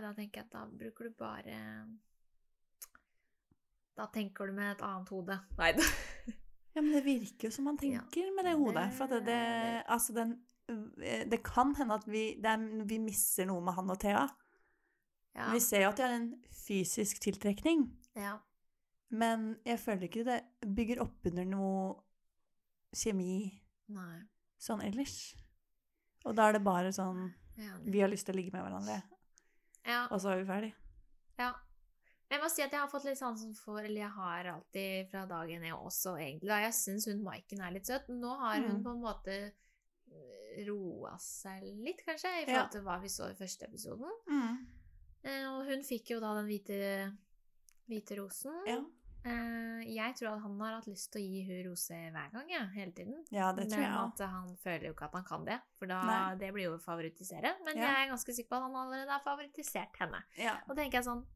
Da 0.00 0.10
tenker 0.14 0.40
jeg 0.42 0.46
at 0.46 0.52
da 0.54 0.66
bruker 0.70 1.08
du 1.08 1.14
bare 1.18 1.54
Da 3.98 4.06
tenker 4.14 4.46
du 4.46 4.52
med 4.56 4.70
et 4.76 4.84
annet 4.86 5.08
hode. 5.12 5.40
Nei 5.58 5.72
da. 5.78 5.86
Ja, 6.70 6.84
men 6.86 6.92
det 6.94 7.00
virker 7.02 7.48
jo 7.48 7.50
som 7.50 7.64
man 7.66 7.78
Ja. 7.82 7.98
tenker 8.04 8.28
med 8.36 8.44
det 8.46 8.52
hodet. 8.54 8.84
For 8.94 9.10
det, 9.10 9.24
det, 9.26 9.38
altså 9.90 10.12
den, 10.14 10.36
eh, 11.02 11.24
det 11.26 11.40
kan 11.42 11.72
hende 11.74 11.96
at 11.98 12.04
vi, 12.06 12.36
det 12.38 12.52
vi 12.86 13.00
misser 13.02 13.48
noe 13.48 13.58
med 13.66 13.74
han 13.74 13.90
og 13.90 13.98
Thea. 13.98 14.22
Ja. 15.34 15.52
Vi 15.52 15.60
ser 15.60 15.82
jo 15.84 15.88
at 15.92 15.96
de 15.96 16.02
har 16.02 16.14
en 16.16 16.30
fysisk 16.66 17.20
tiltrekning. 17.20 17.88
ja. 18.16 18.38
Men 19.12 19.56
jeg 19.66 19.78
føler 19.82 20.06
ikke 20.06 20.22
det 20.24 20.36
bygger 20.76 21.00
opp 21.02 21.26
under 21.26 21.44
noe 21.44 21.96
kjemi 22.94 23.60
Nei. 23.90 24.20
sånn 24.62 24.84
ellers. 24.86 25.34
Og 26.24 26.36
da 26.38 26.44
er 26.48 26.52
det 26.52 26.62
bare 26.64 26.92
sånn 26.94 27.32
Ja. 27.58 27.74
Vi 27.84 28.00
har 28.00 28.08
lyst 28.08 28.26
til 28.26 28.34
å 28.34 28.38
ligge 28.38 28.52
med 28.54 28.62
hverandre, 28.62 29.02
ja. 29.84 30.06
og 30.10 30.20
så 30.22 30.30
er 30.30 30.44
vi 30.44 30.46
ferdig. 30.52 30.74
ja. 31.38 31.50
Men 32.30 32.38
jeg 32.38 32.44
må 32.44 32.50
si 32.54 32.62
at 32.62 32.70
jeg 32.70 32.78
har 32.80 32.88
fått 32.88 33.04
litt 33.08 33.18
sansen 33.18 33.54
for 33.58 33.80
Eller 33.80 34.02
jeg 34.02 34.10
har 34.14 34.44
alltid 34.52 35.08
fra 35.10 35.24
dagen 35.26 35.62
jeg 35.64 35.74
også, 35.74 36.14
egentlig. 36.16 36.46
Da 36.48 36.60
jeg 36.62 36.72
syns 36.78 37.06
hun 37.10 37.24
Maiken 37.24 37.60
er 37.60 37.72
litt 37.72 37.86
søt. 37.90 38.06
Nå 38.08 38.36
har 38.38 38.60
hun 38.60 38.76
Mm. 38.76 38.84
på 38.84 38.90
en 38.94 39.00
måte 39.02 39.52
roa 40.68 41.16
seg 41.18 41.62
litt, 41.82 42.02
kanskje, 42.06 42.30
i 42.42 42.46
forhold 42.46 42.70
til 42.70 42.82
hva 42.82 43.00
vi 43.02 43.08
så 43.08 43.30
i 43.30 43.34
første 43.34 43.66
episoden. 43.66 44.10
Eh, 44.30 44.56
Og 45.24 45.66
hun 45.68 45.82
fikk 45.84 46.10
jo 46.14 46.20
da 46.20 46.34
den 46.38 46.46
hvite, 46.48 46.78
hvite 47.90 48.16
rosen. 48.20 48.54
Ja. 48.66 48.78
Eh, 49.24 49.82
Jeg 49.90 50.14
tror 50.16 50.36
at 50.36 50.40
han 50.42 50.54
har 50.60 50.74
hatt 50.78 50.86
lyst 50.88 51.10
til 51.12 51.20
å 51.20 51.24
gi 51.28 51.42
hun 51.44 51.58
rose 51.70 51.92
hver 51.92 52.30
gang, 52.32 52.48
ja, 52.48 52.62
hele 52.72 52.92
tiden. 52.92 53.24
ja, 53.30 53.50
det 53.52 53.66
tror 53.68 53.82
jeg 53.82 53.90
Men 53.90 54.12
at 54.12 54.18
han 54.30 54.56
føler 54.56 54.86
jo 54.86 54.92
ikke 54.94 55.04
at 55.04 55.12
han 55.18 55.24
kan 55.24 55.44
det, 55.44 55.58
for 55.78 55.86
da, 55.86 55.98
Nei. 56.06 56.36
det 56.40 56.52
blir 56.54 56.64
jo 56.70 56.76
å 56.78 56.80
favorittisere. 56.80 57.52
Men 57.64 57.76
Ja. 57.76 57.82
jeg 57.82 58.06
er 58.08 58.12
ganske 58.14 58.32
sikker 58.34 58.48
på 58.48 58.56
at 58.56 58.62
han 58.62 58.76
allerede 58.76 59.10
har 59.10 59.20
favorittisert 59.20 59.96
henne. 60.00 60.22
Ja. 60.38 60.56
Og 60.68 60.76
tenker 60.76 60.98
jeg 60.98 61.04
sånn 61.04 61.26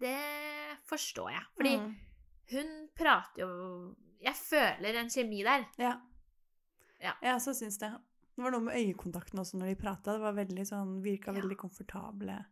Det 0.00 0.78
forstår 0.88 1.30
jeg. 1.30 1.44
Fordi 1.56 1.76
Mm. 1.78 1.94
hun 2.50 2.88
prater 2.96 3.38
jo 3.42 3.96
Jeg 4.20 4.34
føler 4.34 4.94
en 4.96 5.08
kjemi 5.08 5.42
der. 5.44 5.66
ja. 5.78 6.00
Ja. 7.00 7.12
Jeg 7.22 7.34
også 7.36 7.52
syns 7.54 7.78
det. 7.78 7.90
Det 8.36 8.42
var 8.42 8.50
noe 8.50 8.60
med 8.60 8.74
øyekontakten 8.74 9.38
også 9.38 9.54
når 9.58 9.66
de 9.66 9.74
prata. 9.76 10.12
Det 10.12 10.20
var 10.20 10.32
veldig 10.32 10.64
sånn, 10.66 11.02
virka 11.02 11.32
Ja. 11.34 11.40
veldig 11.42 11.56
komfortable 11.58 12.46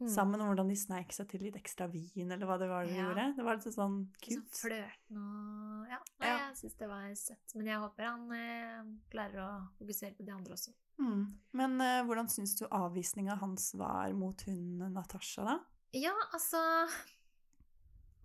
Mm. 0.00 0.08
sammen. 0.08 0.38
med 0.40 0.46
hvordan 0.48 0.68
de 0.68 0.76
sneik 0.76 1.12
seg 1.12 1.28
til 1.28 1.40
litt 1.42 1.56
ekstra 1.56 1.86
vin, 1.92 2.30
eller 2.32 2.46
hva 2.46 2.58
det 2.58 2.68
var 2.70 2.86
de 2.86 2.94
Ja. 2.94 3.02
gjorde. 3.04 3.36
Det 3.36 3.44
var 3.44 3.54
litt 3.56 3.64
sånn 3.64 3.74
Sånn 3.74 4.08
cute. 4.22 4.56
flørten 4.56 5.16
og 5.18 5.88
Ja, 5.90 5.98
nei, 6.20 6.28
Ja. 6.28 6.38
jeg 6.48 6.56
syns 6.56 6.76
det 6.78 6.88
var 6.88 7.14
søtt. 7.14 7.54
Men 7.54 7.66
jeg 7.66 7.78
håper 7.80 8.04
han 8.04 8.32
eh, 8.32 8.84
klarer 9.10 9.38
å 9.44 9.68
fokusere 9.78 10.16
på 10.16 10.24
de 10.24 10.32
andre 10.32 10.52
også. 10.54 10.72
Mm. 10.98 11.34
Men 11.52 11.80
eh, 11.80 12.02
hvordan 12.04 12.28
syns 12.28 12.54
du 12.58 12.66
avvisninga 12.66 13.36
hans 13.38 13.72
var 13.74 14.12
mot 14.12 14.40
hun 14.42 14.78
Natasha, 14.92 15.44
da? 15.44 15.58
Ja, 15.92 16.12
altså 16.32 16.88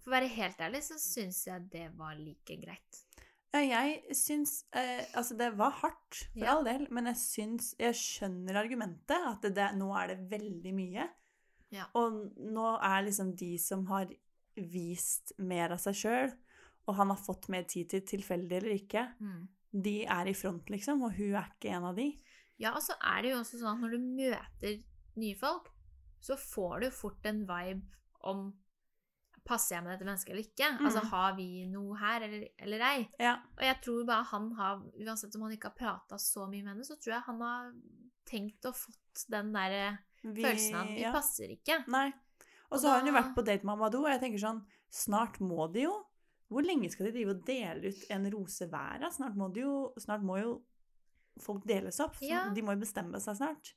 For 0.03 0.11
å 0.11 0.15
være 0.21 0.29
helt 0.29 0.57
ærlig 0.61 0.83
så 0.85 0.97
syns 1.01 1.45
jeg 1.47 1.69
det 1.71 1.87
var 1.97 2.13
like 2.15 2.55
greit. 2.61 3.01
Ja, 3.55 3.61
jeg 3.61 4.03
syns 4.11 4.65
eh, 4.73 5.05
Altså, 5.15 5.35
det 5.37 5.55
var 5.57 5.71
hardt, 5.71 6.27
for 6.33 6.39
Ja. 6.43 6.57
all 6.57 6.63
del, 6.63 6.87
men 6.91 7.05
jeg 7.05 7.15
syns 7.15 7.73
Jeg 7.79 7.93
skjønner 7.95 8.55
argumentet, 8.55 9.17
at 9.17 9.41
det, 9.41 9.55
det, 9.55 9.69
nå 9.79 9.89
er 9.97 10.07
det 10.15 10.29
veldig 10.29 10.73
mye. 10.75 11.09
Ja. 11.75 11.89
Og 11.99 12.21
nå 12.39 12.69
er 12.79 13.05
liksom 13.05 13.33
de 13.37 13.55
som 13.61 13.85
har 13.91 14.09
vist 14.55 15.35
mer 15.43 15.75
av 15.75 15.81
seg 15.83 15.99
sjøl, 15.99 16.33
og 16.85 16.97
han 16.99 17.11
har 17.11 17.19
fått 17.19 17.49
mer 17.51 17.65
tid 17.67 17.89
til 17.91 18.03
tilfeldig 18.07 18.59
eller 18.61 18.75
ikke, 18.77 19.07
de 19.75 19.95
er 20.07 20.29
i 20.31 20.35
front, 20.37 20.69
liksom, 20.71 21.03
og 21.03 21.15
hun 21.17 21.35
er 21.35 21.49
ikke 21.49 21.73
en 21.75 21.87
av 21.89 21.97
de. 21.97 22.11
Ja, 22.61 22.71
og 22.77 22.83
så 22.85 22.95
er 23.03 23.23
det 23.23 23.33
jo 23.33 23.39
også 23.41 23.59
sånn 23.59 23.73
at 23.73 23.81
når 23.83 23.95
du 23.95 24.11
møter 24.21 24.77
nye 25.19 25.39
folk, 25.39 25.71
så 26.23 26.37
får 26.39 26.85
du 26.85 26.93
fort 26.95 27.27
en 27.29 27.43
vibe 27.47 27.83
om 28.25 28.53
Passer 29.45 29.75
jeg 29.75 29.83
med 29.85 29.91
dette 29.93 30.05
mennesket 30.07 30.31
eller 30.33 30.41
ikke? 30.47 30.67
Mm. 30.73 30.85
Altså, 30.87 31.01
har 31.11 31.35
vi 31.37 31.47
noe 31.69 31.97
her, 32.01 32.23
eller, 32.25 32.47
eller 32.65 32.83
ei? 32.87 33.03
Ja. 33.21 33.35
Og 33.53 33.61
jeg 33.61 33.75
tror 33.85 34.07
bare 34.07 34.25
han 34.31 34.47
har, 34.57 34.79
uansett 35.05 35.37
om 35.37 35.43
han 35.45 35.53
ikke 35.53 35.69
har 35.69 35.75
prata 35.77 36.17
så 36.17 36.47
mye 36.49 36.63
med 36.63 36.71
henne, 36.71 36.85
så 36.87 36.97
tror 36.97 37.13
jeg 37.13 37.27
han 37.27 37.43
har 37.45 37.67
tenkt 38.25 38.65
og 38.65 38.73
fått 38.79 39.27
den 39.29 39.51
derre 39.53 39.99
Vi, 40.25 40.41
følelsen 40.41 40.75
av 40.79 40.89
vi 40.89 41.01
ja. 41.03 41.11
passer 41.13 41.51
ikke. 41.53 41.83
Nei. 41.93 42.07
Og 42.71 42.81
så 42.81 42.89
har 42.89 43.01
hun 43.03 43.11
jo 43.11 43.15
vært 43.15 43.35
på 43.35 43.43
date 43.45 43.67
med 43.67 43.75
Amadou, 43.75 44.01
og 44.05 44.09
jeg 44.09 44.23
tenker 44.23 44.41
sånn 44.41 44.63
Snart 44.95 45.37
må 45.43 45.67
de 45.73 45.83
jo 45.85 45.93
Hvor 46.49 46.65
lenge 46.65 46.89
skal 46.89 47.09
de 47.09 47.11
drive 47.17 47.35
og 47.35 47.43
dele 47.47 47.91
ut 47.91 48.05
en 48.15 48.25
rose 48.33 48.67
hver? 48.71 49.05
Snart 49.13 49.35
må, 49.37 49.49
de 49.53 49.65
jo, 49.65 49.75
snart 50.01 50.23
må 50.25 50.37
jo 50.39 50.55
folk 51.41 51.65
deles 51.67 51.97
opp. 51.99 52.15
Ja. 52.23 52.45
De 52.55 52.61
må 52.63 52.75
jo 52.77 52.79
bestemme 52.85 53.19
seg 53.19 53.35
snart. 53.41 53.73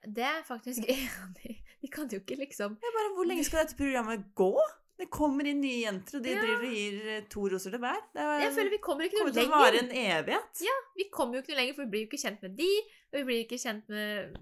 Det 0.00 0.24
er 0.24 0.44
faktisk 0.48 0.86
enig. 0.94 1.58
De 1.82 1.90
kan 1.92 2.08
jo 2.08 2.22
ikke 2.22 2.38
liksom 2.40 2.76
ja, 2.80 2.92
bare, 2.96 3.10
Hvor 3.16 3.28
lenge 3.28 3.44
skal 3.44 3.64
dette 3.66 3.76
programmet 3.76 4.30
gå? 4.38 4.52
Det 5.00 5.08
kommer 5.12 5.48
inn 5.48 5.62
nye 5.64 5.82
jenter, 5.86 6.18
og 6.18 6.24
de 6.24 6.32
Ja. 6.34 6.40
driver 6.44 6.64
og 6.66 6.72
gir 6.76 6.96
eh, 7.08 7.20
to 7.32 7.44
roser 7.48 7.72
til 7.72 7.80
hver. 7.80 8.00
Det 8.12 8.20
er, 8.20 8.40
Jeg 8.44 8.52
føler 8.56 8.70
vi 8.74 8.80
kommer 8.84 9.06
ikke 9.08 9.16
kommer 9.20 9.32
noe 9.32 9.36
til 9.38 9.48
å 9.48 9.52
vare 9.54 9.78
en 9.80 9.92
evighet. 9.96 10.60
Ja, 10.66 10.74
Vi 10.96 11.06
kommer 11.12 11.38
jo 11.38 11.42
ikke 11.44 11.54
noe 11.54 11.60
lenger, 11.62 11.76
for 11.78 11.84
vi 11.86 11.92
blir 11.94 12.02
jo 12.04 12.08
ikke 12.10 12.20
kjent 12.20 12.42
med 12.44 12.56
de, 12.58 12.70
og 13.12 13.16
vi 13.18 13.22
blir 13.30 13.44
ikke 13.46 13.60
kjent 13.60 13.88
med 13.92 14.40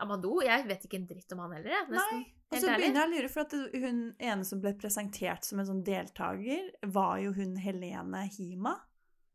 Amadou. 0.00 0.40
Jeg 0.44 0.66
vet 0.68 0.84
ikke 0.86 0.96
en 1.00 1.06
dritt 1.06 1.32
om 1.32 1.38
han 1.44 1.52
heller, 1.52 1.70
jeg. 1.70 1.86
Nesten. 1.90 2.20
Nei. 2.22 2.34
Og 2.50 2.58
så 2.62 2.66
begynner 2.74 3.02
jeg 3.02 3.08
å 3.08 3.12
lure, 3.12 3.28
for 3.28 3.40
at 3.40 3.52
hun 3.82 3.98
ene 4.18 4.44
som 4.48 4.60
ble 4.60 4.72
presentert 4.80 5.44
som 5.44 5.58
en 5.60 5.66
sånn 5.68 5.82
deltaker, 5.84 6.70
var 6.94 7.18
jo 7.20 7.32
hun 7.36 7.56
Helene 7.60 8.22
Hima. 8.32 8.76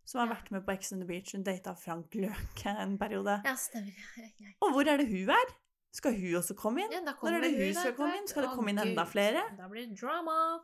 Som 0.05 0.19
har 0.19 0.27
Ja. 0.27 0.35
vært 0.35 0.51
med 0.51 0.65
på 0.65 0.73
Ex 0.73 0.91
on 0.91 0.99
the 0.99 1.05
Beach. 1.05 1.31
Hun 1.31 1.43
data 1.43 1.73
Frank 1.75 2.11
Løke 2.13 2.65
en 2.77 2.97
periode. 2.97 3.41
Ja, 3.45 3.53
stemmer. 3.55 3.93
Jeg- 4.17 4.55
Og 4.61 4.71
hvor 4.73 4.87
er 4.87 4.97
det 4.97 5.07
hun 5.07 5.29
er? 5.29 5.53
Skal 5.93 6.13
hun 6.13 6.33
også 6.41 6.55
komme 6.57 6.79
inn? 6.81 6.91
Ja, 6.91 6.99
Når 7.01 7.33
er 7.37 7.41
det 7.41 7.51
hun, 7.53 7.65
hun 7.65 7.73
skal 7.75 7.93
komme 7.93 8.17
inn? 8.17 8.27
Skal 8.27 8.41
det 8.43 8.51
komme 8.51 8.69
inn 8.69 8.79
enda 8.79 9.05
flere? 9.05 9.43
Da 9.57 9.67
blir 9.69 9.87
det 9.87 9.99
drama. 9.99 10.59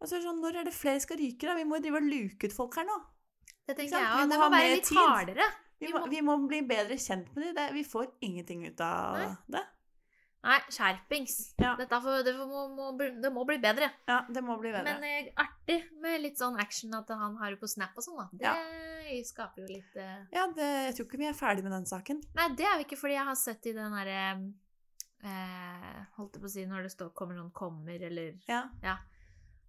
Og 0.00 0.08
så 0.08 0.16
er 0.16 0.20
det 0.20 0.26
sånn, 0.26 0.40
Når 0.42 0.56
er 0.60 0.64
det 0.64 0.74
flere 0.74 1.00
skal 1.00 1.16
ryke, 1.16 1.40
da? 1.46 1.54
Vi 1.54 1.64
må 1.64 1.76
jo 1.76 1.82
drive 1.82 1.96
og 1.96 2.02
luke 2.02 2.44
ut 2.44 2.52
folk 2.52 2.74
her 2.74 2.84
nå. 2.84 2.98
Det 3.66 3.76
tenker 3.78 3.96
jeg 3.96 4.04
òg. 4.04 4.28
Det 4.28 4.38
må 4.38 4.50
være 4.50 4.74
litt 4.74 4.90
hardere. 4.92 5.46
Vi 5.84 5.92
Vi 5.92 5.94
må, 5.94 6.06
vi 6.10 6.24
må 6.24 6.36
bli 6.48 6.60
bedre 6.66 6.98
kjent 6.98 7.30
med 7.36 7.54
dem. 7.56 7.74
Vi 7.76 7.84
får 7.86 8.10
ingenting 8.24 8.66
ut 8.66 8.80
av 8.84 9.20
Nei. 9.20 9.30
det. 9.56 9.64
Nei, 10.44 10.58
skjerpings. 10.68 11.54
Ja. 11.56 11.72
Får, 11.78 12.24
det, 12.26 12.34
må, 12.36 12.66
må, 12.76 12.90
det 12.98 13.30
må 13.32 13.46
bli 13.48 13.56
bedre. 13.62 13.88
Ja, 14.10 14.18
det 14.28 14.42
må 14.44 14.58
bli 14.60 14.74
bedre. 14.74 14.98
Men 14.98 15.06
eh, 15.08 15.30
artig 15.40 15.78
med 16.04 16.20
litt 16.20 16.36
sånn 16.40 16.58
action 16.60 16.92
at 16.98 17.08
han 17.16 17.38
har 17.40 17.54
det 17.54 17.60
på 17.62 17.70
Snap 17.70 17.96
og 17.96 18.04
sånn, 18.04 18.28
da. 18.36 18.52
Det 19.04 19.22
skaper 19.28 19.64
jo 19.64 19.70
litt 19.70 19.96
eh, 20.00 20.26
ja, 20.34 20.44
det, 20.56 20.68
jeg 20.90 20.98
tror 20.98 21.08
ikke 21.08 21.22
vi 21.22 21.30
er 21.30 21.38
ferdig 21.38 21.64
med 21.64 21.72
den 21.76 21.88
saken. 21.88 22.20
Nei, 22.36 22.50
det 22.58 22.68
er 22.68 22.76
jo 22.76 22.84
ikke 22.84 23.00
fordi 23.00 23.16
jeg 23.16 23.28
har 23.30 23.40
sett 23.40 23.70
i 23.70 23.74
den 23.76 23.96
derre 23.96 24.20
eh, 25.24 25.98
Holdt 26.18 26.36
jeg 26.36 26.44
på 26.44 26.50
å 26.50 26.54
si 26.58 26.66
når 26.68 26.86
det 26.86 26.92
står 26.92 27.12
'kommer 27.16 27.40
noen 27.40 27.52
kommer', 27.56 27.96
eller 27.96 28.36
Ja. 28.50 28.66
Ja. 28.84 28.98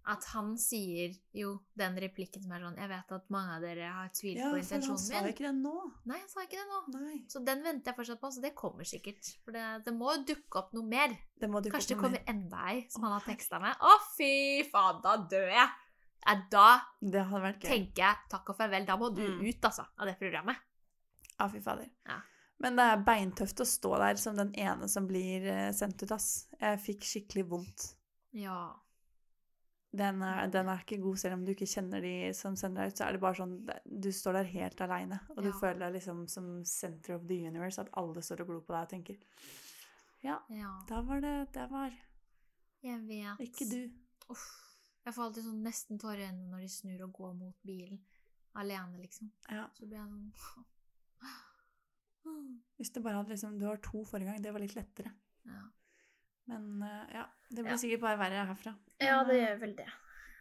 At 0.06 0.22
han 0.30 0.52
sier 0.56 1.16
jo 1.34 1.56
den 1.74 1.96
replikken 1.98 2.42
som 2.44 2.52
er 2.52 2.60
sånn 2.62 2.76
'Jeg 2.78 2.88
vet 2.88 3.12
at 3.12 3.30
mange 3.30 3.56
av 3.56 3.60
dere 3.62 3.88
har 3.92 4.08
tvilt 4.14 4.38
Ja, 4.38 4.52
på 4.52 4.62
for 4.62 4.74
han 4.86 4.98
sa 4.98 5.22
ikke 5.26 5.46
det 5.48 5.54
nå. 5.54 5.92
Nei, 6.06 6.18
han 6.20 6.28
sa 6.28 6.40
ikke 6.44 6.60
det 6.60 6.66
nå. 6.70 7.00
Nei. 7.00 7.24
Så 7.28 7.44
den 7.44 7.62
venter 7.64 7.90
jeg 7.92 7.96
fortsatt 7.96 8.20
på, 8.20 8.30
så 8.32 8.40
det 8.40 8.54
kommer 8.54 8.84
sikkert. 8.84 9.32
For 9.44 9.50
det, 9.50 9.84
det 9.84 9.94
må 9.94 10.14
dukke 10.24 10.56
opp 10.62 10.72
noe 10.74 10.86
mer. 10.86 11.16
Det 11.40 11.50
må 11.50 11.60
dukke 11.60 11.72
Kanskje 11.74 11.96
opp 11.96 12.02
det 12.02 12.04
kommer 12.04 12.22
enda 12.28 12.56
ei 12.70 12.86
som 12.88 13.02
han 13.02 13.12
har 13.18 13.20
teksta 13.26 13.58
med. 13.60 13.74
Å, 13.80 13.98
fy 14.16 14.62
faen, 14.70 15.02
da 15.02 15.16
dør 15.16 15.50
jeg! 15.50 15.68
Ja, 16.26 16.34
da. 16.50 16.80
Det 17.02 17.26
hadde 17.26 17.42
vært 17.42 17.60
gøy. 17.62 17.68
tenker 17.68 18.02
jeg 18.02 18.16
takk 18.30 18.48
og 18.50 18.56
farvel. 18.56 18.86
Da 18.86 18.96
må 18.96 19.10
du 19.14 19.22
Mm. 19.26 19.42
ut, 19.48 19.60
altså, 19.62 19.86
av 19.98 20.06
det 20.06 20.18
programmet. 20.18 20.56
Ja, 21.38 21.48
fy 21.48 21.60
fader. 21.60 21.90
Ja. 22.06 22.20
Men 22.58 22.76
det 22.76 22.84
er 22.84 23.04
beintøft 23.04 23.60
å 23.60 23.66
stå 23.66 23.98
der 23.98 24.14
som 24.16 24.36
den 24.36 24.52
ene 24.54 24.88
som 24.88 25.06
blir 25.06 25.44
eh, 25.46 25.72
sendt 25.72 26.02
ut, 26.02 26.10
ass. 26.12 26.46
Jeg 26.60 26.78
fikk 26.80 27.00
skikkelig 27.02 27.48
vondt. 27.48 27.94
Ja. 28.32 28.72
Den 29.96 30.20
er, 30.22 30.46
den 30.52 30.68
er 30.68 30.80
ikke 30.82 30.98
god, 31.00 31.16
selv 31.22 31.34
om 31.38 31.44
du 31.46 31.52
ikke 31.54 31.66
kjenner 31.70 32.02
de 32.04 32.10
som 32.36 32.56
sender 32.58 32.82
deg 32.84 32.92
ut. 32.92 32.98
Så 33.00 33.04
er 33.06 33.12
det 33.16 33.20
bare 33.22 33.38
sånn 33.38 33.54
Du 33.86 34.08
står 34.12 34.32
der 34.40 34.44
helt 34.50 34.80
aleine, 34.84 35.20
og 35.30 35.42
du 35.42 35.48
Ja. 35.48 35.54
føler 35.60 35.78
deg 35.86 35.94
liksom 35.94 36.26
som 36.28 36.50
center 36.64 37.14
of 37.14 37.26
the 37.26 37.38
universe. 37.48 37.78
At 37.80 37.88
alle 37.96 38.20
står 38.22 38.40
og 38.42 38.46
glor 38.50 38.60
på 38.66 38.74
deg 38.74 38.82
og 38.82 38.88
tenker 38.88 39.16
Ja, 40.22 40.38
ja. 40.50 40.72
da 40.88 41.00
var 41.02 41.20
det 41.20 41.52
Det 41.52 41.70
var 41.70 41.90
Jeg 42.82 43.00
vet. 43.08 43.40
ikke 43.40 43.70
du. 43.70 43.90
Uff. 44.30 44.46
Jeg 45.06 45.14
får 45.14 45.22
alltid 45.24 45.44
sånn 45.44 45.62
nesten 45.62 45.98
tårer 46.02 46.18
i 46.18 46.26
øynene 46.28 46.50
når 46.50 46.60
de 46.60 46.68
snur 46.68 47.02
og 47.04 47.12
går 47.12 47.34
mot 47.38 47.54
bilen. 47.64 48.00
Alene, 48.56 48.98
liksom. 48.98 49.30
Ja. 49.50 49.68
Så 49.78 49.86
blir 49.86 49.98
jeg 49.98 50.08
sånn 50.08 50.32
Hvis 52.76 52.90
det 52.92 53.02
bare 53.04 53.14
hadde 53.20 53.30
liksom 53.30 53.58
Du 53.58 53.66
har 53.66 53.76
to 53.76 54.02
forrige 54.04 54.26
gang, 54.32 54.42
det 54.42 54.52
var 54.52 54.60
litt 54.60 54.74
lettere. 54.76 55.12
Ja, 55.46 55.62
Men 56.46 56.82
eh, 56.82 57.14
ja, 57.18 57.24
det 57.50 57.62
blir 57.64 57.72
Ja. 57.74 57.78
sikkert 57.80 58.00
bare 58.04 58.18
verre 58.20 58.44
herfra. 58.46 58.74
ja 59.02 59.22
det 59.24 59.34
eh, 59.40 59.42
gjør 59.46 59.60
vel 59.64 59.74
det. 59.76 59.88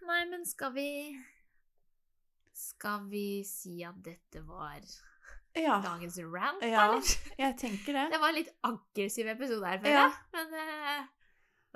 Nei, 0.06 0.20
men 0.30 0.46
skal 0.46 0.72
vi 0.76 0.88
Skal 2.56 3.08
vi 3.12 3.44
si 3.48 3.82
at 3.84 3.98
dette 4.06 4.42
var 4.48 4.80
Ja, 5.56 5.80
dagens 5.84 6.18
rant, 6.20 6.62
Ja. 6.64 6.86
eller? 6.92 7.02
jeg 7.40 7.58
tenker 7.58 7.94
det. 7.96 8.06
Det 8.12 8.20
var 8.22 8.30
en 8.30 8.36
litt 8.42 8.54
aggressiv 8.64 9.28
episode 9.32 9.66
her, 9.66 9.80
føler 9.80 10.02
jeg. 10.02 10.14
Men 10.34 10.54
uh, 10.54 11.06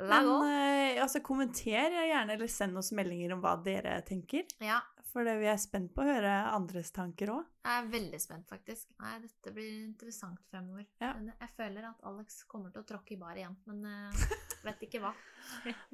la 0.03 0.19
Men 0.21 0.27
gå. 0.29 0.37
eh, 0.51 1.01
altså, 1.03 1.21
kommenter 1.23 1.89
gjerne, 1.95 2.33
eller 2.35 2.47
send 2.51 2.77
oss 2.77 2.91
meldinger 2.91 3.33
om 3.35 3.41
hva 3.43 3.55
dere 3.63 4.01
tenker. 4.07 4.43
Ja, 4.59 4.81
For 5.09 5.25
vi 5.25 5.47
er 5.49 5.57
spent 5.57 5.89
på 5.95 6.03
å 6.03 6.05
høre 6.05 6.31
andres 6.53 6.91
tanker 6.93 7.31
òg. 7.33 7.45
jeg 7.65 7.75
er 7.81 7.87
veldig 7.89 8.19
spent, 8.21 8.45
faktisk. 8.49 8.91
Nei, 9.01 9.15
dette 9.23 9.51
blir 9.55 9.71
interessant 9.87 10.39
fremover. 10.51 10.85
Ja. 11.01 11.13
Men 11.17 11.31
jeg 11.33 11.49
føler 11.57 11.87
at 11.89 12.03
Alex 12.05 12.43
kommer 12.51 12.69
til 12.73 12.83
å 12.83 12.85
tråkke 12.91 13.15
i 13.15 13.17
bar 13.17 13.35
igjen, 13.39 13.55
men 13.65 13.85
uh, 13.89 14.13
vet 14.67 14.85
ikke 14.85 15.01
hva. 15.01 15.13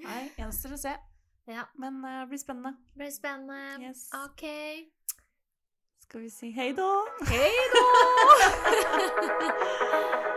Nei, 0.03 0.21
gjenstår 0.37 0.75
å 0.75 0.81
se. 0.87 0.95
Ja, 1.45 1.61
Men 1.77 1.99
uh, 2.01 2.23
det 2.23 2.31
blir 2.31 2.39
spennende. 2.41 2.71
det 2.95 3.03
blir 3.03 3.11
spennende. 3.13 3.59
Yes. 3.85 4.07
OK. 4.17 4.43
Skal 6.07 6.25
vi 6.25 6.29
si 6.33 6.49
hei 6.57 6.71
da? 6.73 6.89
Hei 7.29 7.53
da! 7.75 7.85